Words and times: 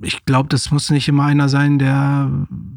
ich 0.00 0.24
glaube, 0.24 0.48
das 0.48 0.70
muss 0.70 0.90
nicht 0.90 1.08
immer 1.08 1.24
einer 1.24 1.48
sein, 1.48 1.78
der 1.78 2.30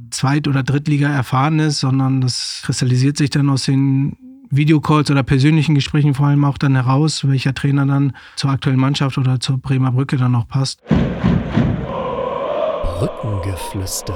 Zweit- 0.10 0.48
oder 0.48 0.64
Drittliga 0.64 1.10
erfahren 1.10 1.60
ist, 1.60 1.80
sondern 1.80 2.22
das 2.22 2.62
kristallisiert 2.64 3.18
sich 3.18 3.30
dann 3.30 3.50
aus 3.50 3.66
den 3.66 4.18
Videocalls 4.50 5.10
oder 5.10 5.24
persönlichen 5.24 5.76
Gesprächen 5.76 6.14
vor 6.14 6.28
allem 6.28 6.44
auch 6.44 6.58
dann 6.58 6.76
heraus, 6.76 7.28
welcher 7.28 7.54
Trainer 7.54 7.86
dann 7.86 8.14
zur 8.36 8.50
aktuellen 8.50 8.80
Mannschaft 8.80 9.18
oder 9.18 9.40
zur 9.40 9.58
Bremer 9.58 9.92
Brücke 9.94 10.18
dann 10.18 10.34
noch 10.34 10.48
passt. 10.48 10.82
Brückengeflüster. 12.84 14.14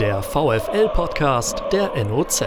Der 0.00 0.22
VFL-Podcast 0.22 1.62
der 1.72 1.92
NOZ. 2.04 2.42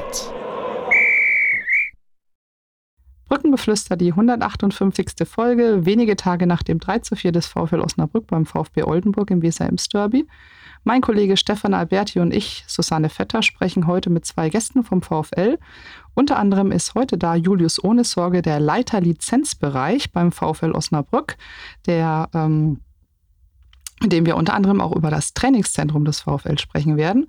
Brückengeflüster, 3.31 3.95
die 3.95 4.09
158. 4.09 5.25
Folge, 5.25 5.85
wenige 5.85 6.17
Tage 6.17 6.45
nach 6.45 6.63
dem 6.63 6.79
3 6.79 6.99
zu 6.99 7.15
4 7.15 7.31
des 7.31 7.47
VfL 7.47 7.79
Osnabrück 7.79 8.27
beim 8.27 8.45
VfB 8.45 8.83
Oldenburg 8.83 9.31
im 9.31 9.41
Weser 9.41 9.69
Ems 9.69 9.87
Derby. 9.87 10.27
Mein 10.83 10.99
Kollege 10.99 11.37
Stefan 11.37 11.73
Alberti 11.73 12.19
und 12.19 12.33
ich, 12.33 12.65
Susanne 12.67 13.07
Vetter, 13.07 13.41
sprechen 13.41 13.87
heute 13.87 14.09
mit 14.09 14.25
zwei 14.25 14.49
Gästen 14.49 14.83
vom 14.83 15.01
VfL. 15.01 15.59
Unter 16.13 16.37
anderem 16.37 16.73
ist 16.73 16.93
heute 16.93 17.17
da 17.17 17.35
Julius 17.35 17.81
Ohne 17.81 18.03
Sorge, 18.03 18.41
der 18.41 18.59
Leiter 18.59 18.99
Lizenzbereich 18.99 20.11
beim 20.11 20.33
VfL 20.33 20.73
Osnabrück, 20.73 21.37
der 21.85 22.27
ähm, 22.33 22.81
in 24.03 24.09
dem 24.09 24.25
wir 24.25 24.35
unter 24.35 24.53
anderem 24.53 24.81
auch 24.81 24.95
über 24.95 25.09
das 25.09 25.33
Trainingszentrum 25.33 26.05
des 26.05 26.21
VfL 26.21 26.57
sprechen 26.57 26.97
werden. 26.97 27.27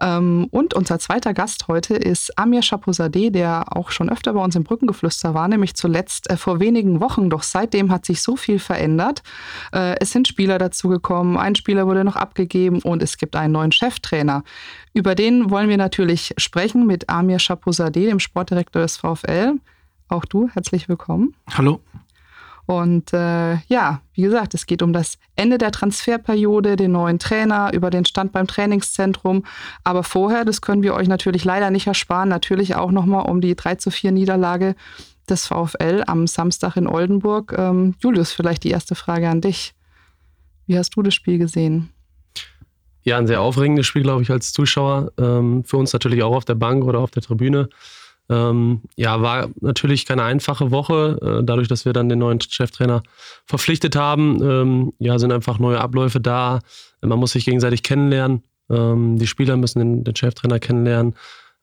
Ähm, 0.00 0.46
und 0.50 0.74
unser 0.74 0.98
zweiter 0.98 1.34
Gast 1.34 1.68
heute 1.68 1.94
ist 1.94 2.38
Amir 2.38 2.62
Chapouzadeh, 2.62 3.30
der 3.30 3.76
auch 3.76 3.90
schon 3.90 4.08
öfter 4.08 4.32
bei 4.32 4.40
uns 4.40 4.54
im 4.54 4.64
Brückengeflüster 4.64 5.34
war, 5.34 5.48
nämlich 5.48 5.74
zuletzt 5.74 6.30
äh, 6.30 6.36
vor 6.36 6.60
wenigen 6.60 7.00
Wochen. 7.00 7.30
Doch 7.30 7.42
seitdem 7.42 7.90
hat 7.90 8.06
sich 8.06 8.22
so 8.22 8.36
viel 8.36 8.58
verändert. 8.58 9.22
Äh, 9.72 9.96
es 10.00 10.10
sind 10.10 10.28
Spieler 10.28 10.58
dazugekommen, 10.58 11.36
ein 11.36 11.54
Spieler 11.54 11.86
wurde 11.86 12.04
noch 12.04 12.16
abgegeben 12.16 12.80
und 12.80 13.02
es 13.02 13.16
gibt 13.16 13.36
einen 13.36 13.52
neuen 13.52 13.72
Cheftrainer. 13.72 14.44
Über 14.94 15.14
den 15.14 15.50
wollen 15.50 15.68
wir 15.68 15.78
natürlich 15.78 16.34
sprechen 16.36 16.86
mit 16.86 17.08
Amir 17.08 17.38
Chapouzadeh, 17.38 18.06
dem 18.06 18.20
Sportdirektor 18.20 18.82
des 18.82 18.96
VfL. 18.96 19.54
Auch 20.08 20.24
du, 20.24 20.48
herzlich 20.52 20.88
willkommen. 20.88 21.34
Hallo. 21.56 21.80
Und 22.66 23.12
äh, 23.12 23.56
ja, 23.66 24.00
wie 24.14 24.22
gesagt, 24.22 24.54
es 24.54 24.66
geht 24.66 24.82
um 24.82 24.92
das 24.92 25.18
Ende 25.36 25.58
der 25.58 25.72
Transferperiode, 25.72 26.76
den 26.76 26.92
neuen 26.92 27.18
Trainer, 27.18 27.72
über 27.72 27.90
den 27.90 28.04
Stand 28.04 28.32
beim 28.32 28.46
Trainingszentrum. 28.46 29.44
Aber 29.84 30.04
vorher, 30.04 30.44
das 30.44 30.60
können 30.60 30.82
wir 30.82 30.94
euch 30.94 31.08
natürlich 31.08 31.44
leider 31.44 31.70
nicht 31.70 31.86
ersparen, 31.86 32.28
natürlich 32.28 32.76
auch 32.76 32.92
nochmal 32.92 33.28
um 33.28 33.40
die 33.40 33.56
3 33.56 33.76
zu 33.76 33.90
4 33.90 34.12
Niederlage 34.12 34.76
des 35.28 35.46
VfL 35.46 36.04
am 36.06 36.26
Samstag 36.26 36.76
in 36.76 36.86
Oldenburg. 36.86 37.54
Ähm, 37.56 37.94
Julius, 38.00 38.32
vielleicht 38.32 38.64
die 38.64 38.70
erste 38.70 38.94
Frage 38.94 39.28
an 39.28 39.40
dich. 39.40 39.74
Wie 40.66 40.78
hast 40.78 40.90
du 40.96 41.02
das 41.02 41.14
Spiel 41.14 41.38
gesehen? 41.38 41.90
Ja, 43.04 43.18
ein 43.18 43.26
sehr 43.26 43.40
aufregendes 43.40 43.86
Spiel, 43.86 44.02
glaube 44.02 44.22
ich, 44.22 44.30
als 44.30 44.52
Zuschauer. 44.52 45.10
Ähm, 45.18 45.64
für 45.64 45.76
uns 45.76 45.92
natürlich 45.92 46.22
auch 46.22 46.36
auf 46.36 46.44
der 46.44 46.54
Bank 46.54 46.84
oder 46.84 47.00
auf 47.00 47.10
der 47.10 47.22
Tribüne. 47.22 47.68
Ähm, 48.28 48.82
ja, 48.96 49.20
war 49.20 49.50
natürlich 49.60 50.06
keine 50.06 50.22
einfache 50.22 50.70
Woche. 50.70 51.18
Äh, 51.40 51.44
dadurch, 51.44 51.68
dass 51.68 51.84
wir 51.84 51.92
dann 51.92 52.08
den 52.08 52.20
neuen 52.20 52.40
Cheftrainer 52.40 53.02
verpflichtet 53.46 53.96
haben, 53.96 54.42
ähm, 54.42 54.92
ja, 54.98 55.18
sind 55.18 55.32
einfach 55.32 55.58
neue 55.58 55.80
Abläufe 55.80 56.20
da. 56.20 56.60
Man 57.00 57.18
muss 57.18 57.32
sich 57.32 57.44
gegenseitig 57.44 57.82
kennenlernen. 57.82 58.42
Ähm, 58.70 59.18
die 59.18 59.26
Spieler 59.26 59.56
müssen 59.56 59.80
den, 59.80 60.04
den 60.04 60.16
Cheftrainer 60.16 60.60
kennenlernen. 60.60 61.14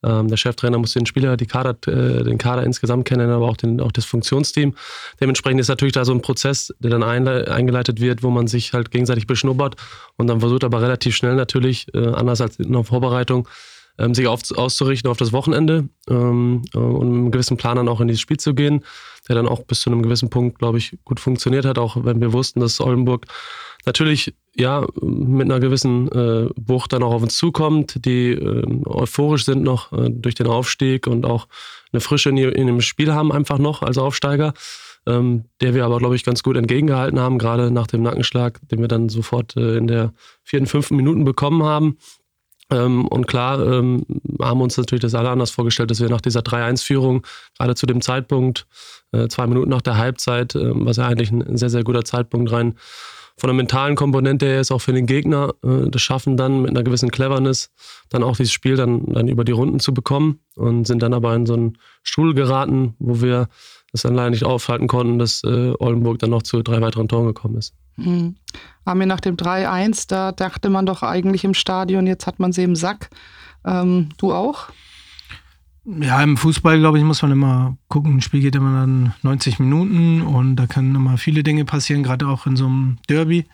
Ähm, 0.02 0.30
der 0.30 0.38
Cheftrainer 0.38 0.78
muss 0.78 0.94
den 0.94 1.06
Spieler, 1.06 1.36
die 1.36 1.46
Kader, 1.46 1.76
äh, 1.88 2.24
den 2.24 2.38
Kader 2.38 2.64
insgesamt 2.64 3.06
kennenlernen, 3.06 3.36
aber 3.36 3.50
auch, 3.50 3.58
den, 3.58 3.82
auch 3.82 3.92
das 3.92 4.06
Funktionsteam. 4.06 4.76
Dementsprechend 5.20 5.60
ist 5.60 5.68
natürlich 5.68 5.94
da 5.94 6.06
so 6.06 6.14
ein 6.14 6.22
Prozess, 6.22 6.74
der 6.80 6.92
dann 6.92 7.04
eingeleitet 7.04 8.00
wird, 8.00 8.24
wo 8.24 8.30
man 8.30 8.48
sich 8.48 8.74
halt 8.74 8.92
gegenseitig 8.92 9.28
beschnuppert 9.28 9.76
und 10.16 10.28
dann 10.28 10.40
versucht 10.40 10.64
aber 10.64 10.82
relativ 10.82 11.16
schnell 11.16 11.36
natürlich, 11.36 11.88
äh, 11.94 12.08
anders 12.08 12.40
als 12.40 12.60
in 12.60 12.72
der 12.72 12.84
Vorbereitung, 12.84 13.48
ähm, 14.00 14.16
sich 14.16 14.28
auf, 14.28 14.42
auszurichten 14.56 15.12
auf 15.12 15.18
das 15.18 15.34
Wochenende 15.34 15.90
ähm, 16.10 16.64
äh, 16.74 16.78
und 16.78 17.10
mit 17.10 17.18
einem 17.18 17.32
gewissen 17.32 17.58
Plan 17.58 17.76
dann 17.76 17.88
auch 17.88 18.02
in 18.02 18.08
dieses 18.08 18.22
Spiel 18.22 18.38
zu 18.38 18.56
gehen, 18.56 18.84
der 19.28 19.36
dann 19.36 19.48
auch 19.48 19.64
bis 19.64 19.82
zu 19.82 19.92
einem 19.92 20.02
gewissen 20.02 20.30
Punkt, 20.30 20.58
glaube 20.58 20.78
ich, 20.78 20.98
gut 21.04 21.20
funktioniert 21.20 21.66
hat, 21.66 21.78
auch 21.78 22.04
wenn 22.04 22.22
wir 22.22 22.34
wussten, 22.34 22.62
dass 22.62 22.80
Oldenburg 22.80 23.28
natürlich 23.86 24.34
ja 24.56 24.86
mit 25.02 25.46
einer 25.46 25.60
gewissen 25.60 26.12
äh, 26.12 26.50
Wucht 26.56 26.94
dann 26.94 27.04
auch 27.04 27.14
auf 27.14 27.22
uns 27.22 27.38
zukommt, 27.38 28.06
die 28.06 28.32
äh, 28.32 28.86
euphorisch 28.86 29.46
sind 29.46 29.64
noch 29.64 29.92
äh, 29.92 30.10
durch 30.10 30.36
den 30.36 30.48
Aufstieg 30.48 31.08
und 31.08 31.26
auch 31.26 31.48
eine 31.92 32.02
Frische 32.02 32.30
in, 32.30 32.38
in 32.38 32.68
dem 32.68 32.82
Spiel 32.82 33.14
haben 33.14 33.32
einfach 33.32 33.58
noch 33.58 33.82
als 33.82 33.98
Aufsteiger. 33.98 34.54
Ähm, 35.08 35.46
der 35.62 35.74
wir 35.74 35.86
aber, 35.86 35.98
glaube 35.98 36.18
ich, 36.18 36.26
ganz 36.26 36.44
gut 36.44 36.58
entgegengehalten 36.58 37.20
haben, 37.20 37.40
gerade 37.40 37.72
nach 37.72 37.88
dem 37.88 38.04
Nackenschlag, 38.04 38.60
den 38.70 38.82
wir 38.82 38.90
dann 38.90 39.08
sofort 39.08 39.56
äh, 39.56 39.78
in 39.78 39.88
der 39.88 40.14
vierten, 40.44 40.68
fünften 40.68 40.98
Minuten 40.98 41.24
bekommen 41.24 41.64
haben. 41.64 41.98
Ähm, 42.72 43.08
und 43.08 43.28
klar 43.28 43.66
ähm, 43.66 44.06
haben 44.42 44.62
uns 44.62 44.78
natürlich 44.78 45.02
das 45.02 45.16
alle 45.16 45.30
anders 45.30 45.52
vorgestellt, 45.52 45.92
dass 45.92 46.02
wir 46.02 46.10
nach 46.10 46.22
dieser 46.22 46.42
3-1-Führung, 46.42 47.26
gerade 47.58 47.76
zu 47.76 47.86
dem 47.86 48.02
Zeitpunkt, 48.02 48.68
äh, 49.12 49.28
zwei 49.28 49.48
Minuten 49.48 49.70
nach 49.70 49.82
der 49.82 49.98
Halbzeit, 49.98 50.56
äh, 50.56 50.72
was 50.74 50.98
ja 50.98 51.08
eigentlich 51.08 51.32
ein 51.32 51.58
sehr, 51.58 51.70
sehr 51.70 51.84
guter 51.84 52.06
Zeitpunkt 52.06 52.52
rein 52.52 52.76
von 53.40 53.48
der 53.48 53.56
mentalen 53.56 53.96
Komponente 53.96 54.46
her 54.46 54.60
ist 54.60 54.72
auch 54.72 54.80
für 54.80 54.92
den 54.92 55.06
Gegner 55.06 55.54
äh, 55.64 55.90
das 55.90 56.02
Schaffen 56.02 56.36
dann 56.36 56.62
mit 56.62 56.72
einer 56.72 56.84
gewissen 56.84 57.10
Cleverness 57.10 57.72
dann 58.10 58.22
auch 58.22 58.36
dieses 58.36 58.52
Spiel 58.52 58.76
dann, 58.76 59.06
dann 59.06 59.30
über 59.30 59.46
die 59.46 59.54
Runden 59.54 59.80
zu 59.80 59.94
bekommen 59.94 60.42
und 60.56 60.86
sind 60.86 61.02
dann 61.02 61.14
aber 61.14 61.34
in 61.36 61.46
so 61.46 61.54
einen 61.54 61.78
Stuhl 62.04 62.34
geraten, 62.34 62.96
wo 63.00 63.22
wir 63.22 63.48
das 63.92 64.04
dann 64.04 64.16
leider 64.16 64.30
nicht 64.30 64.44
aufhalten 64.44 64.88
konnten, 64.88 65.20
dass 65.20 65.44
äh, 65.44 65.74
Oldenburg 65.80 66.20
dann 66.20 66.30
noch 66.30 66.44
zu 66.44 66.62
drei 66.62 66.82
weiteren 66.82 67.08
Toren 67.08 67.28
gekommen 67.28 67.58
ist. 67.58 67.74
Mhm. 67.98 68.36
Haben 68.86 69.00
wir 69.00 69.08
nach 69.08 69.20
dem 69.20 69.36
3-1, 69.36 70.08
da 70.08 70.32
dachte 70.32 70.70
man 70.70 70.86
doch 70.86 71.04
eigentlich 71.04 71.44
im 71.44 71.54
Stadion, 71.54 72.08
jetzt 72.08 72.28
hat 72.28 72.40
man 72.40 72.52
sie 72.52 72.64
im 72.64 72.76
Sack. 72.76 73.10
Ähm, 73.66 74.10
du 74.18 74.34
auch? 74.34 74.70
Ja, 75.86 76.22
im 76.22 76.38
Fußball, 76.38 76.80
glaube 76.80 76.98
ich, 76.98 77.04
muss 77.04 77.22
man 77.22 77.32
immer 77.32 77.78
gucken. 77.88 78.18
Ein 78.18 78.22
Spiel 78.22 78.42
geht 78.42 78.56
immer 78.56 78.82
dann 78.82 79.14
90 79.24 79.60
Minuten 79.60 80.22
und 80.22 80.56
da 80.56 80.68
können 80.68 80.96
immer 80.96 81.18
viele 81.18 81.42
Dinge 81.42 81.66
passieren, 81.66 82.04
gerade 82.04 82.28
auch 82.28 82.46
in 82.46 82.56
so 82.56 82.66
einem 82.66 82.98
Derby. 83.10 83.46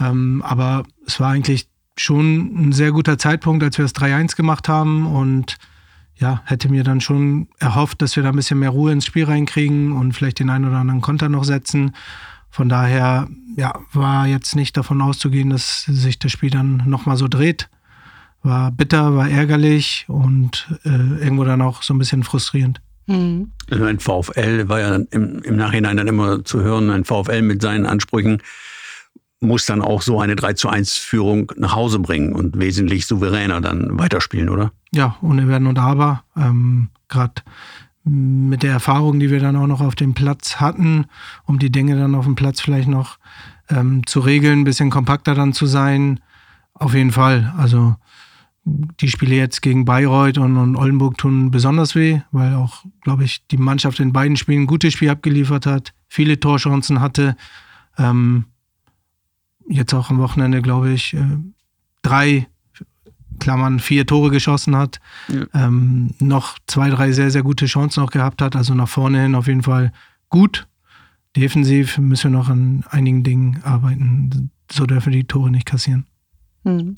Ähm, 0.00 0.42
aber 0.44 0.84
es 1.06 1.20
war 1.20 1.30
eigentlich 1.30 1.68
schon 1.96 2.68
ein 2.68 2.72
sehr 2.72 2.92
guter 2.92 3.18
Zeitpunkt, 3.18 3.62
als 3.62 3.78
wir 3.78 3.84
das 3.84 3.94
3-1 3.94 4.36
gemacht 4.36 4.68
haben 4.68 5.06
und 5.06 5.58
ja, 6.18 6.42
hätte 6.44 6.68
mir 6.68 6.84
dann 6.84 7.00
schon 7.00 7.48
erhofft, 7.58 8.02
dass 8.02 8.16
wir 8.16 8.22
da 8.22 8.30
ein 8.30 8.36
bisschen 8.36 8.58
mehr 8.58 8.70
Ruhe 8.70 8.92
ins 8.92 9.06
Spiel 9.06 9.24
reinkriegen 9.24 9.92
und 9.92 10.12
vielleicht 10.12 10.40
den 10.40 10.50
einen 10.50 10.66
oder 10.66 10.78
anderen 10.78 11.00
Konter 11.00 11.28
noch 11.28 11.44
setzen. 11.44 11.92
Von 12.50 12.68
daher 12.68 13.28
ja, 13.56 13.78
war 13.92 14.26
jetzt 14.26 14.56
nicht 14.56 14.76
davon 14.76 15.00
auszugehen, 15.00 15.50
dass 15.50 15.84
sich 15.84 16.18
das 16.18 16.32
Spiel 16.32 16.50
dann 16.50 16.82
nochmal 16.86 17.16
so 17.16 17.28
dreht. 17.28 17.68
War 18.42 18.72
bitter, 18.72 19.14
war 19.16 19.28
ärgerlich 19.28 20.06
und 20.08 20.68
äh, 20.84 20.88
irgendwo 20.88 21.44
dann 21.44 21.62
auch 21.62 21.82
so 21.82 21.94
ein 21.94 21.98
bisschen 21.98 22.22
frustrierend. 22.22 22.80
Mhm. 23.06 23.52
Also 23.70 23.84
ein 23.84 23.98
VfL 23.98 24.68
war 24.68 24.80
ja 24.80 24.96
im, 25.10 25.42
im 25.42 25.56
Nachhinein 25.56 25.96
dann 25.96 26.08
immer 26.08 26.44
zu 26.44 26.60
hören, 26.60 26.90
ein 26.90 27.04
VfL 27.04 27.42
mit 27.42 27.62
seinen 27.62 27.86
Ansprüchen 27.86 28.42
muss 29.40 29.66
dann 29.66 29.82
auch 29.82 30.02
so 30.02 30.20
eine 30.20 30.36
3 30.36 30.54
zu 30.54 30.68
1 30.68 30.94
Führung 30.96 31.52
nach 31.56 31.74
Hause 31.74 31.98
bringen 32.00 32.32
und 32.32 32.58
wesentlich 32.58 33.06
souveräner 33.06 33.60
dann 33.60 33.98
weiterspielen, 33.98 34.48
oder? 34.48 34.72
Ja, 34.92 35.16
ohne 35.22 35.46
Werden 35.48 35.66
und 35.68 35.78
Aber. 35.78 36.24
Ähm, 36.36 36.88
Gerade 37.08 37.42
mit 38.04 38.62
der 38.62 38.72
Erfahrung, 38.72 39.20
die 39.20 39.30
wir 39.30 39.40
dann 39.40 39.56
auch 39.56 39.66
noch 39.66 39.80
auf 39.80 39.94
dem 39.94 40.14
Platz 40.14 40.56
hatten, 40.56 41.06
um 41.44 41.58
die 41.58 41.70
Dinge 41.70 41.96
dann 41.96 42.14
auf 42.14 42.24
dem 42.24 42.34
Platz 42.34 42.60
vielleicht 42.60 42.88
noch 42.88 43.18
ähm, 43.68 44.06
zu 44.06 44.20
regeln, 44.20 44.60
ein 44.60 44.64
bisschen 44.64 44.90
kompakter 44.90 45.34
dann 45.34 45.52
zu 45.52 45.66
sein. 45.66 46.20
Auf 46.74 46.94
jeden 46.94 47.12
Fall. 47.12 47.52
Also 47.56 47.96
die 48.64 49.08
Spiele 49.08 49.34
jetzt 49.34 49.62
gegen 49.62 49.84
Bayreuth 49.84 50.38
und, 50.38 50.56
und 50.56 50.76
Oldenburg 50.76 51.16
tun 51.16 51.50
besonders 51.50 51.94
weh, 51.94 52.20
weil 52.32 52.54
auch, 52.54 52.84
glaube 53.02 53.24
ich, 53.24 53.46
die 53.48 53.56
Mannschaft 53.56 54.00
in 54.00 54.12
beiden 54.12 54.36
Spielen 54.36 54.62
ein 54.62 54.66
gutes 54.66 54.92
Spiel 54.92 55.10
abgeliefert 55.10 55.66
hat, 55.66 55.94
viele 56.08 56.38
Torchancen 56.38 57.00
hatte. 57.00 57.36
Ähm, 57.96 58.44
jetzt 59.68 59.94
auch 59.94 60.10
am 60.10 60.18
Wochenende, 60.18 60.62
glaube 60.62 60.90
ich, 60.90 61.14
äh, 61.14 61.38
drei 62.02 62.46
Klammern 63.38 63.78
vier 63.78 64.06
Tore 64.06 64.30
geschossen 64.30 64.76
hat, 64.76 65.00
ja. 65.28 65.46
ähm, 65.54 66.10
noch 66.18 66.58
zwei, 66.66 66.90
drei 66.90 67.12
sehr, 67.12 67.30
sehr 67.30 67.42
gute 67.42 67.66
Chancen 67.66 68.02
auch 68.02 68.10
gehabt 68.10 68.42
hat. 68.42 68.56
Also 68.56 68.74
nach 68.74 68.88
vorne 68.88 69.22
hin 69.22 69.34
auf 69.34 69.46
jeden 69.46 69.62
Fall 69.62 69.92
gut. 70.28 70.66
Defensiv 71.36 71.98
müssen 71.98 72.32
wir 72.32 72.38
noch 72.38 72.48
an 72.48 72.84
einigen 72.90 73.22
Dingen 73.22 73.60
arbeiten. 73.62 74.50
So 74.70 74.86
dürfen 74.86 75.12
wir 75.12 75.20
die 75.20 75.28
Tore 75.28 75.50
nicht 75.50 75.66
kassieren. 75.66 76.06
Hm. 76.64 76.96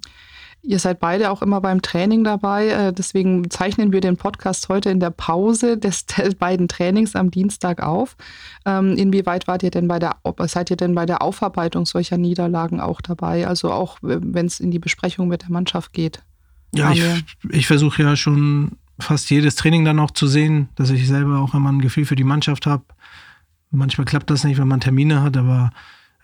Ihr 0.62 0.78
seid 0.78 1.00
beide 1.00 1.30
auch 1.30 1.40
immer 1.40 1.60
beim 1.60 1.80
Training 1.80 2.22
dabei. 2.22 2.68
Äh, 2.68 2.92
deswegen 2.92 3.48
zeichnen 3.50 3.92
wir 3.92 4.00
den 4.00 4.16
Podcast 4.16 4.68
heute 4.68 4.90
in 4.90 5.00
der 5.00 5.10
Pause 5.10 5.78
des, 5.78 6.06
des 6.06 6.34
beiden 6.34 6.68
Trainings 6.68 7.16
am 7.16 7.30
Dienstag 7.30 7.82
auf. 7.82 8.16
Ähm, 8.66 8.96
inwieweit 8.96 9.46
wart 9.48 9.62
ihr 9.62 9.70
denn 9.70 9.88
bei 9.88 9.98
der, 9.98 10.16
seid 10.46 10.70
ihr 10.70 10.76
denn 10.76 10.94
bei 10.94 11.06
der 11.06 11.22
Aufarbeitung 11.22 11.86
solcher 11.86 12.18
Niederlagen 12.18 12.80
auch 12.80 13.00
dabei? 13.00 13.46
Also 13.46 13.72
auch 13.72 13.98
wenn 14.02 14.46
es 14.46 14.60
in 14.60 14.70
die 14.70 14.78
Besprechung 14.78 15.28
mit 15.28 15.42
der 15.42 15.50
Mannschaft 15.50 15.92
geht? 15.92 16.22
Ja, 16.74 16.92
ich, 16.92 17.04
ich 17.50 17.66
versuche 17.66 18.02
ja 18.02 18.16
schon 18.16 18.72
fast 18.98 19.30
jedes 19.30 19.56
Training 19.56 19.84
dann 19.84 19.98
auch 19.98 20.10
zu 20.10 20.26
sehen, 20.26 20.68
dass 20.74 20.90
ich 20.90 21.08
selber 21.08 21.40
auch 21.40 21.54
immer 21.54 21.72
ein 21.72 21.80
Gefühl 21.80 22.04
für 22.04 22.16
die 22.16 22.24
Mannschaft 22.24 22.66
habe. 22.66 22.84
Manchmal 23.70 24.04
klappt 24.04 24.30
das 24.30 24.44
nicht, 24.44 24.58
wenn 24.58 24.68
man 24.68 24.80
Termine 24.80 25.22
hat, 25.22 25.36
aber 25.36 25.70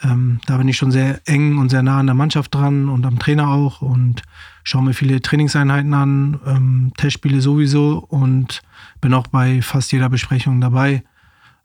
ähm, 0.02 0.40
da 0.46 0.58
bin 0.58 0.69
ich 0.69 0.76
schon 0.76 0.90
sehr 0.90 1.20
eng 1.26 1.58
und 1.58 1.70
sehr 1.70 1.82
nah 1.82 1.98
an 1.98 2.06
der 2.06 2.14
Mannschaft 2.14 2.54
dran 2.54 2.88
und 2.88 3.06
am 3.06 3.19
Trainer 3.19 3.48
auch 3.48 3.81
und 3.81 4.22
schaue 4.62 4.82
mir 4.82 4.94
viele 4.94 5.22
Trainingseinheiten 5.22 5.94
an, 5.94 6.40
ähm, 6.46 6.93
Testspiele 6.96 7.40
sowieso 7.40 8.04
und 8.08 8.62
bin 9.00 9.14
auch 9.14 9.26
bei 9.28 9.62
fast 9.62 9.93
jeder 9.93 10.08
Besprechung 10.08 10.60
dabei. 10.60 11.02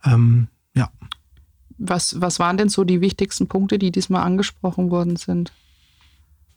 Ähm, 0.06 0.48
ja. 0.74 0.89
Was, 1.78 2.22
was 2.22 2.39
waren 2.39 2.57
denn 2.57 2.69
so 2.69 2.83
die 2.83 3.01
wichtigsten 3.01 3.48
Punkte, 3.48 3.78
die 3.78 3.92
diesmal 3.92 4.24
angesprochen 4.24 4.92
worden 4.92 5.18
sind? 5.18 5.51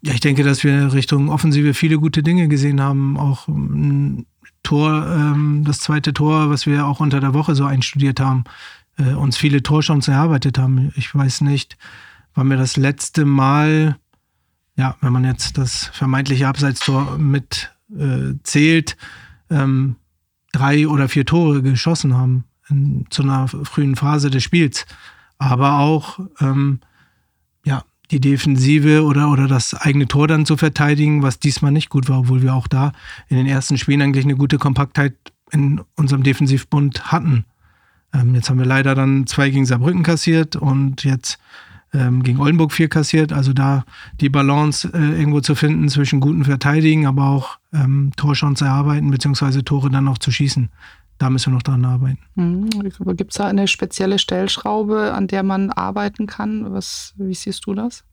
Ja, 0.02 0.12
ich 0.12 0.20
denke, 0.20 0.44
dass 0.44 0.62
wir 0.64 0.92
Richtung 0.92 1.30
Offensive 1.30 1.72
viele 1.72 1.98
gute 1.98 2.22
Dinge 2.22 2.46
gesehen 2.48 2.80
haben. 2.80 3.16
Auch 3.16 3.48
ein 3.48 4.26
Tor, 4.62 5.06
ähm, 5.08 5.64
das 5.64 5.78
zweite 5.80 6.12
Tor, 6.12 6.50
was 6.50 6.66
wir 6.66 6.86
auch 6.86 7.00
unter 7.00 7.20
der 7.20 7.32
Woche 7.32 7.54
so 7.54 7.64
einstudiert 7.64 8.20
haben, 8.20 8.44
äh, 8.98 9.14
uns 9.14 9.36
viele 9.36 9.62
Torchancen 9.62 10.14
erarbeitet 10.14 10.58
haben. 10.58 10.92
Ich 10.96 11.14
weiß 11.14 11.42
nicht, 11.42 11.76
wann 12.34 12.48
wir 12.48 12.56
das 12.56 12.76
letzte 12.76 13.24
Mal, 13.24 13.96
ja, 14.76 14.96
wenn 15.00 15.12
man 15.12 15.24
jetzt 15.24 15.58
das 15.58 15.86
vermeintliche 15.92 16.48
Abseitstor 16.48 17.18
mit 17.18 17.72
äh, 17.96 18.34
zählt, 18.42 18.96
ähm, 19.50 19.96
drei 20.52 20.88
oder 20.88 21.08
vier 21.08 21.26
Tore 21.26 21.62
geschossen 21.62 22.16
haben 22.16 22.44
in, 22.68 23.06
zu 23.10 23.22
einer 23.22 23.48
frühen 23.48 23.96
Phase 23.96 24.30
des 24.30 24.42
Spiels. 24.42 24.86
Aber 25.38 25.78
auch, 25.78 26.20
ähm, 26.40 26.80
ja, 27.64 27.84
die 28.10 28.20
Defensive 28.20 29.04
oder, 29.04 29.30
oder 29.30 29.48
das 29.48 29.74
eigene 29.74 30.06
Tor 30.06 30.28
dann 30.28 30.46
zu 30.46 30.56
verteidigen, 30.56 31.22
was 31.22 31.40
diesmal 31.40 31.72
nicht 31.72 31.88
gut 31.88 32.08
war, 32.08 32.20
obwohl 32.20 32.42
wir 32.42 32.54
auch 32.54 32.68
da 32.68 32.92
in 33.28 33.36
den 33.36 33.46
ersten 33.46 33.78
Spielen 33.78 34.02
eigentlich 34.02 34.24
eine 34.24 34.36
gute 34.36 34.58
Kompaktheit 34.58 35.14
in 35.50 35.80
unserem 35.96 36.22
Defensivbund 36.22 37.12
hatten. 37.12 37.44
Ähm, 38.14 38.34
jetzt 38.34 38.48
haben 38.48 38.58
wir 38.58 38.66
leider 38.66 38.94
dann 38.94 39.26
zwei 39.26 39.50
gegen 39.50 39.66
Saarbrücken 39.66 40.02
kassiert 40.02 40.56
und 40.56 41.04
jetzt 41.04 41.38
ähm, 41.92 42.22
gegen 42.22 42.40
Oldenburg 42.40 42.72
vier 42.72 42.88
kassiert. 42.88 43.32
Also 43.32 43.52
da 43.52 43.84
die 44.20 44.28
Balance 44.28 44.90
äh, 44.92 45.18
irgendwo 45.18 45.40
zu 45.40 45.54
finden 45.54 45.88
zwischen 45.88 46.20
guten 46.20 46.44
Verteidigen, 46.44 47.06
aber 47.06 47.28
auch 47.28 47.58
ähm, 47.72 48.12
Torchancen 48.16 48.66
erarbeiten, 48.66 49.10
beziehungsweise 49.10 49.64
Tore 49.64 49.90
dann 49.90 50.08
auch 50.08 50.18
zu 50.18 50.30
schießen. 50.30 50.70
Da 51.18 51.30
müssen 51.30 51.52
wir 51.52 51.56
noch 51.56 51.62
dran 51.62 51.84
arbeiten. 51.84 52.18
Mhm. 52.34 52.68
Gibt 53.16 53.32
es 53.32 53.38
da 53.38 53.46
eine 53.46 53.68
spezielle 53.68 54.18
Stellschraube, 54.18 55.12
an 55.14 55.28
der 55.28 55.44
man 55.44 55.70
arbeiten 55.70 56.26
kann? 56.26 56.72
Was, 56.72 57.14
wie 57.16 57.34
siehst 57.34 57.66
du 57.66 57.74
das? 57.74 58.04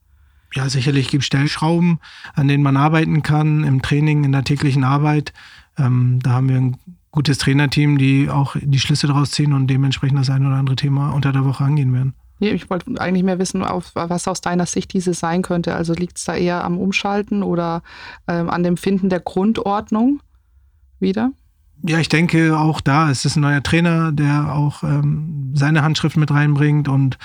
Ja, 0.54 0.68
sicherlich 0.68 1.08
gibt 1.08 1.22
es 1.22 1.26
Stellschrauben, 1.26 1.98
an 2.34 2.46
denen 2.46 2.62
man 2.62 2.76
arbeiten 2.76 3.22
kann, 3.22 3.64
im 3.64 3.82
Training, 3.82 4.24
in 4.24 4.32
der 4.32 4.44
täglichen 4.44 4.84
Arbeit. 4.84 5.32
Ähm, 5.78 6.20
da 6.22 6.30
haben 6.30 6.48
wir 6.48 6.56
ein 6.56 6.76
gutes 7.12 7.38
Trainerteam, 7.38 7.98
die 7.98 8.28
auch 8.28 8.56
die 8.60 8.80
Schlüsse 8.80 9.06
daraus 9.06 9.30
ziehen 9.30 9.52
und 9.52 9.68
dementsprechend 9.68 10.18
das 10.18 10.30
ein 10.30 10.44
oder 10.44 10.56
andere 10.56 10.76
Thema 10.76 11.10
unter 11.10 11.30
der 11.30 11.44
Woche 11.44 11.62
angehen 11.62 11.92
werden. 11.92 12.14
Ich 12.40 12.68
wollte 12.70 13.00
eigentlich 13.00 13.22
mehr 13.22 13.38
wissen, 13.38 13.60
was 13.60 14.26
aus 14.26 14.40
deiner 14.40 14.66
Sicht 14.66 14.92
diese 14.92 15.14
sein 15.14 15.42
könnte. 15.42 15.76
Also 15.76 15.92
liegt 15.92 16.18
es 16.18 16.24
da 16.24 16.34
eher 16.34 16.64
am 16.64 16.76
Umschalten 16.76 17.44
oder 17.44 17.82
ähm, 18.26 18.50
an 18.50 18.64
dem 18.64 18.76
Finden 18.76 19.10
der 19.10 19.20
Grundordnung 19.20 20.20
wieder? 20.98 21.30
Ja, 21.84 21.98
ich 21.98 22.08
denke 22.08 22.58
auch 22.58 22.80
da, 22.80 23.10
es 23.10 23.24
ist 23.24 23.36
ein 23.36 23.42
neuer 23.42 23.62
Trainer, 23.62 24.10
der 24.10 24.52
auch 24.54 24.82
ähm, 24.82 25.52
seine 25.54 25.82
Handschrift 25.82 26.16
mit 26.16 26.32
reinbringt 26.32 26.88
und 26.88 27.18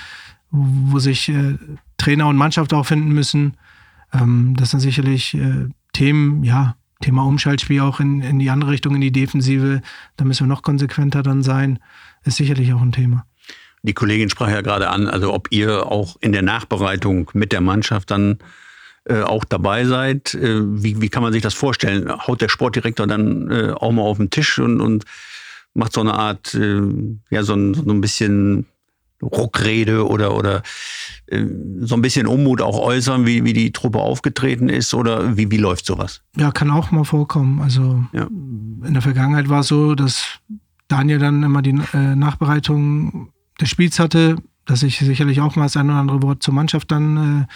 wo 0.51 0.99
sich 0.99 1.29
äh, 1.29 1.57
Trainer 1.97 2.27
und 2.27 2.37
Mannschaft 2.37 2.73
auch 2.73 2.85
finden 2.85 3.11
müssen. 3.11 3.57
Ähm, 4.13 4.55
das 4.57 4.71
sind 4.71 4.81
sicherlich 4.81 5.33
äh, 5.33 5.67
Themen, 5.93 6.43
ja, 6.43 6.75
Thema 7.01 7.25
Umschaltspiel 7.25 7.81
auch 7.81 7.99
in, 7.99 8.21
in 8.21 8.39
die 8.39 8.49
andere 8.49 8.71
Richtung, 8.71 8.95
in 8.95 9.01
die 9.01 9.11
Defensive. 9.11 9.81
Da 10.15 10.25
müssen 10.25 10.45
wir 10.45 10.53
noch 10.53 10.63
konsequenter 10.63 11.23
dann 11.23 11.43
sein. 11.43 11.79
Ist 12.23 12.37
sicherlich 12.37 12.73
auch 12.73 12.81
ein 12.81 12.91
Thema. 12.91 13.25
Die 13.83 13.93
Kollegin 13.93 14.29
sprach 14.29 14.49
ja 14.49 14.61
gerade 14.61 14.89
an, 14.89 15.07
also 15.07 15.33
ob 15.33 15.47
ihr 15.51 15.85
auch 15.85 16.17
in 16.19 16.31
der 16.31 16.41
Nachbereitung 16.41 17.29
mit 17.33 17.51
der 17.51 17.61
Mannschaft 17.61 18.11
dann 18.11 18.39
äh, 19.05 19.21
auch 19.21 19.45
dabei 19.45 19.85
seid. 19.85 20.33
Äh, 20.33 20.59
wie, 20.61 21.01
wie 21.01 21.09
kann 21.09 21.23
man 21.23 21.31
sich 21.31 21.41
das 21.41 21.53
vorstellen? 21.53 22.11
Haut 22.27 22.41
der 22.41 22.49
Sportdirektor 22.49 23.07
dann 23.07 23.49
äh, 23.49 23.71
auch 23.71 23.91
mal 23.91 24.01
auf 24.01 24.17
den 24.17 24.29
Tisch 24.29 24.59
und, 24.59 24.81
und 24.81 25.05
macht 25.73 25.93
so 25.93 26.01
eine 26.01 26.15
Art, 26.15 26.55
ja, 26.55 27.43
so 27.43 27.53
ein, 27.53 27.75
so 27.75 27.91
ein 27.91 28.01
bisschen 28.01 28.65
Ruckrede 29.21 30.07
oder, 30.07 30.35
oder 30.35 30.63
so 31.29 31.95
ein 31.95 32.01
bisschen 32.01 32.25
Unmut 32.25 32.61
auch 32.61 32.79
äußern, 32.79 33.25
wie, 33.25 33.43
wie 33.43 33.53
die 33.53 33.71
Truppe 33.71 33.99
aufgetreten 33.99 34.69
ist 34.69 34.93
oder 34.93 35.35
wie, 35.35 35.51
wie 35.51 35.57
läuft 35.57 35.85
sowas? 35.85 36.21
Ja, 36.37 36.51
kann 36.51 36.71
auch 36.71 36.91
mal 36.91 37.03
vorkommen. 37.03 37.61
Also 37.61 38.05
ja. 38.13 38.27
in 38.27 38.93
der 38.93 39.01
Vergangenheit 39.01 39.49
war 39.49 39.59
es 39.59 39.67
so, 39.67 39.93
dass 39.93 40.39
Daniel 40.87 41.19
dann 41.19 41.43
immer 41.43 41.61
die 41.61 41.79
äh, 41.93 42.15
Nachbereitung 42.15 43.29
des 43.59 43.69
Spiels 43.69 43.99
hatte, 43.99 44.37
dass 44.65 44.83
ich 44.83 44.97
sicherlich 44.99 45.41
auch 45.41 45.55
mal 45.55 45.63
das 45.63 45.75
ein 45.75 45.89
oder 45.89 45.99
andere 45.99 46.21
Wort 46.21 46.43
zur 46.43 46.53
Mannschaft 46.53 46.91
dann 46.91 47.47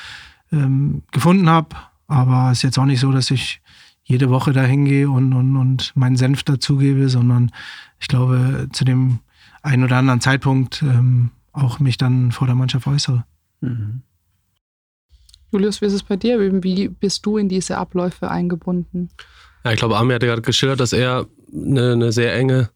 äh, 0.51 0.55
ähm, 0.55 1.03
gefunden 1.11 1.49
habe. 1.49 1.75
Aber 2.07 2.51
es 2.51 2.59
ist 2.59 2.63
jetzt 2.63 2.79
auch 2.79 2.85
nicht 2.85 2.99
so, 2.99 3.11
dass 3.13 3.31
ich 3.31 3.61
jede 4.03 4.29
Woche 4.29 4.51
da 4.51 4.63
hingehe 4.63 5.09
und, 5.09 5.31
und, 5.31 5.55
und 5.55 5.93
meinen 5.95 6.17
Senf 6.17 6.43
dazugebe, 6.43 7.07
sondern 7.07 7.51
ich 7.99 8.09
glaube, 8.09 8.67
zu 8.73 8.83
dem 8.83 9.19
einen 9.61 9.85
oder 9.85 9.97
anderen 9.97 10.19
Zeitpunkt 10.19 10.81
ähm, 10.81 11.29
auch 11.53 11.79
mich 11.79 11.97
dann 11.97 12.33
vor 12.33 12.47
der 12.47 12.55
Mannschaft 12.55 12.87
äußere. 12.87 13.23
Mhm. 13.61 14.01
Julius, 15.51 15.81
wie 15.81 15.85
ist 15.85 15.93
es 15.93 16.03
bei 16.03 16.15
dir? 16.15 16.39
Wie 16.63 16.87
bist 16.87 17.25
du 17.25 17.37
in 17.37 17.49
diese 17.49 17.77
Abläufe 17.77 18.29
eingebunden? 18.29 19.09
Ja, 19.63 19.71
ich 19.71 19.77
glaube, 19.77 19.97
Amir 19.97 20.15
hat 20.15 20.23
ja 20.23 20.29
gerade 20.29 20.41
geschildert, 20.41 20.79
dass 20.79 20.93
er 20.93 21.27
eine, 21.53 21.91
eine 21.91 22.11
sehr 22.11 22.33
enge 22.33 22.69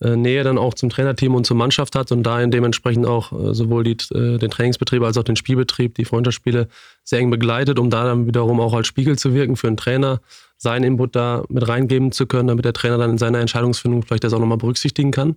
äh, 0.00 0.16
Nähe 0.16 0.44
dann 0.44 0.58
auch 0.58 0.74
zum 0.74 0.90
Trainerteam 0.90 1.34
und 1.34 1.46
zur 1.46 1.56
Mannschaft 1.56 1.94
hat 1.94 2.12
und 2.12 2.22
dahin 2.24 2.50
dementsprechend 2.50 3.06
auch 3.06 3.32
äh, 3.32 3.54
sowohl 3.54 3.84
die, 3.84 3.96
äh, 4.14 4.36
den 4.38 4.50
Trainingsbetrieb 4.50 5.02
als 5.02 5.16
auch 5.16 5.22
den 5.22 5.36
Spielbetrieb, 5.36 5.94
die 5.94 6.04
Freundschaftsspiele 6.04 6.68
sehr 7.02 7.20
eng 7.20 7.30
begleitet, 7.30 7.78
um 7.78 7.88
da 7.88 8.04
dann 8.04 8.26
wiederum 8.26 8.60
auch 8.60 8.74
als 8.74 8.88
Spiegel 8.88 9.16
zu 9.16 9.32
wirken 9.32 9.56
für 9.56 9.68
einen 9.68 9.78
Trainer, 9.78 10.20
seinen 10.58 10.84
Input 10.84 11.16
da 11.16 11.44
mit 11.48 11.66
reingeben 11.66 12.12
zu 12.12 12.26
können, 12.26 12.48
damit 12.48 12.66
der 12.66 12.74
Trainer 12.74 12.98
dann 12.98 13.12
in 13.12 13.18
seiner 13.18 13.40
Entscheidungsfindung 13.40 14.02
vielleicht 14.02 14.24
das 14.24 14.34
auch 14.34 14.40
nochmal 14.40 14.58
berücksichtigen 14.58 15.12
kann. 15.12 15.36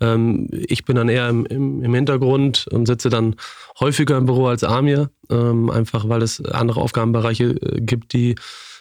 Ähm, 0.00 0.48
ich 0.50 0.84
bin 0.84 0.96
dann 0.96 1.08
eher 1.08 1.28
im, 1.28 1.46
im, 1.46 1.82
im, 1.82 1.94
Hintergrund 1.94 2.66
und 2.70 2.86
sitze 2.86 3.10
dann 3.10 3.36
häufiger 3.80 4.16
im 4.18 4.26
Büro 4.26 4.46
als 4.46 4.64
Amir, 4.64 5.10
ähm, 5.30 5.70
einfach 5.70 6.08
weil 6.08 6.22
es 6.22 6.44
andere 6.44 6.80
Aufgabenbereiche 6.80 7.50
äh, 7.50 7.80
gibt, 7.80 8.12
die 8.12 8.34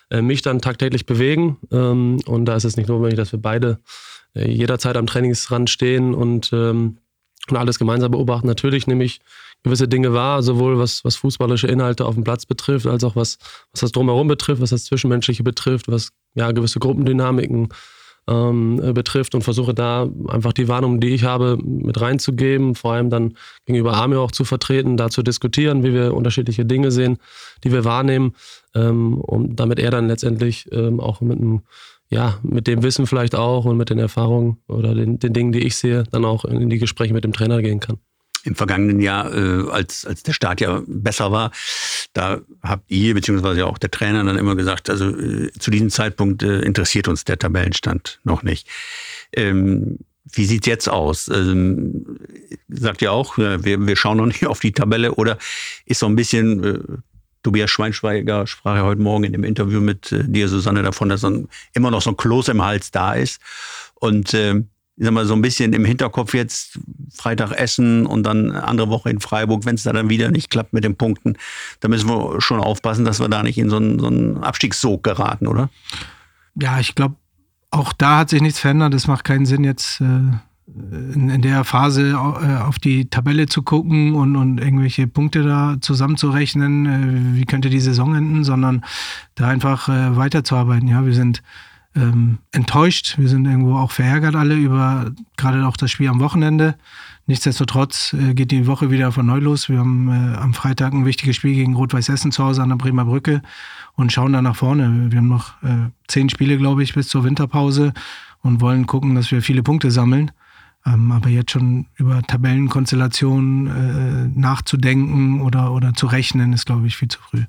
äh, 0.10 0.22
mich 0.22 0.42
dann 0.42 0.62
tagtäglich 0.62 1.06
bewegen. 1.06 1.58
Ähm, 1.72 2.20
und 2.26 2.46
da 2.46 2.56
ist 2.56 2.66
es 2.66 2.78
nicht 2.78 2.90
notwendig, 2.90 3.18
dass 3.18 3.32
wir 3.32 3.40
beide 3.40 3.80
äh, 4.36 4.50
jederzeit 4.50 4.98
am 4.98 5.08
Trainingsrand 5.08 5.70
stehen 5.70 6.14
und, 6.14 6.52
ähm, 6.54 6.98
und 7.50 7.58
alles 7.58 7.80
gemeinsam 7.80 8.12
beobachten. 8.12 8.48
Natürlich 8.48 8.88
nehme 8.88 9.04
ich 9.04 9.20
gewisse 9.64 9.88
Dinge 9.88 10.14
wahr, 10.14 10.44
sowohl 10.44 10.78
was, 10.78 11.06
was 11.06 11.16
fußballische 11.16 11.68
Inhalte 11.68 12.06
auf 12.06 12.16
dem 12.16 12.24
Platz 12.24 12.46
betrifft, 12.46 12.86
als 12.86 13.04
auch 13.04 13.16
was, 13.16 13.38
was 13.72 13.82
das 13.82 13.92
Drumherum 13.92 14.28
betrifft, 14.28 14.62
was 14.62 14.72
das 14.72 14.86
Zwischenmenschliche 14.86 15.44
betrifft, 15.44 15.90
was 15.90 16.10
ja 16.36 16.52
gewisse 16.52 16.80
Gruppendynamiken 16.80 17.70
ähm, 18.28 18.94
betrifft 18.94 19.36
und 19.36 19.42
versuche 19.42 19.74
da 19.74 20.10
einfach 20.28 20.54
die 20.54 20.68
Warnung, 20.68 21.00
die 21.00 21.10
ich 21.10 21.24
habe, 21.24 21.58
mit 21.62 22.00
reinzugeben, 22.00 22.76
vor 22.76 22.94
allem 22.94 23.10
dann 23.10 23.36
gegenüber 23.66 23.94
Amir 23.96 24.22
auch 24.22 24.32
zu 24.32 24.46
vertreten, 24.46 24.98
da 24.98 25.10
zu 25.10 25.24
diskutieren, 25.24 25.84
wie 25.84 25.94
wir 25.94 26.14
unterschiedliche 26.14 26.66
Dinge 26.66 26.92
sehen, 26.92 27.18
die 27.64 27.72
wir 27.72 27.86
wahrnehmen, 27.86 28.34
ähm, 28.76 29.20
und 29.20 29.60
damit 29.60 29.80
er 29.80 29.92
dann 29.92 30.08
letztendlich 30.08 30.70
ähm, 30.72 31.00
auch 31.00 31.22
mit 31.22 31.40
einem 31.40 31.62
ja, 32.10 32.38
mit 32.44 32.68
dem 32.68 32.84
Wissen 32.84 33.08
vielleicht 33.08 33.34
auch 33.34 33.66
und 33.66 33.76
mit 33.76 33.90
den 33.90 33.98
Erfahrungen 33.98 34.58
oder 34.68 34.94
den, 34.94 35.18
den 35.18 35.34
Dingen, 35.34 35.52
die 35.52 35.66
ich 35.66 35.76
sehe, 35.78 36.04
dann 36.12 36.26
auch 36.26 36.46
in 36.46 36.70
die 36.70 36.78
Gespräche 36.78 37.12
mit 37.12 37.24
dem 37.24 37.34
Trainer 37.34 37.60
gehen 37.64 37.80
kann 37.80 37.98
im 38.44 38.56
vergangenen 38.56 39.00
Jahr, 39.00 39.34
äh, 39.34 39.70
als, 39.70 40.06
als 40.06 40.24
der 40.24 40.34
Start 40.34 40.62
ja 40.62 40.82
besser 40.86 41.32
war, 41.32 41.52
da 42.14 42.42
habt 42.62 42.90
ihr, 42.92 43.14
beziehungsweise 43.14 43.66
auch 43.66 43.78
der 43.78 43.92
Trainer 43.92 44.24
dann 44.24 44.38
immer 44.38 44.56
gesagt, 44.56 44.90
also 44.90 45.10
äh, 45.10 45.52
zu 45.58 45.72
diesem 45.72 45.90
Zeitpunkt 45.90 46.44
äh, 46.44 46.60
interessiert 46.62 47.08
uns 47.08 47.24
der 47.24 47.40
Tabellenstand 47.40 48.20
noch 48.24 48.44
nicht. 48.44 48.68
Ähm, 49.34 50.00
wie 50.32 50.46
sieht's 50.46 50.68
jetzt 50.68 50.90
aus? 50.90 51.28
Ähm, 51.28 52.18
sagt 52.70 53.02
ihr 53.02 53.12
auch, 53.12 53.38
wir, 53.38 53.64
wir 53.64 53.96
schauen 53.96 54.18
noch 54.18 54.26
nicht 54.26 54.46
auf 54.46 54.60
die 54.60 54.72
Tabelle 54.72 55.16
oder 55.16 55.38
ist 55.86 56.00
so 56.00 56.06
ein 56.06 56.16
bisschen, 56.16 56.64
äh, 56.64 56.80
Tobias 57.44 57.70
Schweinschweiger 57.70 58.48
sprach 58.48 58.78
ja 58.78 58.84
heute 58.84 59.02
Morgen 59.02 59.26
in 59.26 59.34
dem 59.34 59.44
Interview 59.44 59.82
mit 59.82 60.12
äh, 60.12 60.24
dir, 60.24 60.48
Susanne, 60.48 60.82
davon, 60.82 61.10
dass 61.10 61.22
so 61.22 61.48
immer 61.74 61.92
noch 61.92 62.02
so 62.02 62.12
ein 62.12 62.18
Kloß 62.18 62.48
im 62.48 62.64
Hals 62.64 62.92
da 62.92 63.14
ist. 63.14 63.42
Und 63.96 64.34
ähm, 64.34 64.70
ich 64.96 65.06
sag 65.06 65.14
mal, 65.14 65.26
so 65.26 65.34
ein 65.34 65.42
bisschen 65.42 65.74
im 65.74 65.86
Hinterkopf 65.86 66.34
jetzt 66.34 66.80
Freitag 67.14 67.52
Essen 67.52 68.06
und 68.06 68.24
dann 68.24 68.52
andere 68.52 68.90
Woche 68.90 69.10
in 69.10 69.20
Freiburg, 69.20 69.66
wenn 69.66 69.76
es 69.76 69.84
da 69.84 69.94
dann 69.94 70.10
wieder 70.10 70.30
nicht 70.30 70.50
klappt 70.50 70.74
mit 70.74 70.84
den 70.84 70.96
Punkten, 70.96 71.36
da 71.80 71.88
müssen 71.88 72.08
wir 72.08 72.42
schon 72.42 72.60
aufpassen, 72.60 73.04
dass 73.04 73.20
wir 73.20 73.28
da 73.28 73.42
nicht 73.42 73.58
in 73.58 73.70
so 73.70 73.78
einen, 73.78 74.00
so 74.00 74.08
einen 74.08 74.44
Abstiegssog 74.44 75.04
geraten, 75.04 75.48
oder? 75.48 75.70
Ja, 76.56 76.80
ich 76.80 76.94
glaube, 76.94 77.16
auch 77.72 77.92
da 77.94 78.20
hat 78.20 78.30
sich 78.30 78.42
nichts 78.42 78.60
verändert. 78.60 78.94
Es 78.94 79.08
macht 79.08 79.24
keinen 79.24 79.48
Sinn, 79.48 79.64
jetzt 79.64 80.00
äh, 80.00 80.04
in, 80.06 81.30
in, 81.30 81.42
der 81.42 81.64
Phase 81.64 82.12
äh, 82.12 82.62
auf 82.62 82.78
die 82.78 83.10
Tabelle 83.10 83.48
zu 83.48 83.64
gucken 83.64 84.14
und, 84.14 84.36
und 84.36 84.60
irgendwelche 84.60 85.08
Punkte 85.08 85.42
da 85.44 85.78
zusammenzurechnen, 85.82 86.86
äh, 86.86 87.36
wie 87.36 87.46
könnte 87.46 87.72
die 87.72 87.80
Saison 87.80 88.14
enden, 88.16 88.44
sondern 88.44 88.86
da 89.34 89.48
einfach 89.48 89.90
äh, 89.90 90.16
weiterzuarbeiten. 90.16 90.88
Ja, 90.88 91.04
wir 91.04 91.14
sind 91.14 91.42
ähm, 91.96 92.40
enttäuscht. 92.52 93.18
Wir 93.18 93.28
sind 93.30 93.46
irgendwo 93.46 93.76
auch 93.76 93.92
verärgert 93.92 94.36
alle 94.36 94.56
über 94.56 95.12
gerade 95.38 95.66
auch 95.68 95.78
das 95.78 95.92
Spiel 95.92 96.10
am 96.10 96.20
Wochenende. 96.20 96.76
Nichtsdestotrotz 97.26 98.14
äh, 98.14 98.34
geht 98.34 98.52
die 98.52 98.68
Woche 98.68 98.92
wieder 98.92 99.12
von 99.12 99.26
neu 99.26 99.40
los. 99.40 99.70
Wir 99.70 99.80
haben 99.80 100.10
äh, 100.10 100.38
am 100.38 100.54
Freitag 100.54 100.94
ein 100.94 101.06
wichtiges 101.06 101.36
Spiel 101.36 101.56
gegen 101.56 101.76
Rot-Weiß 101.76 102.10
Essen 102.10 102.32
zu 102.32 102.44
Hause 102.44 102.62
an 102.62 102.70
der 102.70 102.76
Bremer 102.76 103.06
Brücke 103.06 103.42
und 103.96 104.12
schauen 104.12 104.34
dann 104.34 104.44
nach 104.44 104.56
vorne. 104.56 105.12
Wir 105.12 105.20
haben 105.20 105.30
noch 105.30 105.62
äh, 105.64 105.90
zehn 106.08 106.30
Spiele, 106.30 106.58
glaube 106.58 106.84
ich, 106.84 106.94
bis 106.94 107.08
zur 107.08 107.24
Winterpause 107.24 107.94
und 108.42 108.60
wollen 108.60 108.88
gucken, 108.88 109.16
dass 109.16 109.32
wir 109.32 109.42
viele 109.42 109.64
Punkte 109.64 109.90
sammeln. 109.90 110.32
Ähm, 110.86 111.12
aber 111.14 111.30
jetzt 111.30 111.52
schon 111.52 111.86
über 111.96 112.22
Tabellenkonstellationen 112.24 113.68
äh, 113.68 114.40
nachzudenken 114.40 115.42
oder, 115.42 115.72
oder 115.72 115.94
zu 115.94 116.08
rechnen, 116.08 116.52
ist, 116.52 116.66
glaube 116.66 116.88
ich, 116.88 116.98
viel 116.98 117.08
zu 117.08 117.20
früh. 117.22 117.44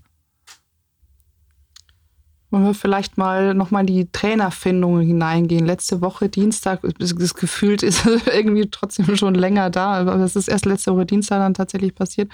Wollen 2.55 2.67
wir 2.67 2.75
vielleicht 2.75 3.19
mal 3.19 3.53
nochmal 3.53 3.81
in 3.81 3.89
die 3.89 4.13
Trainerfindung 4.13 5.01
hineingehen? 5.01 5.67
Letzte 5.67 6.01
Woche 6.01 6.29
Dienstag, 6.29 6.83
das 7.01 7.35
gefühlt 7.35 7.83
ist 7.83 8.07
irgendwie 8.33 8.71
trotzdem 8.71 9.17
schon 9.17 9.35
länger 9.35 9.71
da, 9.71 9.95
aber 9.95 10.15
es 10.19 10.37
ist 10.37 10.47
erst 10.47 10.65
letzte 10.65 10.95
Woche 10.95 11.05
Dienstag 11.05 11.41
dann 11.41 11.55
tatsächlich 11.55 11.97
passiert, 11.97 12.31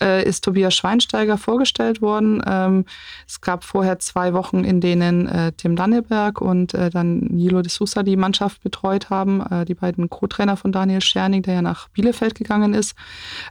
äh, 0.00 0.24
ist 0.24 0.44
Tobias 0.44 0.76
Schweinsteiger 0.76 1.38
vorgestellt 1.38 2.00
worden. 2.00 2.40
Ähm, 2.46 2.84
es 3.26 3.40
gab 3.40 3.64
vorher 3.64 3.98
zwei 3.98 4.32
Wochen, 4.32 4.62
in 4.62 4.80
denen 4.80 5.26
äh, 5.26 5.50
Tim 5.50 5.74
Danneberg 5.74 6.40
und 6.40 6.72
äh, 6.74 6.90
dann 6.90 7.18
Nilo 7.18 7.62
de 7.62 7.68
Sousa 7.68 8.04
die 8.04 8.16
Mannschaft 8.16 8.62
betreut 8.62 9.10
haben, 9.10 9.40
äh, 9.40 9.64
die 9.64 9.74
beiden 9.74 10.08
Co-Trainer 10.08 10.56
von 10.56 10.70
Daniel 10.70 11.00
Scherning, 11.00 11.42
der 11.42 11.54
ja 11.54 11.62
nach 11.62 11.88
Bielefeld 11.88 12.36
gegangen 12.36 12.74
ist. 12.74 12.94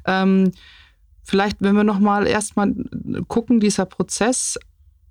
Ähm, 0.06 0.54
vielleicht, 1.22 1.58
wenn 1.60 1.76
wir 1.76 1.84
nochmal 1.84 2.28
erstmal 2.28 2.74
gucken, 3.28 3.60
dieser 3.60 3.86
Prozess, 3.86 4.58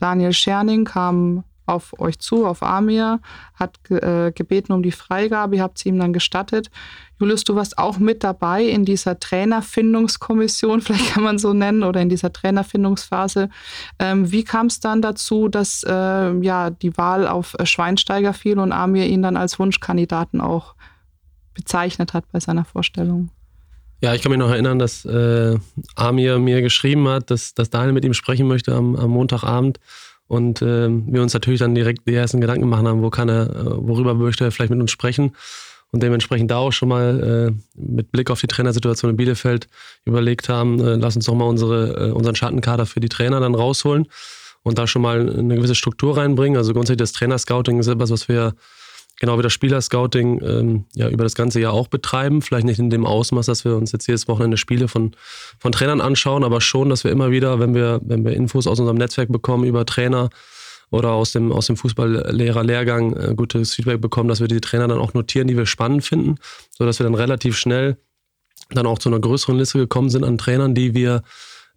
Daniel 0.01 0.33
Scherning 0.33 0.85
kam 0.85 1.45
auf 1.71 1.99
euch 1.99 2.19
zu, 2.19 2.47
auf 2.47 2.63
Amir, 2.63 3.21
hat 3.55 3.79
äh, 3.91 4.33
gebeten 4.33 4.73
um 4.73 4.83
die 4.83 4.91
Freigabe, 4.91 5.57
ihr 5.57 5.63
habt 5.63 5.79
sie 5.79 5.89
ihm 5.89 5.99
dann 5.99 6.13
gestattet. 6.13 6.71
Julius, 7.19 7.45
du 7.45 7.55
warst 7.55 7.79
auch 7.79 7.99
mit 7.99 8.25
dabei 8.25 8.65
in 8.65 8.85
dieser 8.85 9.19
Trainerfindungskommission, 9.21 10.81
vielleicht 10.83 11.13
kann 11.13 11.23
man 11.23 11.39
so 11.39 11.53
nennen, 11.53 11.85
oder 11.85 12.01
in 12.01 12.09
dieser 12.09 12.33
Trainerfindungsphase. 12.33 13.49
Ähm, 13.99 14.31
wie 14.33 14.45
kam 14.45 14.67
es 14.67 14.81
dann 14.81 15.01
dazu, 15.01 15.49
dass 15.49 15.85
äh, 15.85 16.33
ja, 16.41 16.71
die 16.71 16.97
Wahl 16.97 17.29
auf 17.29 17.55
Schweinsteiger 17.63 18.35
fiel 18.35 18.59
und 18.59 18.73
Amir 18.73 19.07
ihn 19.07 19.23
dann 19.23 19.37
als 19.37 19.59
Wunschkandidaten 19.59 20.41
auch 20.41 20.75
bezeichnet 21.55 22.15
hat 22.15 22.25
bei 22.33 22.41
seiner 22.41 22.65
Vorstellung? 22.65 23.31
Ja, 24.03 24.15
ich 24.15 24.23
kann 24.23 24.31
mich 24.31 24.39
noch 24.39 24.51
erinnern, 24.51 24.79
dass 24.79 25.05
äh, 25.05 25.59
Amir 25.95 26.39
mir 26.39 26.63
geschrieben 26.63 27.07
hat, 27.09 27.31
dass, 27.31 27.55
dass 27.55 27.69
Daniel 27.69 27.93
mit 27.93 28.05
ihm 28.05 28.15
sprechen 28.15 28.49
möchte 28.49 28.75
am, 28.75 28.97
am 28.97 29.11
Montagabend. 29.11 29.79
Und 30.27 30.63
äh, 30.63 30.89
wir 30.89 31.23
uns 31.23 31.35
natürlich 31.35 31.61
dann 31.61 31.75
direkt 31.75 32.07
die 32.07 32.15
ersten 32.15 32.41
Gedanken 32.41 32.69
machen 32.69 32.89
haben, 32.89 33.03
wo 33.03 33.11
kann 33.11 33.29
er, 33.29 33.51
äh, 33.51 33.65
worüber 33.65 34.15
möchte 34.15 34.45
er 34.45 34.53
vielleicht 34.53 34.71
mit 34.71 34.81
uns 34.81 34.91
sprechen. 34.91 35.33
Und 35.93 36.03
dementsprechend 36.03 36.51
da 36.51 36.59
auch 36.59 36.71
schon 36.71 36.89
mal 36.89 37.51
äh, 37.51 37.81
mit 37.81 38.13
Blick 38.13 38.31
auf 38.31 38.41
die 38.41 38.47
Trainersituation 38.47 39.11
in 39.11 39.17
Bielefeld 39.17 39.69
überlegt 40.05 40.49
haben, 40.49 40.81
äh, 40.81 40.95
lass 40.95 41.17
uns 41.17 41.27
doch 41.27 41.35
mal 41.35 41.47
unsere, 41.47 42.09
äh, 42.09 42.13
unseren 42.13 42.37
Schattenkader 42.37 42.87
für 42.87 43.01
die 43.01 43.09
Trainer 43.09 43.41
dann 43.41 43.55
rausholen 43.55 44.07
und 44.63 44.79
da 44.79 44.87
schon 44.87 45.03
mal 45.03 45.37
eine 45.37 45.57
gewisse 45.57 45.75
Struktur 45.75 46.17
reinbringen. 46.17 46.57
Also 46.57 46.73
grundsätzlich 46.73 46.99
das 46.99 47.13
Trainerscouting 47.13 47.81
ist 47.81 47.89
etwas, 47.89 48.11
was 48.11 48.29
wir 48.29 48.55
genau 49.21 49.39
wie 49.39 49.43
das 49.43 49.53
Spielerscouting 49.53 50.41
ähm, 50.43 50.85
ja 50.95 51.09
über 51.09 51.23
das 51.23 51.37
ganze 51.37 51.61
Jahr 51.61 51.73
auch 51.73 51.87
betreiben. 51.87 52.43
Vielleicht 52.43 52.67
nicht 52.67 52.81
in 52.81 52.91
dem 52.91 53.07
Ausmaß, 53.07 53.47
dass 53.47 53.65
wir 53.65 53.77
uns 53.77 53.93
jetzt 53.93 54.09
jedes 54.09 54.27
Wochenende 54.27 54.57
Spiele 54.57 54.89
von, 54.89 55.13
von 55.59 55.71
Trainern 55.71 56.01
anschauen, 56.01 56.43
aber 56.43 56.61
schon, 56.61 56.89
dass 56.89 57.05
wir 57.05 57.13
immer 57.13 57.31
wieder, 57.31 57.61
wenn 57.61 57.75
wir, 57.75 58.01
wenn 58.03 58.25
wir 58.25 58.33
Infos 58.33 58.67
aus 58.67 58.81
unserem 58.81 58.97
Netzwerk 58.97 59.31
bekommen 59.31 59.65
über 59.65 59.87
Trainer 59.87 60.31
oder 60.91 61.13
aus 61.13 61.33
dem, 61.33 61.53
aus 61.53 61.67
dem 61.67 61.77
Fußballlehrer-Lehrgang 61.77 63.17
äh, 63.17 63.35
gutes 63.37 63.75
Feedback 63.75 64.01
bekommen, 64.01 64.29
dass 64.29 64.41
wir 64.41 64.49
die 64.49 64.61
Trainer 64.61 64.89
dann 64.89 64.99
auch 64.99 65.15
notieren, 65.15 65.47
die 65.47 65.57
wir 65.57 65.67
spannend 65.67 66.03
finden, 66.05 66.37
sodass 66.77 66.99
wir 66.99 67.05
dann 67.05 67.15
relativ 67.15 67.57
schnell 67.57 67.99
dann 68.71 68.87
auch 68.87 68.99
zu 68.99 69.09
einer 69.09 69.21
größeren 69.21 69.57
Liste 69.57 69.79
gekommen 69.79 70.11
sind 70.11 70.25
an 70.25 70.39
Trainern, 70.39 70.75
die 70.75 70.95
wir 70.95 71.23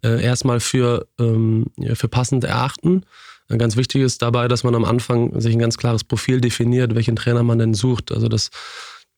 äh, 0.02 0.22
erstmal 0.22 0.60
für, 0.60 1.06
ähm, 1.20 1.66
für 1.94 2.08
passend 2.08 2.44
erachten 2.44 3.04
Ganz 3.48 3.76
wichtig 3.76 4.02
ist 4.02 4.22
dabei, 4.22 4.48
dass 4.48 4.64
man 4.64 4.74
am 4.74 4.84
Anfang 4.84 5.38
sich 5.38 5.54
ein 5.54 5.58
ganz 5.58 5.76
klares 5.76 6.02
Profil 6.02 6.40
definiert, 6.40 6.94
welchen 6.94 7.16
Trainer 7.16 7.42
man 7.42 7.58
denn 7.58 7.74
sucht. 7.74 8.10
Also 8.10 8.28
das 8.28 8.50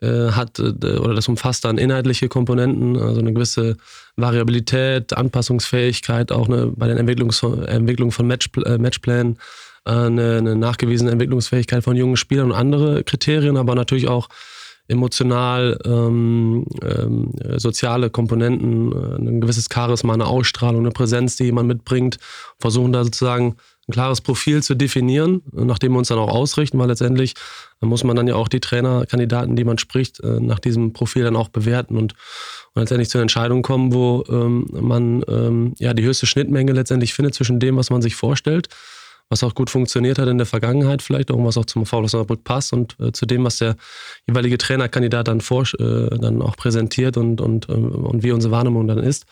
äh, 0.00 0.32
hat 0.32 0.58
äh, 0.58 0.98
oder 0.98 1.14
das 1.14 1.28
umfasst 1.28 1.64
dann 1.64 1.78
inhaltliche 1.78 2.28
Komponenten, 2.28 2.96
also 2.98 3.20
eine 3.20 3.32
gewisse 3.32 3.76
Variabilität, 4.16 5.16
Anpassungsfähigkeit, 5.16 6.32
auch 6.32 6.48
eine, 6.48 6.66
bei 6.66 6.88
der 6.88 6.98
Entwicklung 6.98 7.32
von 8.12 8.26
Match, 8.26 8.50
äh, 8.64 8.78
Matchplänen, 8.78 9.38
äh, 9.86 9.90
eine, 9.90 10.38
eine 10.38 10.56
nachgewiesene 10.56 11.12
Entwicklungsfähigkeit 11.12 11.84
von 11.84 11.96
jungen 11.96 12.16
Spielern 12.16 12.50
und 12.50 12.56
andere 12.56 13.04
Kriterien, 13.04 13.56
aber 13.56 13.74
natürlich 13.74 14.08
auch 14.08 14.28
emotional, 14.88 15.78
ähm, 15.84 16.64
ähm, 16.82 17.32
soziale 17.56 18.10
Komponenten, 18.10 18.92
äh, 18.92 19.16
ein 19.16 19.40
gewisses 19.40 19.68
Charisma, 19.72 20.14
eine 20.14 20.26
Ausstrahlung, 20.26 20.80
eine 20.80 20.90
Präsenz, 20.90 21.36
die 21.36 21.44
jemand 21.44 21.68
mitbringt, 21.68 22.18
versuchen 22.58 22.92
da 22.92 23.04
sozusagen 23.04 23.56
ein 23.88 23.92
klares 23.92 24.20
Profil 24.20 24.62
zu 24.62 24.74
definieren, 24.74 25.42
nachdem 25.52 25.92
wir 25.92 25.98
uns 25.98 26.08
dann 26.08 26.18
auch 26.18 26.30
ausrichten, 26.30 26.78
weil 26.78 26.88
letztendlich 26.88 27.34
muss 27.80 28.02
man 28.02 28.16
dann 28.16 28.26
ja 28.26 28.34
auch 28.34 28.48
die 28.48 28.60
Trainerkandidaten, 28.60 29.54
die 29.54 29.64
man 29.64 29.78
spricht, 29.78 30.20
äh, 30.20 30.40
nach 30.40 30.58
diesem 30.58 30.92
Profil 30.92 31.24
dann 31.24 31.36
auch 31.36 31.48
bewerten 31.48 31.96
und, 31.96 32.14
und 32.74 32.80
letztendlich 32.80 33.10
zu 33.10 33.18
einer 33.18 33.22
Entscheidung 33.22 33.62
kommen, 33.62 33.92
wo 33.92 34.24
ähm, 34.28 34.66
man 34.72 35.24
ähm, 35.28 35.74
ja 35.78 35.94
die 35.94 36.04
höchste 36.04 36.26
Schnittmenge 36.26 36.72
letztendlich 36.72 37.14
findet 37.14 37.34
zwischen 37.34 37.60
dem, 37.60 37.76
was 37.76 37.90
man 37.90 38.02
sich 38.02 38.16
vorstellt, 38.16 38.68
was 39.28 39.42
auch 39.42 39.54
gut 39.54 39.70
funktioniert 39.70 40.18
hat 40.18 40.28
in 40.28 40.38
der 40.38 40.46
Vergangenheit 40.46 41.02
vielleicht, 41.02 41.30
auch 41.30 41.44
was 41.44 41.56
auch 41.56 41.64
zum 41.64 41.84
VfL 41.84 42.04
Osnabrück 42.04 42.44
passt 42.44 42.72
und 42.72 42.96
äh, 43.00 43.12
zu 43.12 43.26
dem, 43.26 43.44
was 43.44 43.58
der 43.58 43.76
jeweilige 44.26 44.58
Trainerkandidat 44.58 45.28
dann, 45.28 45.40
vor, 45.40 45.64
äh, 45.78 46.16
dann 46.18 46.42
auch 46.42 46.56
präsentiert 46.56 47.16
und, 47.16 47.40
und, 47.40 47.68
äh, 47.68 47.72
und 47.72 48.22
wie 48.22 48.32
unsere 48.32 48.52
Wahrnehmung 48.52 48.86
dann 48.86 48.98
ist. 48.98 49.26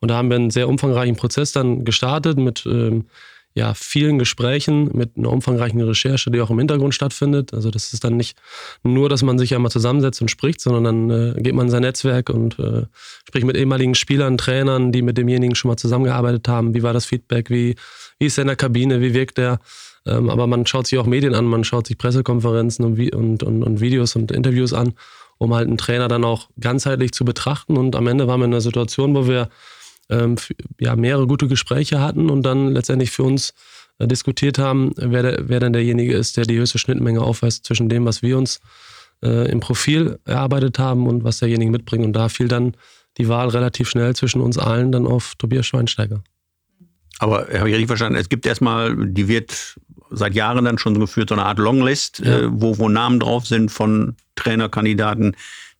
Und 0.00 0.10
da 0.10 0.16
haben 0.16 0.28
wir 0.28 0.36
einen 0.36 0.50
sehr 0.50 0.68
umfangreichen 0.68 1.16
Prozess 1.16 1.52
dann 1.52 1.84
gestartet 1.84 2.38
mit 2.38 2.66
ähm, 2.66 3.06
ja, 3.56 3.72
vielen 3.72 4.18
Gesprächen, 4.18 4.90
mit 4.92 5.16
einer 5.16 5.32
umfangreichen 5.32 5.80
Recherche, 5.80 6.30
die 6.30 6.42
auch 6.42 6.50
im 6.50 6.58
Hintergrund 6.58 6.94
stattfindet. 6.94 7.54
Also 7.54 7.70
das 7.70 7.94
ist 7.94 8.04
dann 8.04 8.14
nicht 8.18 8.36
nur, 8.82 9.08
dass 9.08 9.22
man 9.22 9.38
sich 9.38 9.54
einmal 9.54 9.70
zusammensetzt 9.70 10.20
und 10.20 10.30
spricht, 10.30 10.60
sondern 10.60 10.84
dann 10.84 11.36
äh, 11.38 11.40
geht 11.40 11.54
man 11.54 11.66
in 11.66 11.70
sein 11.70 11.80
Netzwerk 11.80 12.28
und 12.28 12.58
äh, 12.58 12.82
spricht 13.26 13.46
mit 13.46 13.56
ehemaligen 13.56 13.94
Spielern, 13.94 14.36
Trainern, 14.36 14.92
die 14.92 15.00
mit 15.00 15.16
demjenigen 15.16 15.54
schon 15.54 15.70
mal 15.70 15.78
zusammengearbeitet 15.78 16.46
haben. 16.48 16.74
Wie 16.74 16.82
war 16.82 16.92
das 16.92 17.06
Feedback? 17.06 17.48
Wie, 17.48 17.76
wie 18.18 18.26
ist 18.26 18.36
er 18.36 18.42
in 18.42 18.48
der 18.48 18.56
Kabine? 18.56 19.00
Wie 19.00 19.14
wirkt 19.14 19.38
er? 19.38 19.58
Ähm, 20.04 20.28
aber 20.28 20.46
man 20.46 20.66
schaut 20.66 20.86
sich 20.86 20.98
auch 20.98 21.06
Medien 21.06 21.34
an, 21.34 21.46
man 21.46 21.64
schaut 21.64 21.86
sich 21.86 21.96
Pressekonferenzen 21.96 22.84
und, 22.84 23.14
und, 23.14 23.42
und, 23.42 23.62
und 23.62 23.80
Videos 23.80 24.16
und 24.16 24.32
Interviews 24.32 24.74
an, 24.74 24.92
um 25.38 25.54
halt 25.54 25.66
einen 25.66 25.78
Trainer 25.78 26.08
dann 26.08 26.24
auch 26.24 26.50
ganzheitlich 26.60 27.12
zu 27.12 27.24
betrachten. 27.24 27.78
Und 27.78 27.96
am 27.96 28.06
Ende 28.06 28.28
waren 28.28 28.40
wir 28.40 28.44
in 28.44 28.52
einer 28.52 28.60
Situation, 28.60 29.14
wo 29.14 29.26
wir 29.26 29.48
ähm, 30.10 30.36
ja, 30.80 30.96
mehrere 30.96 31.26
gute 31.26 31.48
Gespräche 31.48 32.00
hatten 32.00 32.30
und 32.30 32.42
dann 32.42 32.72
letztendlich 32.72 33.10
für 33.10 33.22
uns 33.22 33.54
äh, 33.98 34.06
diskutiert 34.06 34.58
haben, 34.58 34.92
wer, 34.96 35.22
der, 35.22 35.48
wer 35.48 35.60
dann 35.60 35.72
derjenige 35.72 36.14
ist, 36.14 36.36
der 36.36 36.44
die 36.44 36.58
höchste 36.58 36.78
Schnittmenge 36.78 37.20
aufweist 37.20 37.64
zwischen 37.64 37.88
dem, 37.88 38.04
was 38.04 38.22
wir 38.22 38.38
uns 38.38 38.60
äh, 39.22 39.50
im 39.50 39.60
Profil 39.60 40.18
erarbeitet 40.24 40.78
haben 40.78 41.06
und 41.06 41.24
was 41.24 41.38
derjenige 41.38 41.70
mitbringt. 41.70 42.04
Und 42.04 42.12
da 42.12 42.28
fiel 42.28 42.48
dann 42.48 42.76
die 43.18 43.28
Wahl 43.28 43.48
relativ 43.48 43.88
schnell 43.88 44.14
zwischen 44.14 44.40
uns 44.40 44.58
allen 44.58 44.92
dann 44.92 45.06
auf 45.06 45.34
Tobias 45.36 45.66
Schweinsteiger. 45.66 46.22
Aber 47.18 47.46
habe 47.46 47.70
ich 47.70 47.74
richtig 47.74 47.86
verstanden, 47.86 48.18
es 48.18 48.28
gibt 48.28 48.44
erstmal, 48.44 48.94
die 49.06 49.26
wird 49.28 49.78
seit 50.10 50.34
Jahren 50.34 50.64
dann 50.64 50.78
schon 50.78 51.00
geführt, 51.00 51.30
so 51.30 51.34
eine 51.34 51.46
Art 51.46 51.58
Longlist, 51.58 52.20
ja. 52.20 52.40
äh, 52.40 52.48
wo, 52.50 52.78
wo 52.78 52.88
Namen 52.88 53.20
drauf 53.20 53.46
sind 53.46 53.70
von 53.70 54.16
Trainerkandidaten, 54.36 55.34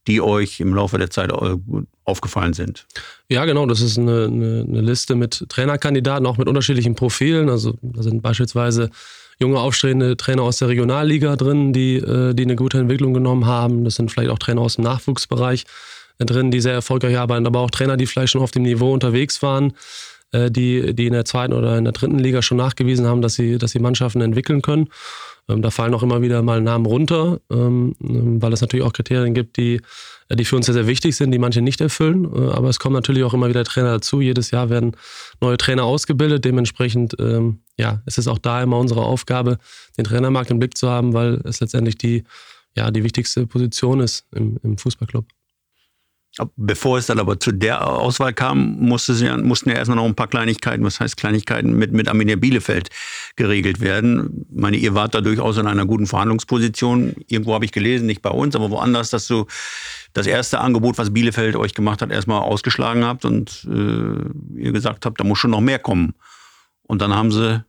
die 0.06 0.20
euch 0.20 0.60
im 0.60 0.74
Laufe 0.74 0.98
der 0.98 1.10
Zeit 1.10 1.32
äh, 1.32 1.56
aufgefallen 2.04 2.52
sind. 2.52 2.86
Ja, 3.28 3.44
genau. 3.44 3.66
Das 3.66 3.80
ist 3.80 3.98
eine, 3.98 4.26
eine, 4.26 4.64
eine, 4.68 4.80
Liste 4.80 5.14
mit 5.14 5.44
Trainerkandidaten, 5.48 6.26
auch 6.26 6.38
mit 6.38 6.48
unterschiedlichen 6.48 6.94
Profilen. 6.94 7.48
Also 7.48 7.74
da 7.82 8.02
sind 8.02 8.22
beispielsweise 8.22 8.90
junge, 9.38 9.58
aufstrebende 9.58 10.16
Trainer 10.16 10.42
aus 10.42 10.58
der 10.58 10.68
Regionalliga 10.68 11.36
drin, 11.36 11.72
die, 11.72 11.96
äh, 11.96 12.34
die 12.34 12.44
eine 12.44 12.56
gute 12.56 12.78
Entwicklung 12.78 13.14
genommen 13.14 13.46
haben. 13.46 13.84
Das 13.84 13.96
sind 13.96 14.10
vielleicht 14.10 14.30
auch 14.30 14.38
Trainer 14.38 14.60
aus 14.60 14.76
dem 14.76 14.84
Nachwuchsbereich 14.84 15.64
äh, 16.18 16.24
drin, 16.24 16.50
die 16.50 16.60
sehr 16.60 16.74
erfolgreich 16.74 17.18
arbeiten, 17.18 17.46
aber 17.46 17.60
auch 17.60 17.70
Trainer, 17.70 17.96
die 17.96 18.06
vielleicht 18.06 18.32
schon 18.32 18.42
auf 18.42 18.52
dem 18.52 18.62
Niveau 18.62 18.92
unterwegs 18.92 19.42
waren, 19.42 19.72
die, 20.32 20.94
die 20.94 21.06
in 21.06 21.12
der 21.12 21.24
zweiten 21.24 21.52
oder 21.52 21.78
in 21.78 21.84
der 21.84 21.92
dritten 21.92 22.18
Liga 22.18 22.42
schon 22.42 22.58
nachgewiesen 22.58 23.06
haben, 23.06 23.22
dass 23.22 23.34
sie, 23.34 23.58
dass 23.58 23.70
sie 23.70 23.78
Mannschaften 23.78 24.20
entwickeln 24.20 24.60
können. 24.60 24.88
Ähm, 25.48 25.62
da 25.62 25.70
fallen 25.70 25.94
auch 25.94 26.02
immer 26.02 26.22
wieder 26.22 26.42
mal 26.42 26.60
Namen 26.60 26.86
runter, 26.86 27.40
ähm, 27.50 27.94
weil 27.98 28.52
es 28.52 28.60
natürlich 28.60 28.84
auch 28.84 28.92
Kriterien 28.92 29.34
gibt, 29.34 29.56
die, 29.56 29.80
die 30.30 30.44
für 30.44 30.56
uns 30.56 30.66
sehr, 30.66 30.74
sehr 30.74 30.86
wichtig 30.86 31.16
sind, 31.16 31.30
die 31.30 31.38
manche 31.38 31.62
nicht 31.62 31.80
erfüllen. 31.80 32.24
Äh, 32.24 32.50
aber 32.50 32.68
es 32.68 32.78
kommen 32.78 32.94
natürlich 32.94 33.22
auch 33.22 33.34
immer 33.34 33.48
wieder 33.48 33.64
Trainer 33.64 33.92
dazu. 33.92 34.20
Jedes 34.20 34.50
Jahr 34.50 34.70
werden 34.70 34.96
neue 35.40 35.56
Trainer 35.56 35.84
ausgebildet. 35.84 36.44
Dementsprechend 36.44 37.16
ähm, 37.20 37.60
ja, 37.78 38.02
es 38.06 38.18
ist 38.18 38.28
auch 38.28 38.38
da 38.38 38.62
immer 38.62 38.78
unsere 38.78 39.02
Aufgabe, 39.02 39.58
den 39.96 40.04
Trainermarkt 40.04 40.50
im 40.50 40.58
Blick 40.58 40.76
zu 40.76 40.88
haben, 40.88 41.12
weil 41.12 41.40
es 41.44 41.60
letztendlich 41.60 41.98
die, 41.98 42.24
ja, 42.74 42.90
die 42.90 43.04
wichtigste 43.04 43.46
Position 43.46 44.00
ist 44.00 44.26
im, 44.34 44.58
im 44.62 44.78
Fußballclub. 44.78 45.26
Bevor 46.56 46.98
es 46.98 47.06
dann 47.06 47.18
aber 47.18 47.40
zu 47.40 47.50
der 47.50 47.86
Auswahl 47.86 48.34
kam, 48.34 48.76
musste 48.78 49.14
sie, 49.14 49.26
mussten 49.38 49.70
ja 49.70 49.76
erstmal 49.76 49.96
noch 49.96 50.04
ein 50.04 50.14
paar 50.14 50.28
Kleinigkeiten, 50.28 50.84
was 50.84 51.00
heißt 51.00 51.16
Kleinigkeiten, 51.16 51.72
mit, 51.72 51.92
mit 51.92 52.08
Arminia 52.08 52.36
Bielefeld 52.36 52.90
geregelt 53.36 53.80
werden. 53.80 54.44
Ich 54.50 54.60
meine, 54.60 54.76
ihr 54.76 54.94
wart 54.94 55.14
da 55.14 55.22
durchaus 55.22 55.56
in 55.56 55.66
einer 55.66 55.86
guten 55.86 56.06
Verhandlungsposition. 56.06 57.14
Irgendwo 57.26 57.54
habe 57.54 57.64
ich 57.64 57.72
gelesen, 57.72 58.06
nicht 58.06 58.20
bei 58.20 58.30
uns, 58.30 58.54
aber 58.54 58.70
woanders, 58.70 59.08
dass 59.08 59.26
du 59.26 59.46
das 60.12 60.26
erste 60.26 60.60
Angebot, 60.60 60.98
was 60.98 61.12
Bielefeld 61.12 61.56
euch 61.56 61.74
gemacht 61.74 62.02
hat, 62.02 62.10
erstmal 62.10 62.42
ausgeschlagen 62.42 63.04
habt 63.04 63.24
und 63.24 63.66
äh, 63.70 64.60
ihr 64.60 64.72
gesagt 64.72 65.06
habt, 65.06 65.18
da 65.18 65.24
muss 65.24 65.38
schon 65.38 65.52
noch 65.52 65.62
mehr 65.62 65.78
kommen. 65.78 66.14
Und 66.82 67.00
dann 67.00 67.14
haben 67.14 67.32
sie 67.32 67.64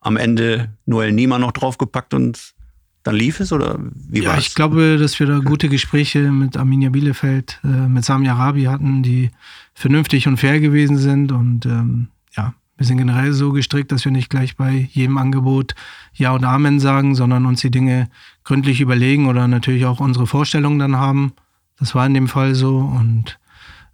am 0.00 0.16
Ende 0.16 0.74
Noel 0.86 1.12
Niemann 1.12 1.42
noch 1.42 1.52
draufgepackt 1.52 2.14
und 2.14 2.54
dann 3.02 3.14
lief 3.14 3.40
es 3.40 3.52
oder 3.52 3.78
wie 3.94 4.22
ja, 4.22 4.30
war 4.30 4.38
ich 4.38 4.54
glaube, 4.54 4.98
dass 4.98 5.18
wir 5.18 5.26
da 5.26 5.38
gute 5.38 5.68
Gespräche 5.68 6.30
mit 6.30 6.56
Arminia 6.56 6.90
Bielefeld, 6.90 7.60
äh, 7.64 7.66
mit 7.66 8.04
Sami 8.04 8.28
Arabi 8.28 8.64
hatten, 8.64 9.02
die 9.02 9.30
vernünftig 9.74 10.28
und 10.28 10.36
fair 10.36 10.60
gewesen 10.60 10.98
sind 10.98 11.32
und 11.32 11.64
ähm, 11.66 12.08
ja, 12.36 12.54
wir 12.76 12.86
sind 12.86 12.98
generell 12.98 13.32
so 13.32 13.52
gestrickt, 13.52 13.92
dass 13.92 14.04
wir 14.04 14.12
nicht 14.12 14.30
gleich 14.30 14.56
bei 14.56 14.88
jedem 14.92 15.18
Angebot 15.18 15.74
Ja 16.14 16.32
und 16.32 16.44
Amen 16.44 16.80
sagen, 16.80 17.14
sondern 17.14 17.46
uns 17.46 17.60
die 17.60 17.70
Dinge 17.70 18.08
gründlich 18.44 18.80
überlegen 18.80 19.28
oder 19.28 19.48
natürlich 19.48 19.86
auch 19.86 20.00
unsere 20.00 20.26
Vorstellungen 20.26 20.78
dann 20.78 20.96
haben. 20.96 21.32
Das 21.78 21.94
war 21.94 22.06
in 22.06 22.14
dem 22.14 22.28
Fall 22.28 22.54
so 22.54 22.78
und 22.78 23.38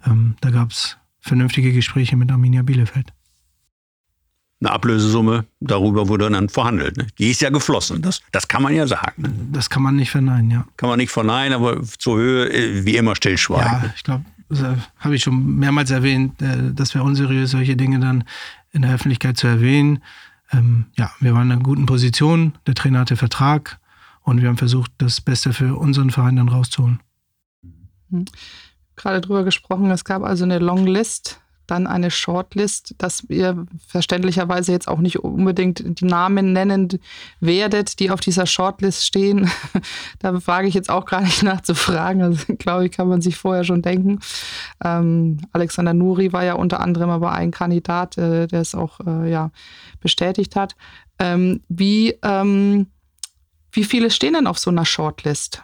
ähm, 0.05 0.37
da 0.41 0.51
gab 0.51 0.71
es 0.71 0.99
vernünftige 1.21 1.73
Gespräche 1.73 2.17
mit 2.17 2.31
Arminia 2.31 2.63
Bielefeld. 2.63 3.13
Eine 4.61 4.73
Ablösesumme, 4.73 5.45
darüber 5.61 6.09
wurde 6.09 6.31
dann 6.31 6.49
verhandelt. 6.49 6.97
Ne? 6.97 7.07
Die 7.19 7.31
ist 7.31 7.43
ja 7.43 7.51
geflossen, 7.51 8.01
das, 8.01 8.23
das 8.33 8.49
kann 8.49 8.63
man 8.63 8.75
ja 8.75 8.87
sagen. 8.87 9.51
Das 9.53 9.69
kann 9.69 9.83
man 9.83 9.97
nicht 9.97 10.11
verneinen, 10.11 10.51
ja. 10.51 10.67
Kann 10.79 10.89
man 10.89 10.99
nicht 10.99 11.11
verneinen, 11.11 11.53
aber 11.53 11.83
zur 11.83 12.17
Höhe 12.17 12.51
äh, 12.51 12.87
wie 12.87 12.97
immer 12.97 13.15
stillschweigen. 13.15 13.83
Ja, 13.83 13.93
ich 13.95 14.03
glaube, 14.03 14.25
das 14.49 14.63
äh, 14.63 14.77
habe 14.99 15.15
ich 15.15 15.23
schon 15.23 15.57
mehrmals 15.57 15.91
erwähnt, 15.91 16.41
äh, 16.41 16.73
das 16.73 16.95
wäre 16.95 17.05
unseriös, 17.05 17.51
solche 17.51 17.77
Dinge 17.77 18.01
dann 18.01 18.25
in 18.73 18.83
der 18.83 18.95
Öffentlichkeit 18.95 19.37
zu 19.37 19.47
erwähnen. 19.47 20.03
Ähm, 20.53 20.87
ja, 20.97 21.11
wir 21.21 21.35
waren 21.35 21.49
in 21.49 21.53
einer 21.53 21.63
guten 21.63 21.87
Position, 21.87 22.55
der 22.67 22.75
Trainer 22.75 23.01
hatte 23.01 23.17
Vertrag 23.17 23.79
und 24.23 24.41
wir 24.41 24.49
haben 24.49 24.57
versucht, 24.57 24.91
das 24.99 25.21
Beste 25.21 25.53
für 25.53 25.77
unseren 25.77 26.11
Verein 26.11 26.37
dann 26.37 26.49
rauszuholen. 26.49 27.01
Mhm. 28.11 28.25
Gerade 28.95 29.21
drüber 29.21 29.45
gesprochen, 29.45 29.91
es 29.91 30.05
gab 30.05 30.23
also 30.23 30.45
eine 30.45 30.59
Longlist 30.59 31.41
dann 31.67 31.87
eine 31.87 32.11
Shortlist, 32.11 32.95
dass 32.99 33.25
ihr 33.29 33.67
verständlicherweise 33.87 34.73
jetzt 34.73 34.89
auch 34.89 34.99
nicht 34.99 35.19
unbedingt 35.21 36.01
die 36.01 36.05
Namen 36.05 36.53
nennen 36.53 36.89
werdet, 37.41 37.99
die 37.99 38.11
auf 38.11 38.21
dieser 38.21 38.47
Shortlist 38.47 39.05
stehen. 39.05 39.51
da 40.21 40.39
frage 40.41 40.69
ich 40.69 40.75
jetzt 40.75 40.91
auch 40.91 41.05
gar 41.05 41.23
nicht 41.23 41.43
nach 41.43 41.61
zu 41.61 41.75
fragen. 41.75 42.23
Also, 42.23 42.55
glaube 42.57 42.87
ich, 42.87 42.93
kann 42.93 43.09
man 43.09 43.21
sich 43.21 43.37
vorher 43.37 43.65
schon 43.65 43.83
denken. 43.83 44.21
Ähm, 44.85 45.39
Alexander 45.53 45.95
Nuri 45.95 46.33
war 46.33 46.45
ja 46.45 46.55
unter 46.55 46.81
anderem 46.81 47.11
aber 47.11 47.33
ein 47.33 47.51
Kandidat, 47.51 48.17
äh, 48.19 48.47
der 48.47 48.61
es 48.61 48.75
auch 48.75 49.01
äh, 49.01 49.31
ja, 49.31 49.51
bestätigt 50.01 50.57
hat. 50.57 50.77
Ähm, 51.19 51.63
wie, 51.69 52.15
ähm, 52.23 52.87
wie 53.73 53.85
viele 53.85 54.11
stehen 54.11 54.35
denn 54.35 54.47
auf 54.47 54.59
so 54.59 54.71
einer 54.71 54.85
Shortlist? 54.85 55.63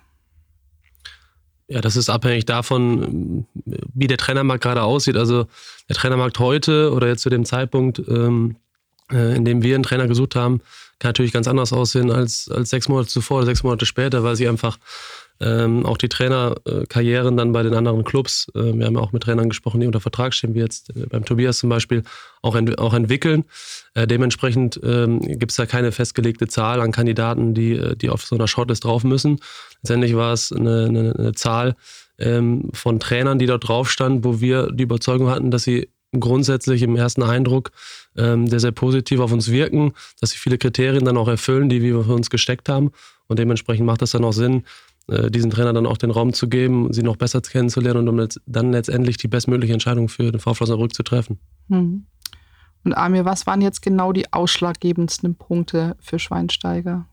Ja, 1.68 1.80
das 1.80 1.96
ist 1.96 2.10
abhängig 2.10 2.44
davon, 2.44 3.46
wie 3.64 4.06
der 4.06 4.18
Trainermarkt 4.18 4.62
gerade 4.62 4.82
aussieht. 4.82 5.16
Also 5.16 5.46
der 5.88 5.96
Trainermarkt 5.96 6.38
heute 6.38 6.92
oder 6.92 7.08
jetzt 7.08 7.22
zu 7.22 7.30
dem 7.30 7.44
Zeitpunkt, 7.44 8.00
ähm, 8.08 8.56
äh, 9.10 9.36
in 9.36 9.44
dem 9.44 9.62
wir 9.62 9.74
einen 9.74 9.84
Trainer 9.84 10.08
gesucht 10.08 10.36
haben, 10.36 10.60
kann 10.98 11.10
natürlich 11.10 11.32
ganz 11.32 11.48
anders 11.48 11.72
aussehen 11.72 12.10
als, 12.10 12.50
als 12.50 12.70
sechs 12.70 12.88
Monate 12.88 13.08
zuvor 13.08 13.38
oder 13.38 13.46
sechs 13.46 13.62
Monate 13.62 13.86
später, 13.86 14.22
weil 14.22 14.36
sie 14.36 14.48
einfach 14.48 14.78
ähm, 15.40 15.84
auch 15.84 15.96
die 15.96 16.08
Trainerkarrieren 16.08 17.36
dann 17.36 17.52
bei 17.52 17.62
den 17.62 17.74
anderen 17.74 18.04
Clubs, 18.04 18.46
äh, 18.54 18.74
wir 18.74 18.86
haben 18.86 18.94
ja 18.94 19.00
auch 19.00 19.12
mit 19.12 19.22
Trainern 19.22 19.48
gesprochen, 19.48 19.80
die 19.80 19.86
unter 19.86 20.00
Vertrag 20.00 20.34
stehen, 20.34 20.54
wie 20.54 20.60
jetzt 20.60 20.90
äh, 20.96 21.06
beim 21.06 21.24
Tobias 21.24 21.58
zum 21.58 21.68
Beispiel, 21.68 22.02
auch, 22.42 22.54
ent 22.54 22.78
auch 22.78 22.94
entwickeln. 22.94 23.44
Äh, 23.94 24.06
dementsprechend 24.06 24.80
ähm, 24.82 25.20
gibt 25.20 25.52
es 25.52 25.56
da 25.56 25.66
keine 25.66 25.92
festgelegte 25.92 26.46
Zahl 26.46 26.80
an 26.80 26.92
Kandidaten, 26.92 27.54
die, 27.54 27.72
äh, 27.72 27.96
die 27.96 28.10
auf 28.10 28.24
so 28.24 28.36
einer 28.36 28.48
Shortlist 28.48 28.84
drauf 28.84 29.04
müssen. 29.04 29.40
Letztendlich 29.82 30.14
war 30.16 30.32
es 30.32 30.52
eine, 30.52 30.86
eine, 30.88 31.14
eine 31.18 31.32
Zahl 31.32 31.76
ähm, 32.18 32.70
von 32.72 33.00
Trainern, 33.00 33.38
die 33.38 33.46
dort 33.46 33.66
drauf 33.66 33.90
standen, 33.90 34.24
wo 34.24 34.40
wir 34.40 34.70
die 34.70 34.84
Überzeugung 34.84 35.28
hatten, 35.30 35.50
dass 35.50 35.64
sie 35.64 35.88
grundsätzlich 36.18 36.82
im 36.82 36.96
ersten 36.96 37.22
Eindruck 37.22 37.70
ähm, 38.16 38.46
sehr, 38.46 38.60
sehr 38.60 38.72
positiv 38.72 39.20
auf 39.20 39.32
uns 39.32 39.50
wirken, 39.50 39.94
dass 40.20 40.30
sie 40.30 40.38
viele 40.38 40.58
Kriterien 40.58 41.04
dann 41.04 41.16
auch 41.16 41.28
erfüllen, 41.28 41.68
die 41.68 41.82
wir 41.82 42.04
für 42.04 42.14
uns 42.14 42.30
gesteckt 42.30 42.68
haben. 42.68 42.92
Und 43.28 43.38
dementsprechend 43.38 43.86
macht 43.86 44.02
es 44.02 44.10
dann 44.10 44.24
auch 44.24 44.32
Sinn, 44.32 44.64
diesen 45.08 45.50
Trainer 45.50 45.72
dann 45.72 45.86
auch 45.86 45.96
den 45.96 46.10
Raum 46.10 46.32
zu 46.32 46.48
geben, 46.48 46.92
sie 46.92 47.02
noch 47.02 47.16
besser 47.16 47.40
kennenzulernen 47.40 48.08
und 48.08 48.20
um 48.20 48.28
dann 48.46 48.72
letztendlich 48.72 49.16
die 49.16 49.28
bestmögliche 49.28 49.72
Entscheidung 49.72 50.08
für 50.08 50.30
den 50.30 50.40
VfL 50.40 50.62
Osnabrück 50.62 50.94
zu 50.94 51.02
treffen. 51.02 51.38
Mhm. 51.68 52.06
Und 52.84 52.94
Amir, 52.94 53.24
was 53.24 53.46
waren 53.46 53.60
jetzt 53.60 53.82
genau 53.82 54.12
die 54.12 54.32
ausschlaggebendsten 54.32 55.34
Punkte 55.36 55.96
für 56.00 56.18
Schweinsteiger? 56.18 57.06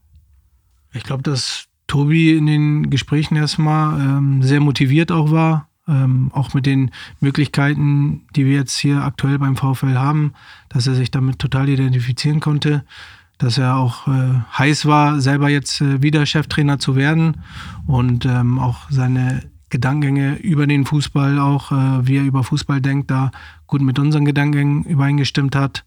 Ich 0.93 1.03
glaube, 1.03 1.23
dass 1.23 1.65
Tobi 1.87 2.37
in 2.37 2.45
den 2.45 2.89
Gesprächen 2.89 3.35
erstmal 3.35 3.99
ähm, 3.99 4.43
sehr 4.43 4.59
motiviert 4.59 5.11
auch 5.11 5.31
war, 5.31 5.69
ähm, 5.87 6.31
auch 6.33 6.53
mit 6.53 6.65
den 6.65 6.91
Möglichkeiten, 7.19 8.27
die 8.35 8.45
wir 8.45 8.53
jetzt 8.53 8.77
hier 8.77 9.03
aktuell 9.03 9.39
beim 9.39 9.55
VfL 9.55 9.95
haben, 9.95 10.33
dass 10.69 10.87
er 10.87 10.95
sich 10.95 11.11
damit 11.11 11.39
total 11.39 11.69
identifizieren 11.69 12.39
konnte, 12.39 12.83
dass 13.39 13.57
er 13.57 13.77
auch 13.77 14.07
äh, 14.07 14.41
heiß 14.57 14.85
war, 14.85 15.19
selber 15.19 15.49
jetzt 15.49 15.81
äh, 15.81 16.01
wieder 16.03 16.25
Cheftrainer 16.25 16.77
zu 16.77 16.95
werden 16.95 17.37
und 17.87 18.25
ähm, 18.25 18.59
auch 18.59 18.89
seine 18.89 19.41
Gedankengänge 19.69 20.35
über 20.35 20.67
den 20.67 20.85
Fußball, 20.85 21.39
auch 21.39 21.71
äh, 21.71 22.07
wie 22.07 22.17
er 22.17 22.23
über 22.23 22.43
Fußball 22.43 22.81
denkt, 22.81 23.09
da 23.09 23.31
gut 23.65 23.81
mit 23.81 23.97
unseren 23.97 24.25
Gedankengängen 24.25 24.83
übereingestimmt 24.83 25.55
hat. 25.55 25.85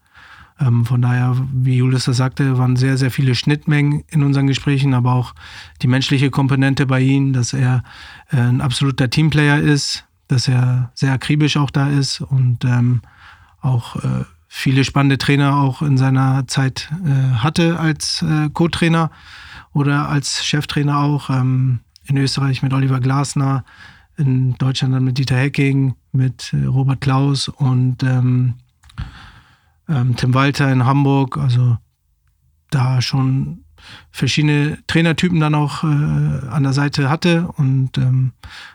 Ähm, 0.59 0.87
von 0.87 1.03
daher, 1.03 1.37
wie 1.53 1.77
Julius 1.77 2.07
das 2.07 2.17
sagte, 2.17 2.59
waren 2.59 2.77
sehr, 2.77 2.97
sehr 2.97 3.11
viele 3.11 3.35
Schnittmengen 3.35 4.05
in 4.09 4.23
unseren 4.23 4.47
Gesprächen, 4.47 4.95
aber 4.95 5.13
auch 5.13 5.35
die 5.83 5.89
menschliche 5.89 6.31
Komponente 6.31 6.87
bei 6.87 7.01
ihm, 7.01 7.33
dass 7.33 7.53
er 7.53 7.83
äh, 8.31 8.37
ein 8.37 8.61
absoluter 8.61 9.11
Teamplayer 9.11 9.59
ist, 9.59 10.07
dass 10.29 10.49
er 10.49 10.91
sehr 10.95 11.13
akribisch 11.13 11.57
auch 11.59 11.71
da 11.71 11.89
ist 11.89 12.21
und 12.23 12.65
ähm, 12.65 13.03
auch 13.61 13.97
äh, 13.97 14.25
viele 14.55 14.85
spannende 14.85 15.17
Trainer 15.17 15.57
auch 15.57 15.81
in 15.81 15.97
seiner 15.97 16.47
Zeit 16.47 16.91
äh, 17.07 17.37
hatte 17.37 17.81
als 17.81 18.21
äh, 18.21 18.51
Co-Trainer 18.51 19.11
oder 19.73 20.11
als 20.11 20.45
Cheftrainer 20.45 20.99
auch. 20.99 21.31
Ähm, 21.31 21.81
in 22.05 22.19
Österreich 22.19 22.63
mit 22.63 22.75
Oliver 22.75 23.01
Glasner, 23.01 23.65
in 24.19 24.55
Deutschland 24.59 24.95
dann 24.95 25.05
mit 25.05 25.17
Dieter 25.17 25.39
Hecking, 25.39 25.95
mit 26.13 26.53
äh, 26.53 26.67
Robert 26.67 27.01
Klaus 27.01 27.49
und 27.49 28.03
ähm, 28.03 28.57
ähm, 29.89 30.17
Tim 30.17 30.35
Walter 30.35 30.71
in 30.71 30.85
Hamburg. 30.85 31.39
Also 31.39 31.79
da 32.71 33.01
schon 33.01 33.65
verschiedene 34.11 34.79
Trainertypen 34.87 35.41
dann 35.41 35.55
auch 35.55 35.83
äh, 35.83 35.87
an 35.87 36.63
der 36.63 36.75
Seite 36.75 37.09
hatte 37.09 37.49
und 37.57 37.97
ähm, 37.97 38.33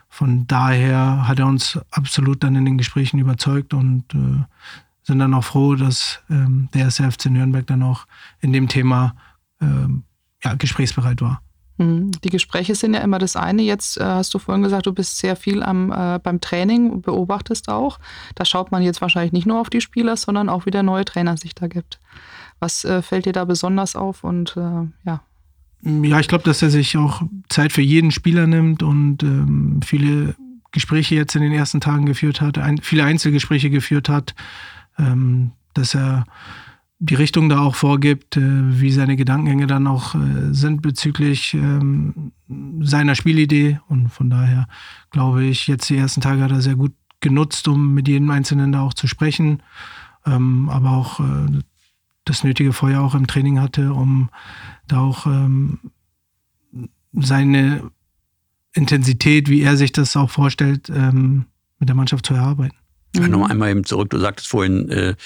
von 0.08 0.48
daher 0.48 1.28
hat 1.28 1.38
er 1.38 1.46
uns 1.46 1.78
absolut 1.92 2.42
dann 2.42 2.56
in 2.56 2.64
den 2.64 2.78
Gesprächen 2.78 3.20
überzeugt 3.20 3.74
und 3.74 4.12
äh, 4.12 4.42
sind 5.08 5.18
dann 5.18 5.34
auch 5.34 5.44
froh, 5.44 5.74
dass 5.74 6.20
ähm, 6.30 6.68
der 6.74 6.86
SFC 6.86 7.26
Nürnberg 7.30 7.66
dann 7.66 7.82
auch 7.82 8.06
in 8.40 8.52
dem 8.52 8.68
Thema 8.68 9.16
ähm, 9.60 10.04
ja, 10.44 10.54
gesprächsbereit 10.54 11.22
war. 11.22 11.40
Mhm. 11.78 12.10
Die 12.22 12.28
Gespräche 12.28 12.74
sind 12.74 12.92
ja 12.92 13.00
immer 13.00 13.18
das 13.18 13.34
eine. 13.34 13.62
Jetzt 13.62 13.96
äh, 13.98 14.04
hast 14.04 14.34
du 14.34 14.38
vorhin 14.38 14.62
gesagt, 14.62 14.84
du 14.84 14.92
bist 14.92 15.16
sehr 15.16 15.34
viel 15.34 15.62
am, 15.62 15.90
äh, 15.90 16.20
beim 16.22 16.42
Training, 16.42 17.00
beobachtest 17.00 17.70
auch. 17.70 17.98
Da 18.34 18.44
schaut 18.44 18.70
man 18.70 18.82
jetzt 18.82 19.00
wahrscheinlich 19.00 19.32
nicht 19.32 19.46
nur 19.46 19.58
auf 19.58 19.70
die 19.70 19.80
Spieler, 19.80 20.16
sondern 20.16 20.50
auch, 20.50 20.66
wie 20.66 20.70
der 20.70 20.82
neue 20.82 21.06
Trainer 21.06 21.38
sich 21.38 21.54
da 21.54 21.68
gibt. 21.68 22.00
Was 22.60 22.84
äh, 22.84 23.00
fällt 23.00 23.24
dir 23.24 23.32
da 23.32 23.46
besonders 23.46 23.96
auf 23.96 24.24
und 24.24 24.56
äh, 24.58 24.86
ja? 25.06 25.22
Ja, 25.82 26.20
ich 26.20 26.28
glaube, 26.28 26.44
dass 26.44 26.60
er 26.60 26.70
sich 26.70 26.98
auch 26.98 27.22
Zeit 27.48 27.72
für 27.72 27.82
jeden 27.82 28.10
Spieler 28.10 28.46
nimmt 28.46 28.82
und 28.82 29.22
ähm, 29.22 29.80
viele 29.82 30.34
Gespräche 30.72 31.14
jetzt 31.14 31.34
in 31.34 31.42
den 31.42 31.52
ersten 31.52 31.80
Tagen 31.80 32.04
geführt 32.04 32.40
hat, 32.40 32.58
ein, 32.58 32.78
viele 32.78 33.04
Einzelgespräche 33.04 33.70
geführt 33.70 34.08
hat, 34.08 34.34
ähm, 34.98 35.52
dass 35.74 35.94
er 35.94 36.24
die 37.00 37.14
Richtung 37.14 37.48
da 37.48 37.60
auch 37.60 37.74
vorgibt, 37.74 38.36
äh, 38.36 38.80
wie 38.80 38.90
seine 38.90 39.16
Gedankengänge 39.16 39.66
dann 39.66 39.86
auch 39.86 40.14
äh, 40.14 40.52
sind 40.52 40.82
bezüglich 40.82 41.54
ähm, 41.54 42.32
seiner 42.80 43.14
Spielidee. 43.14 43.80
Und 43.88 44.08
von 44.08 44.30
daher 44.30 44.66
glaube 45.10 45.44
ich, 45.44 45.68
jetzt 45.68 45.88
die 45.90 45.96
ersten 45.96 46.20
Tage 46.20 46.42
hat 46.42 46.50
er 46.50 46.60
sehr 46.60 46.74
gut 46.74 46.92
genutzt, 47.20 47.68
um 47.68 47.94
mit 47.94 48.08
jedem 48.08 48.30
Einzelnen 48.30 48.72
da 48.72 48.82
auch 48.82 48.94
zu 48.94 49.06
sprechen. 49.06 49.62
Ähm, 50.26 50.68
aber 50.68 50.90
auch 50.90 51.20
äh, 51.20 51.60
das 52.24 52.42
nötige 52.42 52.72
Feuer 52.72 53.00
auch 53.00 53.14
im 53.14 53.26
Training 53.26 53.60
hatte, 53.60 53.92
um 53.92 54.28
da 54.88 55.00
auch 55.00 55.26
ähm, 55.26 55.78
seine 57.12 57.90
Intensität, 58.72 59.48
wie 59.48 59.62
er 59.62 59.76
sich 59.76 59.92
das 59.92 60.14
auch 60.14 60.30
vorstellt, 60.30 60.90
mit 60.90 61.88
der 61.88 61.96
Mannschaft 61.96 62.26
zu 62.26 62.34
erarbeiten. 62.34 62.76
Ja, 63.16 63.28
noch 63.28 63.48
einmal 63.48 63.70
eben 63.70 63.84
zurück. 63.84 64.10
Du 64.10 64.18
sagtest 64.18 64.48
vorhin, 64.48 65.16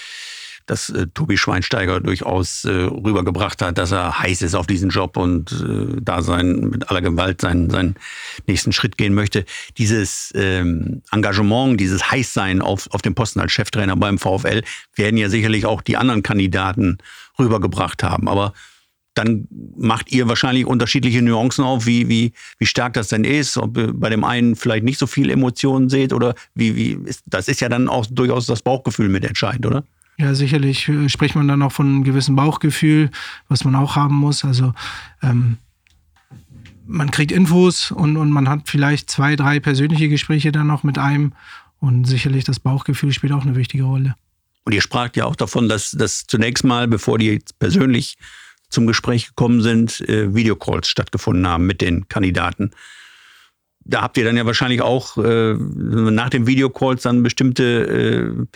dass 0.67 0.91
äh, 0.91 1.07
Tobi 1.15 1.37
Schweinsteiger 1.37 2.01
durchaus 2.01 2.65
äh, 2.65 2.71
rübergebracht 2.71 3.61
hat, 3.63 3.79
dass 3.79 3.93
er 3.93 4.19
heiß 4.19 4.43
ist 4.43 4.55
auf 4.55 4.67
diesen 4.67 4.91
Job 4.91 5.17
und 5.17 5.53
äh, 5.53 6.01
da 6.01 6.23
sein, 6.23 6.71
mit 6.71 6.89
aller 6.89 7.03
Gewalt 7.03 7.41
seinen, 7.41 7.71
seinen 7.71 7.97
nächsten 8.47 8.73
Schritt 8.73 8.97
gehen 8.97 9.15
möchte. 9.15 9.45
Dieses 9.79 10.33
ähm, 10.35 11.03
Engagement, 11.11 11.81
dieses 11.81 12.11
Heißsein 12.11 12.63
auf, 12.63 12.89
auf 12.93 13.03
dem 13.03 13.15
Posten 13.15 13.41
als 13.41 13.53
Cheftrainer 13.53 13.97
beim 13.97 14.19
VfL 14.19 14.63
werden 14.95 15.17
ja 15.17 15.29
sicherlich 15.29 15.67
auch 15.67 15.83
die 15.83 15.97
anderen 15.97 16.23
Kandidaten 16.23 16.99
rübergebracht 17.39 18.03
haben. 18.03 18.29
Aber 18.29 18.53
dann 19.15 19.47
macht 19.77 20.11
ihr 20.11 20.29
wahrscheinlich 20.29 20.67
unterschiedliche 20.67 21.23
Nuancen 21.23 21.65
auf, 21.65 21.87
wie, 21.87 22.09
wie, 22.09 22.33
wie 22.59 22.67
stark 22.67 22.95
das 22.95 23.09
denn 23.09 23.25
ist, 23.25 23.59
ob 23.59 23.77
ihr 23.77 23.93
bei 23.93 24.09
dem 24.09 24.25
einen 24.25 24.57
vielleicht 24.57 24.85
nicht 24.85 24.99
so 24.99 25.07
viel 25.07 25.31
Emotionen 25.31 25.89
seht 25.89 26.13
oder 26.13 26.35
wie, 26.55 26.77
wie 26.77 26.93
ist, 27.05 27.23
das 27.27 27.49
ist 27.49 27.61
ja 27.61 27.69
dann 27.69 27.89
auch 27.89 28.07
durchaus 28.07 28.47
das 28.47 28.63
Bauchgefühl 28.63 29.09
mit 29.09 29.25
entscheidend, 29.25 29.67
oder? 29.67 29.85
Ja, 30.19 30.35
sicherlich 30.35 30.89
äh, 30.89 31.09
spricht 31.09 31.35
man 31.35 31.49
dann 31.49 31.63
auch 31.63 31.73
von 31.73 31.87
einem 31.87 32.05
gewissen 32.05 32.37
Bauchgefühl, 32.37 33.11
was 33.49 33.65
man 33.65 33.75
auch 33.75 33.97
haben 33.97 34.15
muss. 34.15 34.45
Also 34.45 34.73
ähm, 35.23 35.59
man 36.87 37.11
kriegt 37.11 37.33
Infos 37.33 37.91
und, 37.91 38.17
und 38.17 38.31
man 38.31 38.49
hat 38.49 38.69
vielleicht 38.69 39.11
zwei, 39.11 39.37
drei 39.37 39.61
persönliche 39.61 40.09
Gespräche 40.09 40.53
dann 40.53 40.67
noch 40.67 40.83
mit 40.83 40.99
einem 40.99 41.33
und 41.81 42.05
sicherlich 42.05 42.45
das 42.45 42.61
Bauchgefühl 42.61 43.13
spielt 43.13 43.33
auch 43.33 43.43
eine 43.43 43.57
wichtige 43.57 43.85
Rolle. 43.85 44.15
Und 44.65 44.73
ihr 44.73 44.81
spragt 44.81 45.17
ja 45.17 45.25
auch 45.25 45.35
davon, 45.35 45.69
dass, 45.69 45.91
dass 45.91 46.25
zunächst 46.27 46.65
mal, 46.65 46.87
bevor 46.87 47.19
die 47.19 47.43
persönlich 47.59 48.17
zum 48.73 48.87
Gespräch 48.87 49.29
gekommen 49.29 49.61
sind, 49.61 50.01
äh, 50.09 50.35
Videocalls 50.35 50.89
stattgefunden 50.89 51.47
haben 51.47 51.67
mit 51.67 51.81
den 51.81 52.09
Kandidaten. 52.09 52.73
Da 53.85 54.03
habt 54.03 54.17
ihr 54.17 54.25
dann 54.25 54.37
ja 54.37 54.47
wahrscheinlich 54.47 54.83
auch 54.83 55.17
äh, 55.19 55.55
nach 55.55 56.31
den 56.31 56.47
Videocalls 56.47 57.03
dann 57.03 57.23
bestimmte 57.23 58.47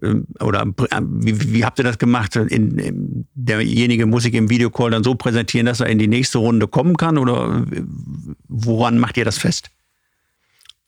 äh, 0.00 0.06
äh 0.06 0.22
oder 0.40 0.62
äh, 0.62 1.00
wie, 1.02 1.52
wie, 1.52 1.64
habt 1.64 1.78
ihr 1.78 1.84
das 1.84 1.98
gemacht? 1.98 2.36
In, 2.36 2.78
in, 2.78 3.26
derjenige 3.34 4.06
muss 4.06 4.22
sich 4.22 4.34
im 4.34 4.48
Videocall 4.48 4.90
dann 4.90 5.04
so 5.04 5.14
präsentieren, 5.14 5.66
dass 5.66 5.80
er 5.80 5.88
in 5.88 5.98
die 5.98 6.08
nächste 6.08 6.38
Runde 6.38 6.68
kommen 6.68 6.96
kann 6.96 7.18
oder 7.18 7.66
woran 8.48 8.98
macht 8.98 9.16
ihr 9.16 9.24
das 9.24 9.38
fest? 9.38 9.70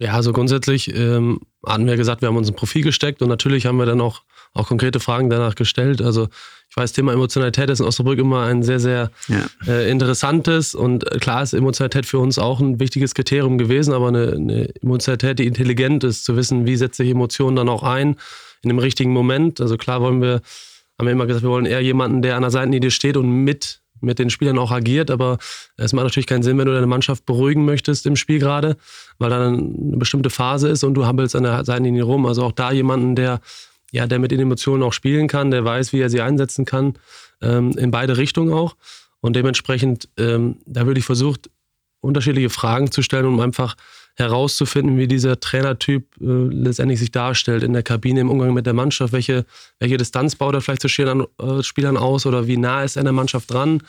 Ja, 0.02 0.14
also 0.14 0.32
grundsätzlich 0.32 0.92
ähm, 0.96 1.40
hatten 1.64 1.86
wir 1.86 1.96
gesagt, 1.96 2.22
wir 2.22 2.28
haben 2.28 2.36
uns 2.36 2.48
ein 2.48 2.56
Profil 2.56 2.82
gesteckt 2.82 3.22
und 3.22 3.28
natürlich 3.28 3.66
haben 3.66 3.76
wir 3.76 3.86
dann 3.86 4.00
auch, 4.00 4.22
auch 4.52 4.66
konkrete 4.66 4.98
Fragen 4.98 5.30
danach 5.30 5.54
gestellt. 5.54 6.02
Also 6.02 6.28
ich 6.72 6.76
weiß, 6.78 6.92
Thema 6.94 7.12
Emotionalität 7.12 7.68
ist 7.68 7.80
in 7.80 7.86
Osnabrück 7.86 8.18
immer 8.18 8.44
ein 8.44 8.62
sehr, 8.62 8.80
sehr 8.80 9.10
ja. 9.28 9.44
äh, 9.66 9.90
interessantes 9.90 10.74
und 10.74 11.06
äh, 11.12 11.18
klar 11.18 11.42
ist 11.42 11.52
Emotionalität 11.52 12.06
für 12.06 12.18
uns 12.18 12.38
auch 12.38 12.60
ein 12.60 12.80
wichtiges 12.80 13.14
Kriterium 13.14 13.58
gewesen, 13.58 13.92
aber 13.92 14.08
eine, 14.08 14.32
eine 14.32 14.74
Emotionalität, 14.80 15.38
die 15.38 15.46
intelligent 15.46 16.02
ist, 16.02 16.24
zu 16.24 16.34
wissen, 16.34 16.64
wie 16.64 16.76
setze 16.76 17.04
ich 17.04 17.10
Emotionen 17.10 17.56
dann 17.56 17.68
auch 17.68 17.82
ein 17.82 18.16
in 18.62 18.68
dem 18.70 18.78
richtigen 18.78 19.12
Moment. 19.12 19.60
Also 19.60 19.76
klar 19.76 20.00
wollen 20.00 20.22
wir, 20.22 20.40
haben 20.98 21.06
wir 21.06 21.12
immer 21.12 21.26
gesagt, 21.26 21.44
wir 21.44 21.50
wollen 21.50 21.66
eher 21.66 21.82
jemanden, 21.82 22.22
der 22.22 22.36
an 22.36 22.42
der 22.42 22.50
Seitenlinie 22.50 22.90
steht 22.90 23.18
und 23.18 23.30
mit 23.30 23.82
mit 24.00 24.18
den 24.18 24.30
Spielern 24.30 24.58
auch 24.58 24.72
agiert, 24.72 25.12
aber 25.12 25.38
es 25.76 25.92
macht 25.92 26.02
natürlich 26.04 26.26
keinen 26.26 26.42
Sinn, 26.42 26.58
wenn 26.58 26.66
du 26.66 26.74
deine 26.74 26.88
Mannschaft 26.88 27.24
beruhigen 27.24 27.64
möchtest 27.64 28.04
im 28.04 28.16
Spiel 28.16 28.40
gerade, 28.40 28.76
weil 29.18 29.30
da 29.30 29.46
eine 29.46 29.62
bestimmte 29.96 30.28
Phase 30.28 30.68
ist 30.68 30.82
und 30.82 30.94
du 30.94 31.06
hampelst 31.06 31.36
an 31.36 31.44
der 31.44 31.64
Seitenlinie 31.64 32.02
rum. 32.02 32.26
Also 32.26 32.42
auch 32.42 32.50
da 32.50 32.72
jemanden, 32.72 33.14
der 33.14 33.40
ja, 33.92 34.06
der 34.06 34.18
mit 34.18 34.32
den 34.32 34.40
Emotionen 34.40 34.82
auch 34.82 34.92
spielen 34.92 35.28
kann, 35.28 35.50
der 35.50 35.64
weiß, 35.64 35.92
wie 35.92 36.00
er 36.00 36.10
sie 36.10 36.22
einsetzen 36.22 36.64
kann, 36.64 36.94
ähm, 37.40 37.72
in 37.78 37.90
beide 37.90 38.16
Richtungen 38.16 38.52
auch. 38.52 38.74
Und 39.20 39.36
dementsprechend, 39.36 40.08
ähm, 40.18 40.56
da 40.66 40.86
würde 40.86 40.98
ich 40.98 41.06
versucht, 41.06 41.50
unterschiedliche 42.00 42.50
Fragen 42.50 42.90
zu 42.90 43.02
stellen, 43.02 43.26
um 43.26 43.38
einfach 43.38 43.76
herauszufinden, 44.16 44.98
wie 44.98 45.06
dieser 45.06 45.38
Trainertyp 45.38 46.04
äh, 46.20 46.24
letztendlich 46.24 46.98
sich 46.98 47.12
darstellt 47.12 47.62
in 47.62 47.74
der 47.74 47.82
Kabine 47.82 48.20
im 48.20 48.30
Umgang 48.30 48.54
mit 48.54 48.66
der 48.66 48.74
Mannschaft. 48.74 49.12
Welche, 49.12 49.44
welche 49.78 49.98
Distanz 49.98 50.36
baut 50.36 50.54
er 50.54 50.60
vielleicht 50.60 50.82
zu 50.82 50.88
Spielern, 50.88 51.26
äh, 51.38 51.62
Spielern 51.62 51.96
aus 51.96 52.26
oder 52.26 52.46
wie 52.46 52.56
nah 52.56 52.82
ist 52.82 52.96
er 52.96 53.00
an 53.00 53.06
der 53.06 53.12
Mannschaft 53.12 53.52
dran? 53.52 53.82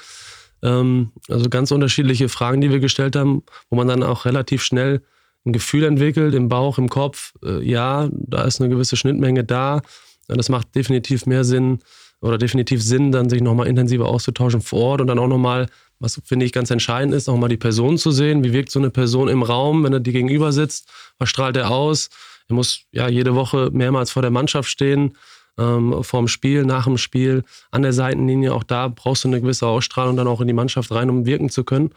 Ähm, 0.61 1.11
also 1.29 1.49
ganz 1.49 1.71
unterschiedliche 1.71 2.29
Fragen, 2.29 2.61
die 2.61 2.71
wir 2.71 2.79
gestellt 2.79 3.15
haben, 3.15 3.43
wo 3.69 3.77
man 3.77 3.87
dann 3.87 4.03
auch 4.03 4.25
relativ 4.25 4.63
schnell 4.63 5.01
ein 5.45 5.53
Gefühl 5.53 5.83
entwickelt 5.83 6.33
im 6.33 6.47
Bauch, 6.47 6.77
im 6.77 6.89
Kopf, 6.89 7.33
äh, 7.43 7.61
ja, 7.63 8.09
da 8.11 8.43
ist 8.43 8.61
eine 8.61 8.69
gewisse 8.69 8.95
Schnittmenge 8.95 9.43
da. 9.43 9.81
Das 10.27 10.49
macht 10.49 10.73
definitiv 10.75 11.25
mehr 11.25 11.43
Sinn 11.43 11.79
oder 12.21 12.37
definitiv 12.37 12.81
Sinn, 12.81 13.11
dann 13.11 13.29
sich 13.29 13.41
nochmal 13.41 13.67
intensiver 13.67 14.07
auszutauschen 14.07 14.61
vor 14.61 14.79
Ort 14.79 15.01
und 15.01 15.07
dann 15.07 15.19
auch 15.19 15.27
nochmal, 15.27 15.67
was 15.99 16.21
finde 16.23 16.45
ich 16.45 16.53
ganz 16.53 16.71
entscheidend 16.71 17.13
ist, 17.13 17.27
nochmal 17.27 17.49
die 17.49 17.57
Person 17.57 17.97
zu 17.97 18.11
sehen. 18.11 18.43
Wie 18.43 18.53
wirkt 18.53 18.71
so 18.71 18.79
eine 18.79 18.89
Person 18.89 19.27
im 19.27 19.43
Raum, 19.43 19.83
wenn 19.83 19.91
er 19.91 19.99
dir 19.99 20.13
gegenüber 20.13 20.53
sitzt? 20.53 20.89
Was 21.19 21.29
strahlt 21.29 21.57
er 21.57 21.71
aus? 21.71 22.09
Er 22.47 22.55
muss 22.55 22.85
ja 22.91 23.09
jede 23.09 23.35
Woche 23.35 23.69
mehrmals 23.73 24.11
vor 24.11 24.21
der 24.21 24.31
Mannschaft 24.31 24.69
stehen, 24.69 25.17
ähm, 25.57 26.03
vor 26.03 26.21
dem 26.21 26.27
Spiel, 26.29 26.63
nach 26.63 26.85
dem 26.85 26.97
Spiel, 26.97 27.43
an 27.71 27.81
der 27.81 27.93
Seitenlinie. 27.93 28.53
Auch 28.53 28.63
da 28.63 28.87
brauchst 28.87 29.25
du 29.25 29.27
eine 29.27 29.41
gewisse 29.41 29.67
Ausstrahlung 29.67 30.15
dann 30.15 30.27
auch 30.27 30.39
in 30.39 30.47
die 30.47 30.53
Mannschaft 30.53 30.91
rein, 30.91 31.09
um 31.09 31.25
wirken 31.25 31.49
zu 31.49 31.65
können. 31.65 31.91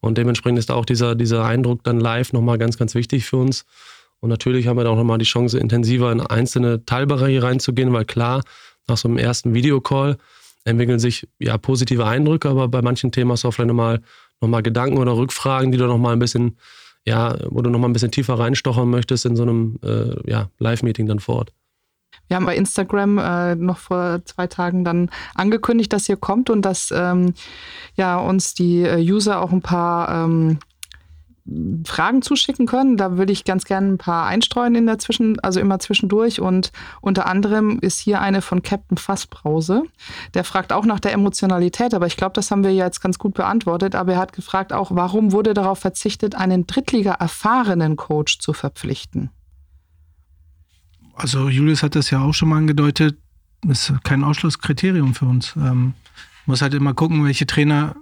Und 0.00 0.18
dementsprechend 0.18 0.58
ist 0.58 0.70
auch 0.70 0.84
dieser, 0.84 1.14
dieser 1.14 1.44
Eindruck 1.44 1.82
dann 1.84 2.00
live 2.00 2.32
nochmal 2.32 2.58
ganz, 2.58 2.78
ganz 2.78 2.94
wichtig 2.94 3.24
für 3.24 3.38
uns. 3.38 3.64
Und 4.20 4.30
natürlich 4.30 4.66
haben 4.66 4.76
wir 4.76 4.84
da 4.84 4.90
auch 4.90 4.96
nochmal 4.96 5.18
die 5.18 5.24
Chance, 5.24 5.58
intensiver 5.58 6.10
in 6.12 6.20
einzelne 6.20 6.84
Teilbereiche 6.84 7.42
reinzugehen, 7.42 7.92
weil 7.92 8.04
klar, 8.04 8.42
nach 8.88 8.96
so 8.96 9.08
einem 9.08 9.18
ersten 9.18 9.54
Videocall 9.54 10.16
entwickeln 10.64 10.98
sich 10.98 11.28
ja 11.38 11.58
positive 11.58 12.06
Eindrücke, 12.06 12.48
aber 12.48 12.68
bei 12.68 12.82
manchen 12.82 13.12
Themen 13.12 13.30
hast 13.32 13.44
du 13.44 13.48
auch 13.48 13.52
vielleicht 13.52 13.68
nochmal 13.68 14.00
noch 14.40 14.62
Gedanken 14.62 14.98
oder 14.98 15.16
Rückfragen, 15.16 15.72
die 15.72 15.78
du 15.78 15.86
nochmal 15.86 16.12
ein 16.12 16.18
bisschen, 16.18 16.56
ja, 17.04 17.36
wo 17.48 17.62
du 17.62 17.70
nochmal 17.70 17.90
ein 17.90 17.92
bisschen 17.92 18.10
tiefer 18.10 18.38
reinstochern 18.38 18.88
möchtest 18.88 19.26
in 19.26 19.36
so 19.36 19.42
einem 19.42 19.78
äh, 19.82 20.30
ja, 20.30 20.50
Live-Meeting 20.58 21.06
dann 21.06 21.20
vor 21.20 21.36
Ort. 21.36 21.52
Wir 22.28 22.36
haben 22.36 22.46
bei 22.46 22.56
Instagram 22.56 23.18
äh, 23.18 23.54
noch 23.54 23.78
vor 23.78 24.20
zwei 24.24 24.46
Tagen 24.46 24.84
dann 24.84 25.10
angekündigt, 25.34 25.92
dass 25.92 26.08
ihr 26.08 26.16
kommt 26.16 26.50
und 26.50 26.62
dass 26.62 26.92
ähm, 26.94 27.34
ja, 27.94 28.18
uns 28.18 28.54
die 28.54 28.82
äh, 28.82 28.98
User 28.98 29.40
auch 29.40 29.52
ein 29.52 29.62
paar 29.62 30.24
ähm, 30.24 30.58
Fragen 31.84 32.22
zuschicken 32.22 32.66
können. 32.66 32.96
Da 32.96 33.16
würde 33.16 33.32
ich 33.32 33.44
ganz 33.44 33.64
gerne 33.64 33.92
ein 33.92 33.98
paar 33.98 34.26
einstreuen 34.26 34.74
in 34.74 34.86
der 34.86 34.98
Zwischen, 34.98 35.38
also 35.40 35.60
immer 35.60 35.78
zwischendurch. 35.78 36.40
Und 36.40 36.72
unter 37.00 37.26
anderem 37.26 37.78
ist 37.80 38.00
hier 38.00 38.20
eine 38.20 38.42
von 38.42 38.62
Captain 38.62 38.98
Fassbrause. 38.98 39.84
Der 40.34 40.42
fragt 40.42 40.72
auch 40.72 40.84
nach 40.84 40.98
der 40.98 41.12
Emotionalität, 41.12 41.94
aber 41.94 42.06
ich 42.06 42.16
glaube, 42.16 42.32
das 42.32 42.50
haben 42.50 42.64
wir 42.64 42.74
jetzt 42.74 43.00
ganz 43.00 43.18
gut 43.18 43.34
beantwortet. 43.34 43.94
Aber 43.94 44.14
er 44.14 44.18
hat 44.18 44.32
gefragt 44.32 44.72
auch, 44.72 44.90
warum 44.92 45.30
wurde 45.30 45.54
darauf 45.54 45.78
verzichtet, 45.78 46.34
einen 46.34 46.66
Drittliga-erfahrenen 46.66 47.94
Coach 47.94 48.40
zu 48.40 48.52
verpflichten? 48.52 49.30
Also 51.16 51.48
Julius 51.48 51.82
hat 51.82 51.94
das 51.94 52.10
ja 52.10 52.20
auch 52.20 52.34
schon 52.34 52.50
mal 52.50 52.58
angedeutet, 52.58 53.18
ist 53.66 53.92
kein 54.04 54.22
Ausschlusskriterium 54.22 55.14
für 55.14 55.26
uns. 55.26 55.54
Ähm, 55.56 55.94
muss 56.44 56.62
halt 56.62 56.74
immer 56.74 56.94
gucken, 56.94 57.24
welche 57.24 57.46
Trainer 57.46 57.96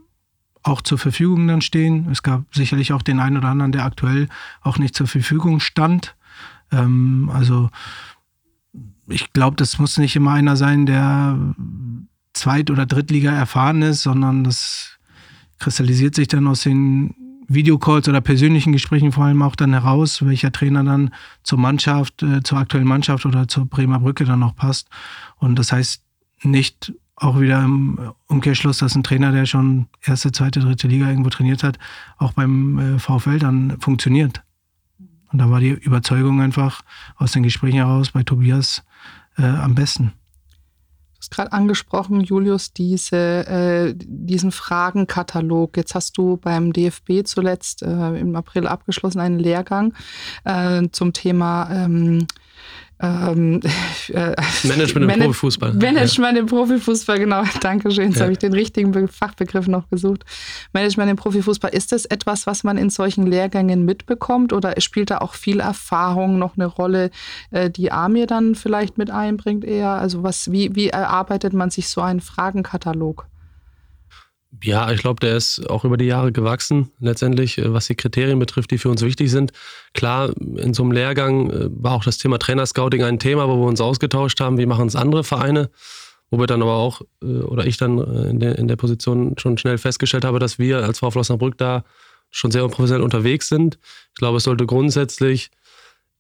auch 0.63 0.83
zur 0.83 0.99
Verfügung 0.99 1.47
dann 1.47 1.61
stehen. 1.61 2.11
Es 2.11 2.23
gab 2.23 2.43
sicherlich 2.55 2.93
auch 2.93 3.03
den 3.03 3.21
einen 3.21 3.37
oder 3.37 3.49
anderen, 3.49 3.73
der 3.73 3.85
aktuell 3.85 4.29
auch 4.63 4.79
nicht 4.79 4.95
zur 4.95 5.07
Verfügung 5.07 5.61
stand. 5.61 6.17
Ähm, 6.73 7.31
also 7.33 7.71
ich 9.07 9.33
glaube, 9.33 9.57
das 9.57 9.79
muss 9.79 9.99
nicht 9.99 10.17
immer 10.17 10.33
einer 10.33 10.57
sein, 10.57 10.87
der 10.87 11.39
Zweit- 12.33 12.71
oder 12.71 12.87
Drittliga 12.87 13.33
erfahren 13.33 13.83
ist, 13.83 14.03
sondern 14.03 14.45
das 14.45 14.99
kristallisiert 15.59 16.15
sich 16.15 16.29
dann 16.29 16.47
aus 16.47 16.63
den 16.63 17.15
Videocalls 17.55 18.09
oder 18.09 18.21
persönlichen 18.21 18.73
Gesprächen 18.73 19.13
vor 19.13 19.25
allem 19.25 19.43
auch 19.43 19.57
dann 19.57 19.73
heraus, 19.73 20.25
welcher 20.25 20.53
Trainer 20.53 20.85
dann 20.85 21.15
zur 21.43 21.59
Mannschaft, 21.59 22.23
äh, 22.23 22.43
zur 22.43 22.59
aktuellen 22.59 22.87
Mannschaft 22.87 23.27
oder 23.27 23.49
zur 23.49 23.67
Bremer 23.67 24.01
Brücke 24.01 24.25
dann 24.25 24.41
noch 24.41 24.57
passt. 24.57 24.89
Und 25.37 25.59
das 25.59 25.73
heißt 25.73 26.03
nicht 26.43 26.93
auch 27.17 27.41
wieder 27.41 27.63
im 27.63 28.13
Umkehrschluss, 28.27 28.79
dass 28.79 28.95
ein 28.95 29.05
Trainer, 29.05 29.33
der 29.33 29.47
schon 29.47 29.87
erste, 30.03 30.33
zweite, 30.33 30.61
dritte 30.61 30.89
Liga 30.89 31.09
irgendwo 31.09 31.31
trainiert 31.31 31.63
hat, 31.63 31.79
auch 32.19 32.33
beim 32.33 32.79
äh, 32.79 32.99
VfL 32.99 33.39
dann 33.39 33.81
funktioniert. 33.81 34.43
Und 35.33 35.39
da 35.39 35.51
war 35.51 35.61
die 35.61 35.71
Überzeugung 35.71 36.41
einfach 36.41 36.83
aus 37.17 37.33
den 37.33 37.43
Gesprächen 37.43 37.79
heraus 37.79 38.11
bei 38.11 38.23
Tobias 38.23 38.85
äh, 39.37 39.45
am 39.45 39.75
besten 39.75 40.13
hast 41.25 41.31
gerade 41.31 41.53
angesprochen, 41.53 42.21
Julius, 42.21 42.73
diese, 42.73 43.17
äh, 43.47 43.95
diesen 43.97 44.53
Fragenkatalog. 44.53 45.77
Jetzt 45.77 45.95
hast 45.95 46.19
du 46.19 46.37
beim 46.37 46.73
DFB 46.73 47.25
zuletzt 47.25 47.83
äh, 47.83 48.19
im 48.19 48.37
April 48.37 48.67
abgeschlossen 48.67 49.21
einen 49.21 49.39
Lehrgang 49.39 49.95
äh, 50.45 50.83
zum 50.93 51.15
Thema 51.15 51.71
ähm, 51.71 52.27
ähm, 53.01 53.61
äh, 54.09 54.35
Management 54.63 55.13
im 55.13 55.21
Profifußball. 55.21 55.75
Management 55.75 56.35
ja. 56.35 56.41
im 56.41 56.47
Profifußball, 56.47 57.19
genau. 57.19 57.43
Dankeschön. 57.61 58.07
Jetzt 58.07 58.17
ja. 58.17 58.23
habe 58.23 58.33
ich 58.33 58.39
den 58.39 58.53
richtigen 58.53 59.09
Fachbegriff 59.09 59.67
noch 59.67 59.89
gesucht. 59.89 60.25
Management 60.73 61.11
im 61.11 61.17
Profifußball. 61.17 61.75
Ist 61.75 61.93
das 61.93 62.05
etwas, 62.05 62.47
was 62.47 62.63
man 62.63 62.79
in 62.79 62.91
solchen 62.91 63.27
Lehrgängen 63.27 63.85
mitbekommt 63.85 64.53
oder 64.53 64.81
spielt 64.81 65.11
da 65.11 65.19
auch 65.19 65.35
viel 65.35 65.61
Erfahrung 65.61 66.39
noch 66.39 66.57
eine 66.57 66.67
Rolle, 66.67 67.11
äh, 67.51 67.69
die 67.69 67.91
Amir 67.91 68.27
dann 68.27 68.55
vielleicht 68.55 68.97
mit 68.97 69.11
einbringt 69.11 69.65
eher? 69.65 69.91
Also 69.91 70.23
was, 70.23 70.53
wie, 70.53 70.75
wie 70.77 70.89
erarbeitet 70.89 71.53
man 71.53 71.71
sich 71.71 71.89
so 71.89 72.01
einen 72.01 72.21
Fragenkatalog? 72.21 73.27
Ja, 74.63 74.91
ich 74.93 75.01
glaube, 75.01 75.21
der 75.21 75.37
ist 75.37 75.69
auch 75.69 75.85
über 75.85 75.97
die 75.97 76.05
Jahre 76.05 76.33
gewachsen, 76.33 76.91
letztendlich, 77.01 77.59
äh, 77.59 77.73
was 77.73 77.87
die 77.87 77.95
Kriterien 77.95 78.39
betrifft, 78.39 78.71
die 78.71 78.79
für 78.79 78.91
uns 78.91 79.03
wichtig 79.03 79.31
sind. 79.31 79.53
Klar, 79.95 80.33
in 80.39 80.75
so 80.75 80.83
einem 80.83 80.93
Lehrgang 80.93 81.51
äh, 81.51 81.69
war 81.71 81.95
auch 81.95 82.05
das 82.05 82.19
Thema 82.19 82.39
Trainerscouting 82.39 83.03
ein 83.03 83.19
Thema, 83.19 83.49
wo 83.49 83.57
wir 83.57 83.67
uns 83.67 83.81
ausgetauscht 83.81 84.41
haben, 84.41 84.59
wie 84.59 84.67
machen 84.67 84.87
es 84.87 84.97
andere 84.97 85.25
Vereine, 85.25 85.71
wo 86.31 86.39
wir 86.39 86.47
dann 86.47 86.63
aber 86.63 86.75
auch, 86.75 87.03
äh, 87.23 87.27
oder 87.27 87.67
ich 87.67 87.77
dann 87.77 87.99
in 87.99 88.41
der, 88.41 88.59
in 88.59 88.69
der 88.69 88.77
Position 88.77 89.35
schon 89.39 89.59
schnell 89.59 89.79
festgestellt 89.79 90.25
habe, 90.25 90.39
dass 90.39 90.59
wir 90.59 90.85
als 90.85 90.99
VfL 90.99 91.19
Osnabrück 91.19 91.59
da 91.59 91.85
schon 92.31 92.51
sehr 92.51 92.67
professionell 92.69 93.05
unterwegs 93.05 93.49
sind. 93.49 93.79
Ich 94.13 94.19
glaube, 94.19 94.39
es 94.39 94.45
sollte 94.45 94.67
grundsätzlich 94.67 95.51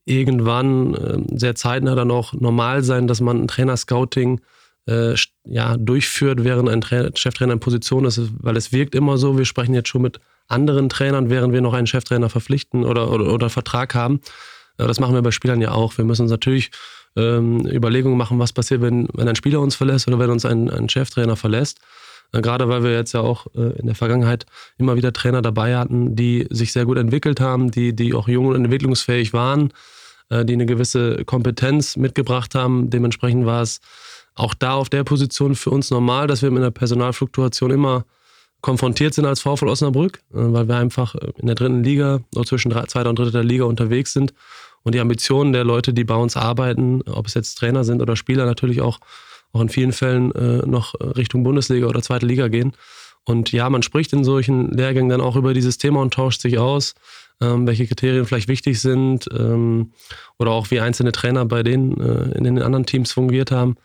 irgendwann 0.04 1.26
sehr 1.34 1.54
zeitnah 1.54 1.94
dann 1.94 2.10
auch 2.10 2.34
normal 2.34 2.84
sein, 2.84 3.08
dass 3.08 3.20
man 3.20 3.40
ein 3.40 3.48
Trainerscouting 3.48 4.40
äh, 4.86 5.14
ja, 5.44 5.76
durchführt, 5.76 6.44
während 6.44 6.68
ein 6.68 6.80
Trainer, 6.80 7.10
Cheftrainer 7.14 7.52
in 7.52 7.60
Position 7.60 8.04
ist, 8.04 8.20
weil 8.38 8.56
es 8.56 8.72
wirkt 8.72 8.94
immer 8.94 9.18
so, 9.18 9.38
wir 9.38 9.44
sprechen 9.44 9.74
jetzt 9.74 9.88
schon 9.88 10.02
mit 10.02 10.20
anderen 10.48 10.88
Trainern, 10.88 11.30
während 11.30 11.52
wir 11.52 11.60
noch 11.60 11.72
einen 11.72 11.86
Cheftrainer 11.86 12.28
verpflichten 12.28 12.84
oder, 12.84 13.10
oder, 13.10 13.32
oder 13.32 13.50
Vertrag 13.50 13.94
haben. 13.94 14.20
Das 14.76 15.00
machen 15.00 15.14
wir 15.14 15.22
bei 15.22 15.30
Spielern 15.30 15.60
ja 15.60 15.72
auch. 15.72 15.96
Wir 15.96 16.04
müssen 16.04 16.22
uns 16.22 16.30
natürlich 16.30 16.70
ähm, 17.16 17.66
Überlegungen 17.66 18.18
machen, 18.18 18.38
was 18.38 18.52
passiert, 18.52 18.82
wenn, 18.82 19.08
wenn 19.14 19.28
ein 19.28 19.36
Spieler 19.36 19.60
uns 19.60 19.76
verlässt 19.76 20.08
oder 20.08 20.18
wenn 20.18 20.30
uns 20.30 20.44
ein, 20.44 20.68
ein 20.68 20.88
Cheftrainer 20.88 21.36
verlässt. 21.36 21.78
Äh, 22.32 22.40
gerade 22.40 22.68
weil 22.68 22.82
wir 22.82 22.92
jetzt 22.92 23.12
ja 23.12 23.20
auch 23.20 23.46
äh, 23.54 23.78
in 23.78 23.86
der 23.86 23.94
Vergangenheit 23.94 24.46
immer 24.78 24.96
wieder 24.96 25.12
Trainer 25.12 25.42
dabei 25.42 25.76
hatten, 25.76 26.16
die 26.16 26.46
sich 26.50 26.72
sehr 26.72 26.84
gut 26.84 26.98
entwickelt 26.98 27.40
haben, 27.40 27.70
die, 27.70 27.94
die 27.94 28.14
auch 28.14 28.28
jung 28.28 28.46
und 28.46 28.56
entwicklungsfähig 28.56 29.32
waren, 29.32 29.72
äh, 30.28 30.44
die 30.44 30.54
eine 30.54 30.66
gewisse 30.66 31.24
Kompetenz 31.24 31.96
mitgebracht 31.96 32.54
haben. 32.54 32.90
Dementsprechend 32.90 33.46
war 33.46 33.62
es 33.62 33.80
auch 34.34 34.54
da 34.54 34.74
auf 34.74 34.88
der 34.88 35.04
Position 35.04 35.54
für 35.54 35.70
uns 35.70 35.90
normal, 35.90 36.26
dass 36.26 36.42
wir 36.42 36.50
mit 36.50 36.62
einer 36.62 36.70
Personalfluktuation 36.70 37.70
immer 37.70 38.04
konfrontiert 38.64 39.12
sind 39.12 39.26
als 39.26 39.42
VfL 39.42 39.68
Osnabrück, 39.68 40.20
äh, 40.32 40.38
weil 40.38 40.66
wir 40.68 40.76
einfach 40.76 41.14
äh, 41.16 41.32
in 41.36 41.46
der 41.46 41.54
dritten 41.54 41.84
Liga 41.84 42.20
oder 42.34 42.46
zwischen 42.46 42.72
zweiter 42.88 43.10
und 43.10 43.18
dritter 43.18 43.44
Liga 43.44 43.64
unterwegs 43.64 44.14
sind 44.14 44.32
und 44.82 44.94
die 44.94 45.00
Ambitionen 45.00 45.52
der 45.52 45.64
Leute, 45.64 45.92
die 45.92 46.04
bei 46.04 46.14
uns 46.14 46.34
arbeiten, 46.36 47.02
ob 47.02 47.26
es 47.26 47.34
jetzt 47.34 47.56
Trainer 47.56 47.84
sind 47.84 48.00
oder 48.00 48.16
Spieler, 48.16 48.46
natürlich 48.46 48.80
auch, 48.80 49.00
auch 49.52 49.60
in 49.60 49.68
vielen 49.68 49.92
Fällen 49.92 50.32
äh, 50.32 50.66
noch 50.66 50.94
Richtung 50.98 51.44
Bundesliga 51.44 51.86
oder 51.86 52.00
zweite 52.00 52.24
Liga 52.24 52.48
gehen. 52.48 52.72
Und 53.26 53.52
ja, 53.52 53.68
man 53.68 53.82
spricht 53.82 54.14
in 54.14 54.24
solchen 54.24 54.70
Lehrgängen 54.70 55.10
dann 55.10 55.20
auch 55.20 55.36
über 55.36 55.52
dieses 55.52 55.76
Thema 55.76 56.00
und 56.00 56.14
tauscht 56.14 56.40
sich 56.40 56.58
aus, 56.58 56.94
ähm, 57.42 57.66
welche 57.66 57.86
Kriterien 57.86 58.24
vielleicht 58.24 58.48
wichtig 58.48 58.80
sind 58.80 59.28
ähm, 59.38 59.92
oder 60.38 60.52
auch 60.52 60.70
wie 60.70 60.80
einzelne 60.80 61.12
Trainer 61.12 61.44
bei 61.44 61.62
denen 61.62 62.32
in 62.32 62.44
den 62.44 62.62
anderen 62.62 62.86
Teams 62.86 63.12
fungiert 63.12 63.50
haben. 63.50 63.76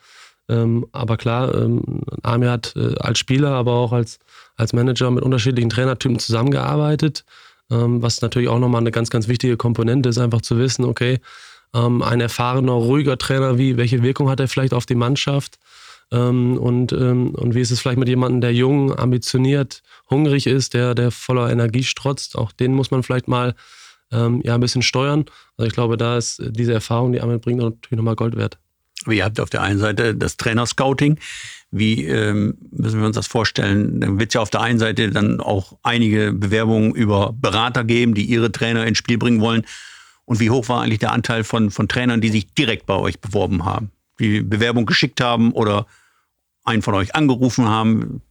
Ähm, 0.50 0.88
aber 0.92 1.18
klar, 1.18 1.54
ähm, 1.54 2.02
Amir 2.24 2.52
hat 2.52 2.74
äh, 2.76 2.96
als 3.00 3.20
Spieler, 3.20 3.52
aber 3.52 3.74
auch 3.74 3.94
als, 3.94 4.20
als 4.56 4.74
Manager 4.74 5.12
mit 5.12 5.24
unterschiedlichen 5.24 5.70
Trainertypen 5.70 6.18
zusammengearbeitet, 6.18 7.24
ähm, 7.70 8.02
was 8.02 8.22
natürlich 8.22 8.50
auch 8.50 8.58
nochmal 8.58 8.82
eine 8.82 8.92
ganz, 8.92 9.12
ganz 9.12 9.28
wichtige 9.28 9.58
Komponente 9.58 10.10
ist, 10.10 10.18
einfach 10.18 10.42
zu 10.42 10.58
wissen, 10.58 10.86
okay, 10.86 11.20
ähm, 11.76 12.02
ein 12.02 12.20
erfahrener, 12.20 12.72
ruhiger 12.72 13.20
Trainer, 13.20 13.60
wie, 13.60 13.78
welche 13.78 14.02
Wirkung 14.02 14.28
hat 14.28 14.40
er 14.40 14.48
vielleicht 14.48 14.74
auf 14.74 14.88
die 14.88 14.96
Mannschaft? 14.96 15.60
Ähm, 16.12 16.58
und, 16.58 16.92
ähm, 16.94 17.36
und 17.36 17.54
wie 17.54 17.62
ist 17.62 17.70
es 17.70 17.80
vielleicht 17.80 18.00
mit 18.00 18.10
jemandem, 18.10 18.42
der 18.42 18.54
jung, 18.54 18.98
ambitioniert, 18.98 19.84
hungrig 20.10 20.48
ist, 20.48 20.74
der, 20.74 20.96
der 20.96 21.12
voller 21.12 21.52
Energie 21.52 21.84
strotzt? 21.84 22.36
Auch 22.36 22.52
den 22.52 22.74
muss 22.74 22.90
man 22.92 23.04
vielleicht 23.04 23.28
mal 23.28 23.56
ja, 24.12 24.56
ein 24.56 24.60
bisschen 24.60 24.82
steuern. 24.82 25.26
Also 25.56 25.68
ich 25.68 25.74
glaube, 25.76 25.96
da 25.96 26.18
ist 26.18 26.42
diese 26.44 26.74
Erfahrung, 26.74 27.12
die 27.12 27.22
Amir 27.22 27.38
bringt, 27.38 27.60
natürlich 27.60 27.92
nochmal 27.92 28.16
Gold 28.16 28.36
wert. 28.36 28.58
Ihr 29.08 29.24
habt 29.24 29.40
auf 29.40 29.50
der 29.50 29.62
einen 29.62 29.80
Seite 29.80 30.16
das 30.16 30.38
Trainerscouting. 30.38 31.20
Wie 31.72 32.06
ähm, 32.06 32.58
müssen 32.72 33.00
wir 33.00 33.08
uns 33.08 33.16
das 33.16 33.28
vorstellen? 33.28 34.02
Dann 34.02 34.20
wird 34.20 34.30
es 34.30 34.34
ja 34.34 34.42
auf 34.42 34.50
der 34.50 34.62
einen 34.62 34.80
Seite 34.80 35.10
dann 35.12 35.40
auch 35.40 35.78
einige 35.84 36.34
Bewerbungen 36.34 36.94
über 36.94 37.34
Berater 37.34 37.84
geben, 37.84 38.14
die 38.14 38.26
ihre 38.26 38.52
Trainer 38.52 38.86
ins 38.86 38.98
Spiel 38.98 39.18
bringen 39.18 39.40
wollen. 39.40 39.66
Und 40.26 40.40
wie 40.40 40.50
hoch 40.50 40.68
war 40.70 40.82
eigentlich 40.82 41.00
der 41.00 41.12
Anteil 41.12 41.44
von, 41.44 41.72
von 41.72 41.88
Trainern, 41.88 42.22
die 42.22 42.30
sich 42.30 42.54
direkt 42.54 42.86
bei 42.86 42.96
euch 42.96 43.20
beworben 43.20 43.66
haben? 43.66 43.92
Die 44.20 44.42
Bewerbung 44.42 44.86
geschickt 44.86 45.22
haben 45.22 45.54
oder 45.54 45.86
einen 46.66 46.82
von 46.82 46.94
euch 46.94 47.16
angerufen 47.16 47.68
haben? 47.68 48.22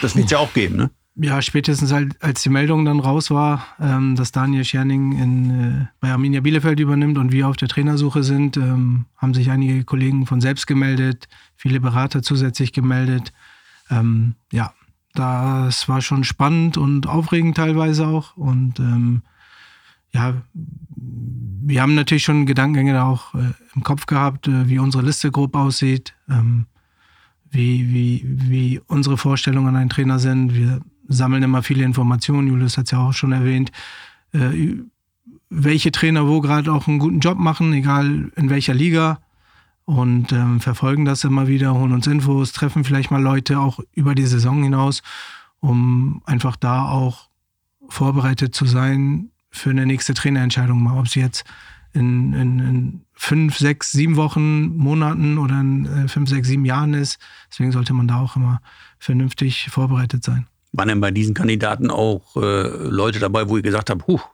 Das 0.00 0.14
wird 0.14 0.26
es 0.26 0.30
ja 0.30 0.38
auch 0.38 0.54
geben, 0.54 0.76
ne? 0.76 0.90
Ja, 1.14 1.42
spätestens 1.42 1.92
halt, 1.92 2.22
als 2.22 2.42
die 2.42 2.48
Meldung 2.48 2.84
dann 2.84 2.98
raus 2.98 3.30
war, 3.30 3.66
ähm, 3.78 4.16
dass 4.16 4.32
Daniel 4.32 4.64
Scherning 4.64 5.12
in, 5.12 5.50
äh, 5.50 5.86
bei 6.00 6.10
Arminia 6.10 6.40
Bielefeld 6.40 6.80
übernimmt 6.80 7.18
und 7.18 7.32
wir 7.32 7.48
auf 7.48 7.56
der 7.56 7.68
Trainersuche 7.68 8.22
sind, 8.22 8.56
ähm, 8.56 9.04
haben 9.18 9.34
sich 9.34 9.50
einige 9.50 9.84
Kollegen 9.84 10.26
von 10.26 10.40
selbst 10.40 10.66
gemeldet, 10.66 11.28
viele 11.54 11.80
Berater 11.80 12.22
zusätzlich 12.22 12.72
gemeldet. 12.72 13.32
Ähm, 13.90 14.36
ja, 14.52 14.72
das 15.12 15.86
war 15.86 16.00
schon 16.00 16.24
spannend 16.24 16.78
und 16.78 17.06
aufregend 17.06 17.58
teilweise 17.58 18.06
auch. 18.06 18.34
Und 18.38 18.80
ähm, 18.80 19.22
ja, 20.12 20.42
wir 20.94 21.82
haben 21.82 21.94
natürlich 21.94 22.24
schon 22.24 22.46
Gedankengänge 22.46 22.94
da 22.94 23.04
auch 23.04 23.34
äh, 23.34 23.52
im 23.74 23.82
Kopf 23.82 24.06
gehabt, 24.06 24.48
äh, 24.48 24.68
wie 24.68 24.78
unsere 24.78 25.04
Liste 25.04 25.30
grob 25.30 25.54
aussieht, 25.56 26.14
ähm, 26.30 26.66
wie, 27.50 27.92
wie, 27.92 28.24
wie 28.24 28.80
unsere 28.86 29.18
Vorstellungen 29.18 29.68
an 29.68 29.76
einen 29.76 29.90
Trainer 29.90 30.18
sind. 30.18 30.54
Wir 30.54 30.80
sammeln 31.08 31.42
immer 31.42 31.62
viele 31.62 31.84
Informationen. 31.84 32.48
Julius 32.48 32.78
hat 32.78 32.86
es 32.86 32.90
ja 32.92 32.98
auch 32.98 33.12
schon 33.12 33.32
erwähnt. 33.32 33.72
Äh, 34.32 34.76
welche 35.50 35.92
Trainer 35.92 36.26
wo 36.26 36.40
gerade 36.40 36.72
auch 36.72 36.88
einen 36.88 36.98
guten 36.98 37.20
Job 37.20 37.38
machen, 37.38 37.72
egal 37.72 38.30
in 38.36 38.50
welcher 38.50 38.74
Liga. 38.74 39.20
Und 39.84 40.32
ähm, 40.32 40.60
verfolgen 40.60 41.04
das 41.04 41.24
immer 41.24 41.48
wieder, 41.48 41.74
holen 41.74 41.92
uns 41.92 42.06
Infos, 42.06 42.52
treffen 42.52 42.84
vielleicht 42.84 43.10
mal 43.10 43.20
Leute 43.20 43.58
auch 43.58 43.80
über 43.92 44.14
die 44.14 44.26
Saison 44.26 44.62
hinaus, 44.62 45.02
um 45.60 46.22
einfach 46.24 46.56
da 46.56 46.88
auch 46.88 47.28
vorbereitet 47.88 48.54
zu 48.54 48.64
sein 48.64 49.30
für 49.50 49.70
eine 49.70 49.84
nächste 49.84 50.14
Trainerentscheidung. 50.14 50.82
Mal 50.82 50.98
ob 50.98 51.08
sie 51.08 51.20
jetzt 51.20 51.44
in, 51.92 52.32
in, 52.32 52.58
in 52.60 53.00
fünf, 53.12 53.58
sechs, 53.58 53.92
sieben 53.92 54.16
Wochen, 54.16 54.76
Monaten 54.76 55.36
oder 55.36 55.60
in 55.60 55.86
äh, 55.86 56.08
fünf, 56.08 56.30
sechs, 56.30 56.48
sieben 56.48 56.64
Jahren 56.64 56.94
ist. 56.94 57.18
Deswegen 57.50 57.72
sollte 57.72 57.92
man 57.92 58.08
da 58.08 58.20
auch 58.20 58.36
immer 58.36 58.62
vernünftig 58.98 59.68
vorbereitet 59.70 60.24
sein. 60.24 60.46
Waren 60.72 60.88
denn 60.88 61.00
bei 61.00 61.10
diesen 61.10 61.34
Kandidaten 61.34 61.90
auch 61.90 62.36
äh, 62.36 62.66
Leute 62.88 63.18
dabei, 63.18 63.48
wo 63.48 63.56
ihr 63.56 63.62
gesagt 63.62 63.90
habt, 63.90 64.06
huch, 64.06 64.26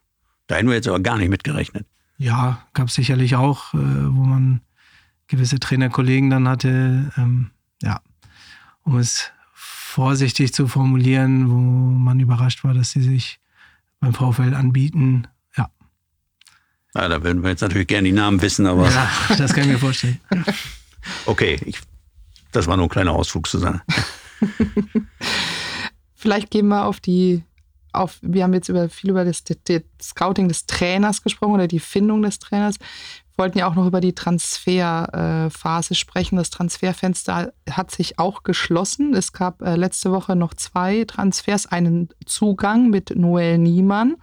da 0.46 0.56
hätten 0.56 0.68
wir 0.68 0.74
jetzt 0.74 0.88
aber 0.88 1.00
gar 1.00 1.18
nicht 1.18 1.28
mitgerechnet? 1.28 1.86
Ja, 2.16 2.66
gab 2.74 2.88
es 2.88 2.94
sicherlich 2.94 3.36
auch, 3.36 3.74
äh, 3.74 3.78
wo 3.78 4.24
man 4.24 4.60
gewisse 5.26 5.58
Trainerkollegen 5.60 6.30
dann 6.30 6.48
hatte, 6.48 7.12
ähm, 7.16 7.50
ja, 7.82 8.00
um 8.82 8.96
es 8.98 9.30
vorsichtig 9.52 10.52
zu 10.54 10.68
formulieren, 10.68 11.50
wo 11.50 11.56
man 11.56 12.20
überrascht 12.20 12.64
war, 12.64 12.74
dass 12.74 12.90
sie 12.92 13.02
sich 13.02 13.40
beim 14.00 14.14
VfL 14.14 14.54
anbieten. 14.54 15.26
Ja. 15.56 15.70
ja 16.94 17.08
da 17.08 17.22
würden 17.22 17.42
wir 17.42 17.50
jetzt 17.50 17.62
natürlich 17.62 17.88
gerne 17.88 18.08
die 18.08 18.14
Namen 18.14 18.40
wissen, 18.40 18.66
aber. 18.66 18.88
Ja, 18.90 19.10
das 19.36 19.52
kann 19.52 19.64
ich 19.64 19.70
mir 19.70 19.78
vorstellen. 19.78 20.20
okay, 21.26 21.58
ich, 21.64 21.80
das 22.52 22.66
war 22.66 22.76
nur 22.76 22.86
ein 22.86 22.90
kleiner 22.90 23.12
Ausflug, 23.12 23.48
Susanne. 23.48 23.82
Vielleicht 26.20 26.50
gehen 26.50 26.66
wir 26.66 26.84
auf 26.84 26.98
die, 26.98 27.44
auf, 27.92 28.18
wir 28.22 28.42
haben 28.42 28.52
jetzt 28.52 28.68
über, 28.68 28.88
viel 28.88 29.10
über 29.10 29.24
das, 29.24 29.44
das 29.44 29.82
Scouting 30.02 30.48
des 30.48 30.66
Trainers 30.66 31.22
gesprochen 31.22 31.52
oder 31.52 31.68
die 31.68 31.78
Findung 31.78 32.22
des 32.22 32.40
Trainers. 32.40 32.80
Wir 32.80 33.44
wollten 33.44 33.58
ja 33.58 33.68
auch 33.68 33.76
noch 33.76 33.86
über 33.86 34.00
die 34.00 34.16
Transferphase 34.16 35.94
sprechen. 35.94 36.34
Das 36.34 36.50
Transferfenster 36.50 37.52
hat 37.70 37.92
sich 37.92 38.18
auch 38.18 38.42
geschlossen. 38.42 39.14
Es 39.14 39.32
gab 39.32 39.62
äh, 39.62 39.76
letzte 39.76 40.10
Woche 40.10 40.34
noch 40.34 40.54
zwei 40.54 41.04
Transfers, 41.04 41.66
einen 41.66 42.08
Zugang 42.26 42.90
mit 42.90 43.14
Noel 43.14 43.58
Niemann 43.58 44.16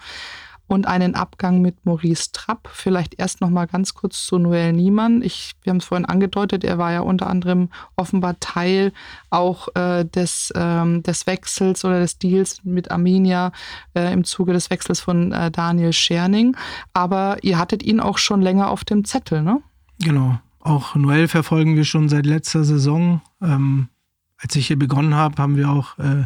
und 0.68 0.88
einen 0.88 1.16
Abgang 1.16 1.62
mit 1.62 1.86
Maurice 1.86 2.32
Trapp. 2.32 2.70
Vielleicht 2.72 3.20
erst 3.20 3.42
noch 3.42 3.50
mal 3.50 3.66
ganz 3.66 3.94
kurz 3.94 4.26
zu 4.26 4.40
Noel 4.40 4.74
Niemann. 4.74 5.22
Ich, 5.22 5.54
wir 5.62 5.72
haben 5.72 5.78
es 5.78 5.86
vorhin 5.86 6.06
angedeutet, 6.06 6.64
er 6.64 6.78
war 6.78 6.92
ja 6.92 7.02
unter 7.02 7.28
anderem 7.28 7.70
offenbar 7.96 8.40
Teil 8.40 8.92
auch 9.30 9.68
äh, 9.76 10.06
des, 10.06 10.52
ähm, 10.56 11.04
des 11.04 11.28
Wechsels 11.28 11.86
oder 11.86 12.00
des 12.00 12.18
Deals 12.18 12.64
mit 12.64 12.92
Arminia 12.92 13.52
äh, 13.94 14.12
im 14.12 14.24
Zuge 14.24 14.54
des 14.54 14.70
Wechsels 14.70 15.00
von 15.00 15.32
äh, 15.32 15.52
Daniel 15.52 15.94
Scherning. 15.94 16.56
Aber 16.94 17.38
ihr 17.44 17.58
hattet 17.58 17.84
ihn 17.84 18.00
auch 18.00 18.18
schon 18.18 18.42
länger 18.42 18.70
auf 18.70 18.84
dem 18.84 19.06
Zettel, 19.06 19.42
ne? 19.42 19.62
Genau. 20.00 20.40
Auch 20.60 20.96
Noel 20.96 21.28
verfolgen 21.28 21.76
wir 21.76 21.86
schon 21.86 22.10
seit 22.10 22.26
letzter 22.26 22.64
Saison. 22.64 23.22
Ähm, 23.40 23.90
als 24.38 24.56
ich 24.56 24.68
hier 24.68 24.78
begonnen 24.78 25.16
habe, 25.16 25.42
haben 25.42 25.56
wir 25.56 25.70
auch 25.70 25.98
äh, 25.98 26.26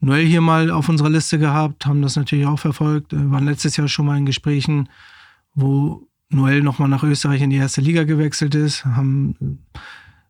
Noel 0.00 0.26
hier 0.26 0.40
mal 0.40 0.70
auf 0.70 0.88
unserer 0.88 1.10
Liste 1.10 1.38
gehabt, 1.38 1.86
haben 1.86 2.02
das 2.02 2.16
natürlich 2.16 2.46
auch 2.46 2.58
verfolgt, 2.58 3.12
äh, 3.12 3.30
waren 3.30 3.46
letztes 3.46 3.76
Jahr 3.76 3.88
schon 3.88 4.06
mal 4.06 4.18
in 4.18 4.26
Gesprächen, 4.26 4.88
wo 5.54 6.08
Noel 6.28 6.62
nochmal 6.62 6.88
nach 6.88 7.02
Österreich 7.02 7.40
in 7.40 7.50
die 7.50 7.56
erste 7.56 7.80
Liga 7.80 8.04
gewechselt 8.04 8.54
ist, 8.54 8.84
haben 8.84 9.60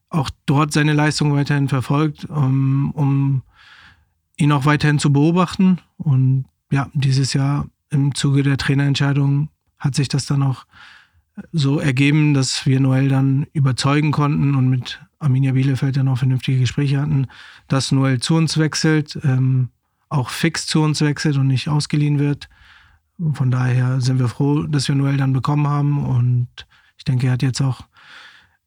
auch 0.09 0.31
dort 0.47 0.73
seine 0.73 0.93
Leistung 0.93 1.33
weiterhin 1.35 1.69
verfolgt, 1.69 2.27
um, 2.27 2.93
um 2.93 3.43
ihn 4.37 4.53
auch 4.53 4.65
weiterhin 4.65 4.99
zu 4.99 5.13
beobachten. 5.13 5.81
Und 5.97 6.47
ja, 6.71 6.89
dieses 6.95 7.33
Jahr 7.33 7.67
im 7.91 8.15
Zuge 8.15 8.43
der 8.43 8.57
Trainerentscheidung 8.57 9.49
hat 9.79 9.95
sich 9.95 10.09
das 10.09 10.27
dann 10.27 10.43
auch 10.43 10.67
so 11.53 11.79
ergeben, 11.79 12.35
dass 12.35 12.67
wir 12.67 12.81
Noel 12.81 13.09
dann 13.09 13.47
überzeugen 13.53 14.13
konnten 14.13 14.55
und 14.55 14.69
mit 14.69 15.01
Arminia 15.19 15.53
Bielefeld 15.53 15.97
dann 15.97 16.09
auch 16.09 16.19
vernünftige 16.19 16.61
Gespräche 16.61 17.01
hatten, 17.01 17.27
dass 17.69 17.93
Noel 17.93 18.21
zu 18.21 18.35
uns 18.35 18.59
wechselt. 18.59 19.19
Ähm, 19.25 19.71
auch 20.09 20.31
fix 20.31 20.67
zu 20.67 20.83
uns 20.83 21.01
wechselt 21.01 21.37
und 21.37 21.49
nicht 21.49 21.69
ausgeliehen 21.69 22.19
wird. 22.19 22.49
Von 23.33 23.51
daher 23.51 24.01
sind 24.01 24.19
wir 24.19 24.29
froh, 24.29 24.63
dass 24.65 24.89
wir 24.89 24.95
Noel 24.95 25.17
dann 25.17 25.33
bekommen 25.33 25.67
haben. 25.67 26.05
Und 26.05 26.49
ich 26.97 27.05
denke, 27.05 27.27
er 27.27 27.33
hat 27.33 27.43
jetzt 27.43 27.61
auch 27.61 27.83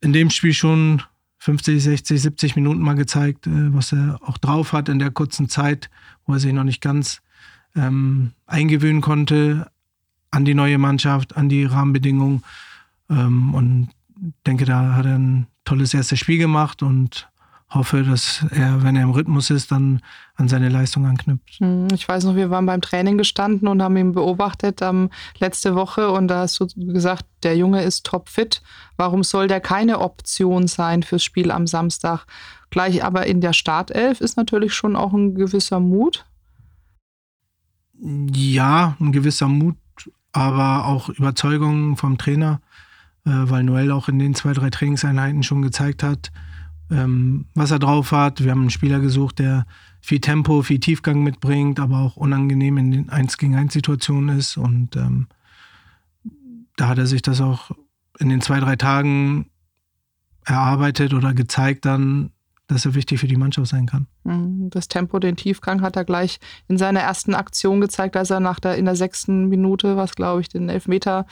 in 0.02 0.14
dem 0.14 0.30
Spiel 0.30 0.54
schon 0.54 1.02
50, 1.40 1.82
60, 1.82 2.22
70 2.22 2.56
Minuten 2.56 2.82
mal 2.82 2.96
gezeigt, 2.96 3.48
äh, 3.48 3.74
was 3.74 3.94
er 3.94 4.20
auch 4.24 4.38
drauf 4.38 4.74
hat 4.74 4.90
in 4.90 5.00
der 5.00 5.12
kurzen 5.12 5.50
Zeit, 5.50 5.90
wo 6.26 6.34
er 6.34 6.40
sich 6.40 6.54
noch 6.54 6.64
nicht 6.64 6.82
ganz 6.82 7.22
ähm, 7.76 8.34
eingewöhnen 8.46 9.02
konnte 9.02 9.72
an 10.32 10.46
die 10.46 10.54
neue 10.54 10.78
Mannschaft, 10.78 11.38
an 11.38 11.50
die 11.50 11.64
Rahmenbedingungen. 11.64 12.44
Ähm, 13.10 13.54
und 13.54 13.90
denke, 14.46 14.66
da 14.66 14.96
hat 14.96 15.06
er 15.06 15.18
ein 15.18 15.48
tolles 15.70 15.94
erstes 15.94 16.18
Spiel 16.18 16.40
gemacht 16.40 16.82
und 16.82 17.30
hoffe, 17.70 18.02
dass 18.02 18.44
er, 18.50 18.82
wenn 18.82 18.96
er 18.96 19.04
im 19.04 19.12
Rhythmus 19.12 19.52
ist, 19.52 19.72
dann 19.72 20.02
an 20.36 20.48
seine 20.48 20.70
Leistung 20.70 21.06
anknüpft. 21.06 21.60
Hm, 21.60 21.88
ich 21.94 22.08
weiß 22.08 22.24
noch, 22.24 22.36
wir 22.36 22.50
waren 22.50 22.66
beim 22.66 22.82
Training 22.82 23.20
gestanden 23.20 23.68
und 23.68 23.84
haben 23.84 23.96
ihn 23.96 24.14
beobachtet 24.14 24.82
ähm, 24.82 25.12
letzte 25.38 25.76
Woche 25.76 26.10
und 26.10 26.28
da 26.28 26.40
hast 26.40 26.60
du 26.60 26.66
gesagt, 26.76 27.26
der 27.44 27.56
Junge 27.56 27.84
ist 27.84 28.04
topfit. 28.04 28.64
Warum 28.98 29.24
soll 29.24 29.48
der 29.48 29.62
keine 29.62 30.00
Option 30.00 30.68
sein 30.68 31.04
fürs 31.04 31.24
Spiel 31.24 31.52
am 31.52 31.68
Samstag? 31.68 32.26
Gleich 32.72 33.04
aber 33.04 33.28
in 33.28 33.40
der 33.40 33.54
Startelf 33.54 34.22
ist 34.22 34.38
natürlich 34.38 34.74
schon 34.74 34.96
auch 34.96 35.14
ein 35.14 35.36
gewisser 35.36 35.80
Mut. 35.80 36.26
Ja, 38.02 38.96
ein 39.00 39.12
gewisser 39.12 39.48
Mut, 39.48 39.76
aber 40.32 40.86
auch 40.86 41.10
Überzeugung 41.10 41.96
vom 41.96 42.18
Trainer, 42.18 42.60
weil 43.24 43.64
Noel 43.64 43.92
auch 43.92 44.08
in 44.08 44.20
den 44.20 44.36
zwei, 44.36 44.54
drei 44.54 44.70
Trainingseinheiten 44.70 45.44
schon 45.44 45.62
gezeigt 45.62 46.04
hat, 46.04 46.32
ähm, 46.92 47.46
was 47.54 47.72
er 47.72 47.80
drauf 47.80 48.12
hat. 48.12 48.44
Wir 48.44 48.52
haben 48.52 48.62
einen 48.62 48.70
Spieler 48.70 49.00
gesucht, 49.00 49.40
der 49.40 49.66
viel 50.02 50.20
Tempo, 50.20 50.62
viel 50.62 50.80
Tiefgang 50.80 51.24
mitbringt, 51.24 51.80
aber 51.80 52.00
auch 52.00 52.16
unangenehm 52.16 52.78
in 52.78 52.92
den 52.92 53.10
1 53.10 53.38
gegen 53.38 53.56
1 53.56 53.74
Situationen 53.74 54.38
ist. 54.38 54.58
Und 54.58 54.96
ähm, 54.96 55.28
da 56.78 56.88
hat 56.88 56.98
er 56.98 57.08
sich 57.08 57.22
das 57.22 57.42
auch 57.42 57.72
in 58.20 58.30
den 58.30 58.42
zwei, 58.42 58.60
drei 58.60 58.76
Tagen 58.76 59.50
erarbeitet 60.46 61.14
oder 61.14 61.34
gezeigt 61.34 61.86
dann, 61.86 62.32
dass 62.68 62.86
er 62.86 62.96
wichtig 62.96 63.20
für 63.20 63.28
die 63.28 63.36
Mannschaft 63.36 63.68
sein 63.68 63.86
kann. 63.86 64.08
Das 64.26 64.90
Tempo, 64.90 65.18
den 65.20 65.38
Tiefgang 65.38 65.82
hat 65.82 65.96
er 65.96 66.04
gleich 66.04 66.40
in 66.68 66.78
seiner 66.78 67.00
ersten 67.00 67.34
Aktion 67.34 67.80
gezeigt, 67.80 68.18
als 68.18 68.30
er 68.30 68.42
nach 68.42 68.60
der, 68.60 68.76
in 68.76 68.84
der 68.84 68.96
sechsten 68.96 69.48
Minute, 69.48 69.96
was 69.96 70.14
glaube 70.14 70.42
ich, 70.42 70.50
den 70.50 70.68
Elfmeter 70.68 71.26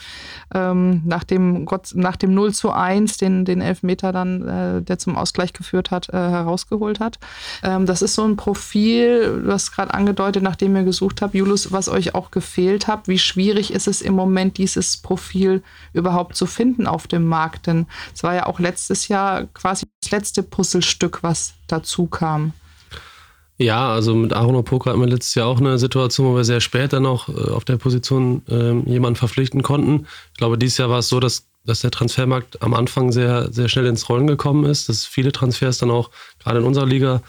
ähm, 0.53 1.01
nach, 1.05 1.25
dem 1.25 1.65
Gott, 1.65 1.91
nach 1.95 2.15
dem 2.15 2.33
0 2.33 2.53
zu 2.53 2.71
1, 2.71 3.17
den, 3.17 3.43
den 3.43 3.59
Elfmeter 3.59 4.13
dann, 4.13 4.47
äh, 4.47 4.81
der 4.81 4.97
zum 4.99 5.17
Ausgleich 5.17 5.51
geführt 5.51 5.91
hat, 5.91 6.09
äh, 6.09 6.13
herausgeholt 6.13 7.01
hat. 7.01 7.19
Ähm, 7.61 7.85
das 7.85 8.01
ist 8.01 8.15
so 8.15 8.23
ein 8.23 8.37
Profil, 8.37 9.43
du 9.43 9.51
hast 9.51 9.73
gerade 9.73 9.93
angedeutet, 9.93 10.41
nachdem 10.41 10.75
ihr 10.77 10.83
gesucht 10.83 11.21
habt, 11.21 11.35
Julius, 11.35 11.73
was 11.73 11.89
euch 11.89 12.15
auch 12.15 12.31
gefehlt 12.31 12.87
hat. 12.87 13.09
Wie 13.09 13.19
schwierig 13.19 13.73
ist 13.73 13.87
es 13.87 14.01
im 14.01 14.13
Moment, 14.13 14.57
dieses 14.57 14.97
Profil 14.97 15.61
überhaupt 15.91 16.37
zu 16.37 16.45
finden 16.45 16.87
auf 16.87 17.05
dem 17.05 17.25
Markt? 17.25 17.67
Denn 17.67 17.85
es 18.15 18.23
war 18.23 18.33
ja 18.33 18.45
auch 18.45 18.59
letztes 18.59 19.09
Jahr 19.09 19.45
quasi 19.47 19.85
das 20.01 20.11
letzte 20.11 20.41
Puzzlestück, 20.41 21.21
was 21.21 21.53
dazu 21.67 22.07
kam. 22.07 22.53
Ja, 23.59 23.91
also 23.91 24.13
mit 24.13 24.33
Aaron 24.33 24.55
Opoka 24.55 24.91
hatten 24.91 24.99
wir 24.99 25.07
letztes 25.07 25.33
Jahr 25.33 25.47
auch 25.47 25.59
eine 25.59 25.79
Situation, 25.79 26.27
wo 26.27 26.35
wir 26.35 26.43
sehr 26.43 26.61
spät 26.61 26.93
dann 26.93 27.07
auch 27.07 27.27
äh, 27.27 27.51
auf 27.51 27.65
der 27.65 27.77
Position 27.77 28.43
äh, 28.49 28.73
jemanden 28.89 29.15
verpflichten 29.15 29.63
konnten. 29.63 30.05
Ich 30.33 30.37
glaube, 30.37 30.59
dieses 30.59 30.77
Jahr 30.77 30.91
war 30.91 30.99
es 30.99 31.09
so, 31.09 31.19
dass, 31.19 31.47
dass 31.65 31.81
der 31.81 31.89
Transfermarkt 31.89 32.61
am 32.61 32.75
Anfang 32.75 33.11
sehr, 33.11 33.51
sehr 33.51 33.67
schnell 33.67 33.87
ins 33.87 34.09
Rollen 34.09 34.27
gekommen 34.27 34.65
ist, 34.65 34.89
dass 34.89 35.05
viele 35.05 35.31
Transfers 35.31 35.79
dann 35.79 35.89
auch 35.89 36.11
gerade 36.39 36.59
in 36.59 36.65
unserer 36.65 36.85
Liga 36.85 37.23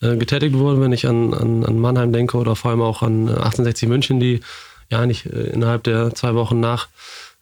äh, 0.00 0.16
getätigt 0.16 0.56
wurden, 0.56 0.80
wenn 0.80 0.92
ich 0.92 1.08
an, 1.08 1.34
an, 1.34 1.64
an 1.64 1.80
Mannheim 1.80 2.12
denke 2.12 2.36
oder 2.36 2.54
vor 2.54 2.70
allem 2.70 2.82
auch 2.82 3.02
an 3.02 3.28
1860 3.28 3.88
München, 3.88 4.20
die 4.20 4.40
ja 4.88 5.00
eigentlich 5.00 5.26
äh, 5.26 5.50
innerhalb 5.50 5.82
der 5.82 6.14
zwei 6.14 6.36
Wochen 6.36 6.60
nach 6.60 6.88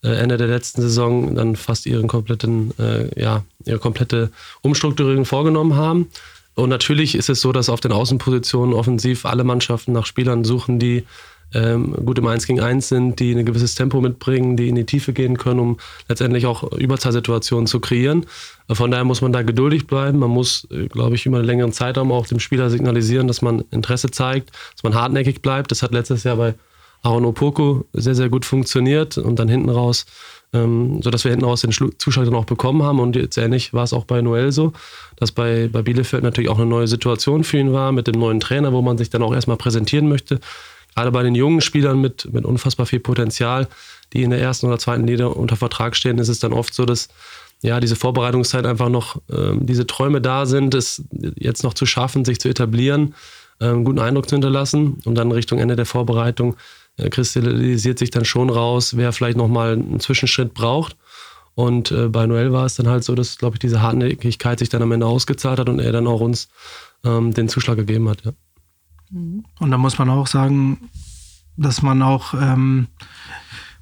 äh, 0.02 0.08
Ende 0.08 0.38
der 0.38 0.46
letzten 0.46 0.80
Saison 0.80 1.34
dann 1.34 1.56
fast 1.56 1.84
ihren 1.84 2.08
kompletten, 2.08 2.72
äh, 2.78 3.20
ja, 3.20 3.42
ihre 3.66 3.78
komplette 3.78 4.30
Umstrukturierung 4.62 5.26
vorgenommen 5.26 5.76
haben. 5.76 6.08
Und 6.60 6.68
natürlich 6.68 7.14
ist 7.14 7.30
es 7.30 7.40
so, 7.40 7.52
dass 7.52 7.70
auf 7.70 7.80
den 7.80 7.92
Außenpositionen 7.92 8.74
offensiv 8.74 9.24
alle 9.24 9.44
Mannschaften 9.44 9.92
nach 9.92 10.04
Spielern 10.04 10.44
suchen, 10.44 10.78
die 10.78 11.04
ähm, 11.54 11.96
gut 12.04 12.18
im 12.18 12.26
1 12.26 12.46
gegen 12.46 12.60
1 12.60 12.88
sind, 12.88 13.18
die 13.18 13.32
ein 13.32 13.46
gewisses 13.46 13.74
Tempo 13.74 14.00
mitbringen, 14.00 14.56
die 14.56 14.68
in 14.68 14.74
die 14.74 14.84
Tiefe 14.84 15.12
gehen 15.12 15.38
können, 15.38 15.58
um 15.58 15.78
letztendlich 16.08 16.46
auch 16.46 16.70
Überzahlsituationen 16.72 17.66
zu 17.66 17.80
kreieren. 17.80 18.26
Von 18.70 18.90
daher 18.90 19.04
muss 19.04 19.22
man 19.22 19.32
da 19.32 19.42
geduldig 19.42 19.86
bleiben. 19.86 20.18
Man 20.18 20.30
muss, 20.30 20.68
äh, 20.70 20.86
glaube 20.86 21.16
ich, 21.16 21.26
über 21.26 21.38
einen 21.38 21.46
längeren 21.46 21.72
Zeitraum 21.72 22.12
auch 22.12 22.26
dem 22.26 22.40
Spieler 22.40 22.68
signalisieren, 22.68 23.26
dass 23.26 23.42
man 23.42 23.64
Interesse 23.70 24.10
zeigt, 24.10 24.50
dass 24.74 24.82
man 24.82 24.94
hartnäckig 24.94 25.40
bleibt. 25.40 25.70
Das 25.70 25.82
hat 25.82 25.92
letztes 25.92 26.24
Jahr 26.24 26.36
bei 26.36 26.54
Aaron 27.02 27.24
Opoko 27.24 27.86
sehr, 27.92 28.14
sehr 28.14 28.28
gut 28.28 28.44
funktioniert 28.44 29.18
und 29.18 29.38
dann 29.38 29.48
hinten 29.48 29.70
raus 29.70 30.06
ähm, 30.52 31.00
sodass 31.02 31.24
wir 31.24 31.30
hinten 31.30 31.44
raus 31.44 31.60
den 31.60 31.72
Zuschlag 31.98 32.24
dann 32.24 32.34
auch 32.34 32.44
bekommen 32.44 32.82
haben. 32.82 33.00
Und 33.00 33.16
jetzt 33.16 33.36
ähnlich 33.36 33.72
war 33.72 33.84
es 33.84 33.92
auch 33.92 34.04
bei 34.04 34.20
Noel 34.20 34.52
so, 34.52 34.72
dass 35.16 35.32
bei, 35.32 35.68
bei 35.68 35.82
Bielefeld 35.82 36.22
natürlich 36.22 36.50
auch 36.50 36.58
eine 36.58 36.66
neue 36.66 36.88
Situation 36.88 37.44
für 37.44 37.58
ihn 37.58 37.72
war 37.72 37.92
mit 37.92 38.06
dem 38.06 38.18
neuen 38.18 38.40
Trainer, 38.40 38.72
wo 38.72 38.82
man 38.82 38.98
sich 38.98 39.10
dann 39.10 39.22
auch 39.22 39.32
erstmal 39.32 39.56
präsentieren 39.56 40.08
möchte. 40.08 40.40
Gerade 40.94 41.12
bei 41.12 41.22
den 41.22 41.36
jungen 41.36 41.60
Spielern 41.60 42.00
mit, 42.00 42.32
mit 42.32 42.44
unfassbar 42.44 42.86
viel 42.86 43.00
Potenzial, 43.00 43.68
die 44.12 44.22
in 44.22 44.30
der 44.30 44.40
ersten 44.40 44.66
oder 44.66 44.78
zweiten 44.78 45.06
Liga 45.06 45.26
unter 45.26 45.56
Vertrag 45.56 45.94
stehen, 45.94 46.18
ist 46.18 46.28
es 46.28 46.40
dann 46.40 46.52
oft 46.52 46.74
so, 46.74 46.84
dass 46.84 47.08
ja, 47.62 47.78
diese 47.78 47.94
Vorbereitungszeit 47.94 48.66
einfach 48.66 48.88
noch, 48.88 49.20
ähm, 49.30 49.66
diese 49.66 49.86
Träume 49.86 50.20
da 50.20 50.46
sind, 50.46 50.74
es 50.74 51.04
jetzt 51.36 51.62
noch 51.62 51.74
zu 51.74 51.86
schaffen, 51.86 52.24
sich 52.24 52.40
zu 52.40 52.48
etablieren, 52.48 53.14
ähm, 53.60 53.84
guten 53.84 53.98
Eindruck 53.98 54.28
zu 54.28 54.34
hinterlassen 54.34 55.00
und 55.04 55.14
dann 55.14 55.30
Richtung 55.30 55.58
Ende 55.58 55.76
der 55.76 55.86
Vorbereitung 55.86 56.56
kristallisiert 57.08 57.98
sich 57.98 58.10
dann 58.10 58.24
schon 58.24 58.50
raus, 58.50 58.96
wer 58.96 59.12
vielleicht 59.12 59.36
nochmal 59.36 59.72
einen 59.72 60.00
Zwischenschritt 60.00 60.54
braucht. 60.54 60.96
Und 61.54 61.90
äh, 61.90 62.08
bei 62.08 62.26
Noel 62.26 62.52
war 62.52 62.66
es 62.66 62.76
dann 62.76 62.88
halt 62.88 63.04
so, 63.04 63.14
dass, 63.14 63.38
glaube 63.38 63.56
ich, 63.56 63.60
diese 63.60 63.82
Hartnäckigkeit 63.82 64.58
sich 64.58 64.68
dann 64.68 64.82
am 64.82 64.92
Ende 64.92 65.06
ausgezahlt 65.06 65.58
hat 65.58 65.68
und 65.68 65.78
er 65.78 65.92
dann 65.92 66.06
auch 66.06 66.20
uns 66.20 66.48
ähm, 67.04 67.34
den 67.34 67.48
Zuschlag 67.48 67.76
gegeben 67.76 68.08
hat. 68.08 68.24
Ja. 68.24 68.32
Und 69.12 69.70
da 69.70 69.78
muss 69.78 69.98
man 69.98 70.08
auch 70.08 70.26
sagen, 70.26 70.90
dass 71.56 71.82
man 71.82 72.00
auch 72.02 72.34
ähm, 72.34 72.86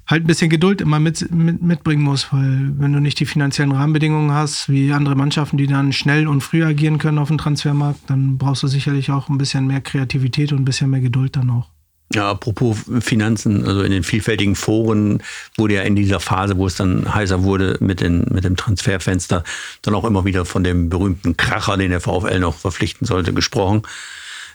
halt 0.07 0.23
ein 0.23 0.27
bisschen 0.27 0.49
Geduld 0.49 0.81
immer 0.81 0.99
mit, 0.99 1.31
mit, 1.31 1.61
mitbringen 1.61 2.01
muss, 2.01 2.33
weil 2.33 2.73
wenn 2.79 2.93
du 2.93 2.99
nicht 2.99 3.19
die 3.19 3.25
finanziellen 3.25 3.71
Rahmenbedingungen 3.71 4.31
hast, 4.31 4.69
wie 4.69 4.91
andere 4.91 5.15
Mannschaften, 5.15 5.57
die 5.57 5.67
dann 5.67 5.93
schnell 5.93 6.27
und 6.27 6.41
früh 6.41 6.63
agieren 6.63 6.97
können 6.97 7.19
auf 7.19 7.27
dem 7.27 7.37
Transfermarkt, 7.37 8.09
dann 8.09 8.37
brauchst 8.37 8.63
du 8.63 8.67
sicherlich 8.67 9.11
auch 9.11 9.29
ein 9.29 9.37
bisschen 9.37 9.67
mehr 9.67 9.81
Kreativität 9.81 10.51
und 10.51 10.61
ein 10.61 10.65
bisschen 10.65 10.89
mehr 10.89 11.01
Geduld 11.01 11.35
dann 11.35 11.51
auch. 11.51 11.69
Ja, 12.11 12.31
apropos 12.31 12.85
Finanzen, 13.01 13.63
also 13.65 13.83
in 13.83 13.91
den 13.91 14.03
vielfältigen 14.03 14.55
Foren 14.55 15.21
wurde 15.57 15.75
ja 15.75 15.81
in 15.83 15.95
dieser 15.95 16.19
Phase, 16.19 16.57
wo 16.57 16.65
es 16.65 16.73
dann 16.73 17.13
heißer 17.13 17.43
wurde 17.43 17.77
mit, 17.81 18.01
den, 18.01 18.25
mit 18.31 18.43
dem 18.43 18.55
Transferfenster, 18.55 19.43
dann 19.83 19.93
auch 19.93 20.05
immer 20.05 20.25
wieder 20.25 20.43
von 20.45 20.63
dem 20.63 20.89
berühmten 20.89 21.37
Kracher, 21.37 21.77
den 21.77 21.91
der 21.91 22.01
VfL 22.01 22.39
noch 22.39 22.55
verpflichten 22.55 23.05
sollte, 23.05 23.31
gesprochen. 23.31 23.83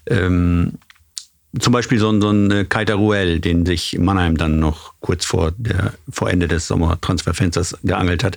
Ähm, 0.07 0.79
zum 1.61 1.73
Beispiel 1.73 2.01
so, 2.01 2.21
so 2.21 2.31
ein 2.31 2.69
Kaita 2.69 2.95
Ruel, 2.95 3.39
den 3.39 3.65
sich 3.65 3.97
Mannheim 4.01 4.37
dann 4.37 4.59
noch 4.59 4.95
kurz 4.99 5.25
vor, 5.25 5.53
der, 5.57 5.95
vor 6.11 6.29
Ende 6.31 6.49
des 6.49 6.67
Sommertransferfensters 6.67 7.79
geangelt 7.85 8.25
hat. 8.25 8.37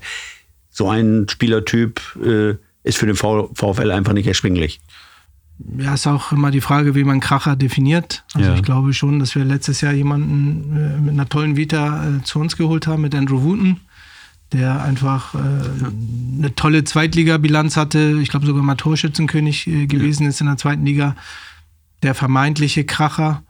So 0.69 0.89
ein 0.89 1.25
Spielertyp 1.27 1.99
äh, 2.23 2.53
ist 2.83 2.99
für 2.99 3.07
den 3.07 3.15
VfL 3.15 3.89
einfach 3.89 4.13
nicht 4.13 4.27
erschwinglich 4.27 4.79
ja, 5.59 5.93
ist 5.93 6.07
auch 6.07 6.31
immer 6.31 6.51
die 6.51 6.61
Frage, 6.61 6.95
wie 6.95 7.03
man 7.03 7.19
Kracher 7.19 7.55
definiert. 7.55 8.23
Also 8.33 8.49
ja. 8.49 8.55
ich 8.55 8.63
glaube 8.63 8.93
schon, 8.93 9.19
dass 9.19 9.35
wir 9.35 9.43
letztes 9.43 9.81
Jahr 9.81 9.93
jemanden 9.93 10.75
äh, 10.77 11.01
mit 11.01 11.13
einer 11.13 11.27
tollen 11.27 11.57
Vita 11.57 12.07
äh, 12.07 12.23
zu 12.23 12.39
uns 12.39 12.57
geholt 12.57 12.87
haben, 12.87 13.01
mit 13.01 13.15
Andrew 13.15 13.41
Wooten, 13.43 13.79
der 14.51 14.83
einfach 14.83 15.33
äh, 15.33 15.37
eine 15.37 16.53
tolle 16.55 16.83
Zweitligabilanz 16.83 17.75
hatte. 17.75 18.19
Ich 18.21 18.29
glaube 18.29 18.45
sogar 18.45 18.63
mal 18.63 18.75
Torschützenkönig 18.75 19.67
äh, 19.67 19.87
gewesen 19.87 20.23
ja. 20.23 20.29
ist 20.29 20.41
in 20.41 20.47
der 20.47 20.57
zweiten 20.57 20.85
Liga. 20.85 21.15
Der 22.03 22.13
vermeintliche 22.13 22.85
Kracher. 22.85 23.43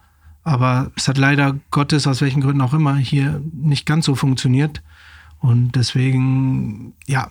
Aber 0.43 0.91
es 0.95 1.09
hat 1.09 1.17
leider 1.17 1.59
Gottes, 1.71 2.07
aus 2.07 2.21
welchen 2.21 2.41
Gründen 2.41 2.61
auch 2.61 2.73
immer, 2.73 2.95
hier 2.95 3.41
nicht 3.53 3.85
ganz 3.85 4.05
so 4.05 4.15
funktioniert. 4.15 4.81
Und 5.39 5.73
deswegen, 5.75 6.93
ja, 7.05 7.29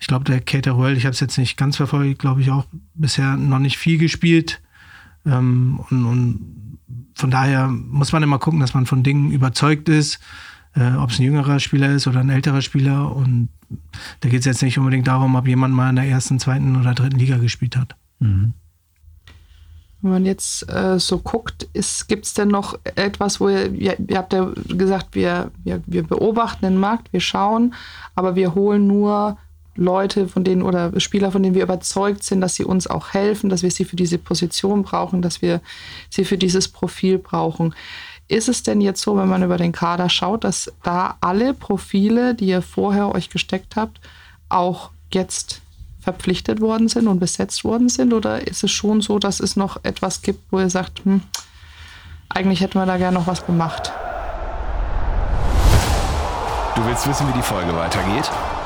ich 0.00 0.06
glaube, 0.06 0.24
der 0.24 0.40
Cater 0.40 0.76
World, 0.76 0.96
ich 0.96 1.04
habe 1.04 1.12
es 1.12 1.20
jetzt 1.20 1.38
nicht 1.38 1.56
ganz 1.56 1.76
verfolgt, 1.76 2.20
glaube 2.20 2.40
ich 2.40 2.50
auch 2.50 2.66
bisher 2.94 3.36
noch 3.36 3.58
nicht 3.58 3.78
viel 3.78 3.98
gespielt. 3.98 4.60
Ähm, 5.26 5.80
und, 5.90 6.04
und, 6.04 6.78
von 7.14 7.30
daher 7.30 7.66
muss 7.66 8.12
man 8.12 8.22
immer 8.22 8.38
gucken, 8.38 8.60
dass 8.60 8.74
man 8.74 8.86
von 8.86 9.02
Dingen 9.02 9.32
überzeugt 9.32 9.88
ist, 9.88 10.20
äh, 10.76 10.92
ob 10.94 11.10
es 11.10 11.18
ein 11.18 11.24
jüngerer 11.24 11.58
Spieler 11.58 11.90
ist 11.90 12.06
oder 12.06 12.20
ein 12.20 12.30
älterer 12.30 12.62
Spieler. 12.62 13.14
Und 13.14 13.48
da 14.20 14.28
geht 14.28 14.40
es 14.40 14.46
jetzt 14.46 14.62
nicht 14.62 14.78
unbedingt 14.78 15.08
darum, 15.08 15.34
ob 15.34 15.48
jemand 15.48 15.74
mal 15.74 15.90
in 15.90 15.96
der 15.96 16.06
ersten, 16.06 16.38
zweiten 16.38 16.76
oder 16.76 16.94
dritten 16.94 17.18
Liga 17.18 17.38
gespielt 17.38 17.76
hat. 17.76 17.96
Mhm. 18.20 18.52
Wenn 20.00 20.10
man 20.12 20.26
jetzt 20.26 20.70
äh, 20.72 21.00
so 21.00 21.18
guckt, 21.18 21.66
gibt 22.06 22.24
es 22.24 22.34
denn 22.34 22.48
noch 22.48 22.78
etwas, 22.94 23.40
wo 23.40 23.48
ihr, 23.48 23.72
ihr, 23.72 23.96
ihr 23.98 24.16
habt 24.16 24.32
ja 24.32 24.52
gesagt, 24.68 25.16
wir, 25.16 25.50
wir, 25.64 25.82
wir 25.86 26.04
beobachten 26.04 26.66
den 26.66 26.76
Markt, 26.76 27.12
wir 27.12 27.20
schauen, 27.20 27.74
aber 28.14 28.36
wir 28.36 28.54
holen 28.54 28.86
nur 28.86 29.36
Leute, 29.78 30.26
von 30.26 30.42
denen 30.42 30.62
oder 30.62 30.98
Spieler, 31.00 31.30
von 31.30 31.42
denen 31.42 31.54
wir 31.54 31.62
überzeugt 31.62 32.24
sind, 32.24 32.40
dass 32.40 32.56
sie 32.56 32.64
uns 32.64 32.88
auch 32.88 33.14
helfen, 33.14 33.48
dass 33.48 33.62
wir 33.62 33.70
sie 33.70 33.84
für 33.84 33.96
diese 33.96 34.18
Position 34.18 34.82
brauchen, 34.82 35.22
dass 35.22 35.40
wir 35.40 35.60
sie 36.10 36.24
für 36.24 36.36
dieses 36.36 36.68
Profil 36.68 37.18
brauchen. 37.18 37.74
Ist 38.26 38.48
es 38.48 38.62
denn 38.62 38.80
jetzt 38.80 39.00
so, 39.00 39.16
wenn 39.16 39.28
man 39.28 39.42
über 39.42 39.56
den 39.56 39.72
Kader 39.72 40.10
schaut, 40.10 40.44
dass 40.44 40.72
da 40.82 41.16
alle 41.20 41.54
Profile, 41.54 42.34
die 42.34 42.48
ihr 42.48 42.60
vorher 42.60 43.14
euch 43.14 43.30
gesteckt 43.30 43.76
habt, 43.76 44.00
auch 44.48 44.90
jetzt 45.12 45.62
verpflichtet 46.00 46.60
worden 46.60 46.88
sind 46.88 47.06
und 47.06 47.20
besetzt 47.20 47.64
worden 47.64 47.88
sind? 47.88 48.12
Oder 48.12 48.46
ist 48.46 48.64
es 48.64 48.72
schon 48.72 49.00
so, 49.00 49.18
dass 49.18 49.40
es 49.40 49.56
noch 49.56 49.82
etwas 49.84 50.22
gibt, 50.22 50.40
wo 50.50 50.58
ihr 50.58 50.70
sagt, 50.70 51.04
hm, 51.04 51.22
eigentlich 52.28 52.60
hätten 52.60 52.78
wir 52.78 52.86
da 52.86 52.96
gerne 52.96 53.18
noch 53.18 53.28
was 53.28 53.46
gemacht? 53.46 53.92
Du 56.74 56.84
willst 56.84 57.08
wissen, 57.08 57.28
wie 57.28 57.32
die 57.32 57.42
Folge 57.42 57.74
weitergeht? 57.74 58.30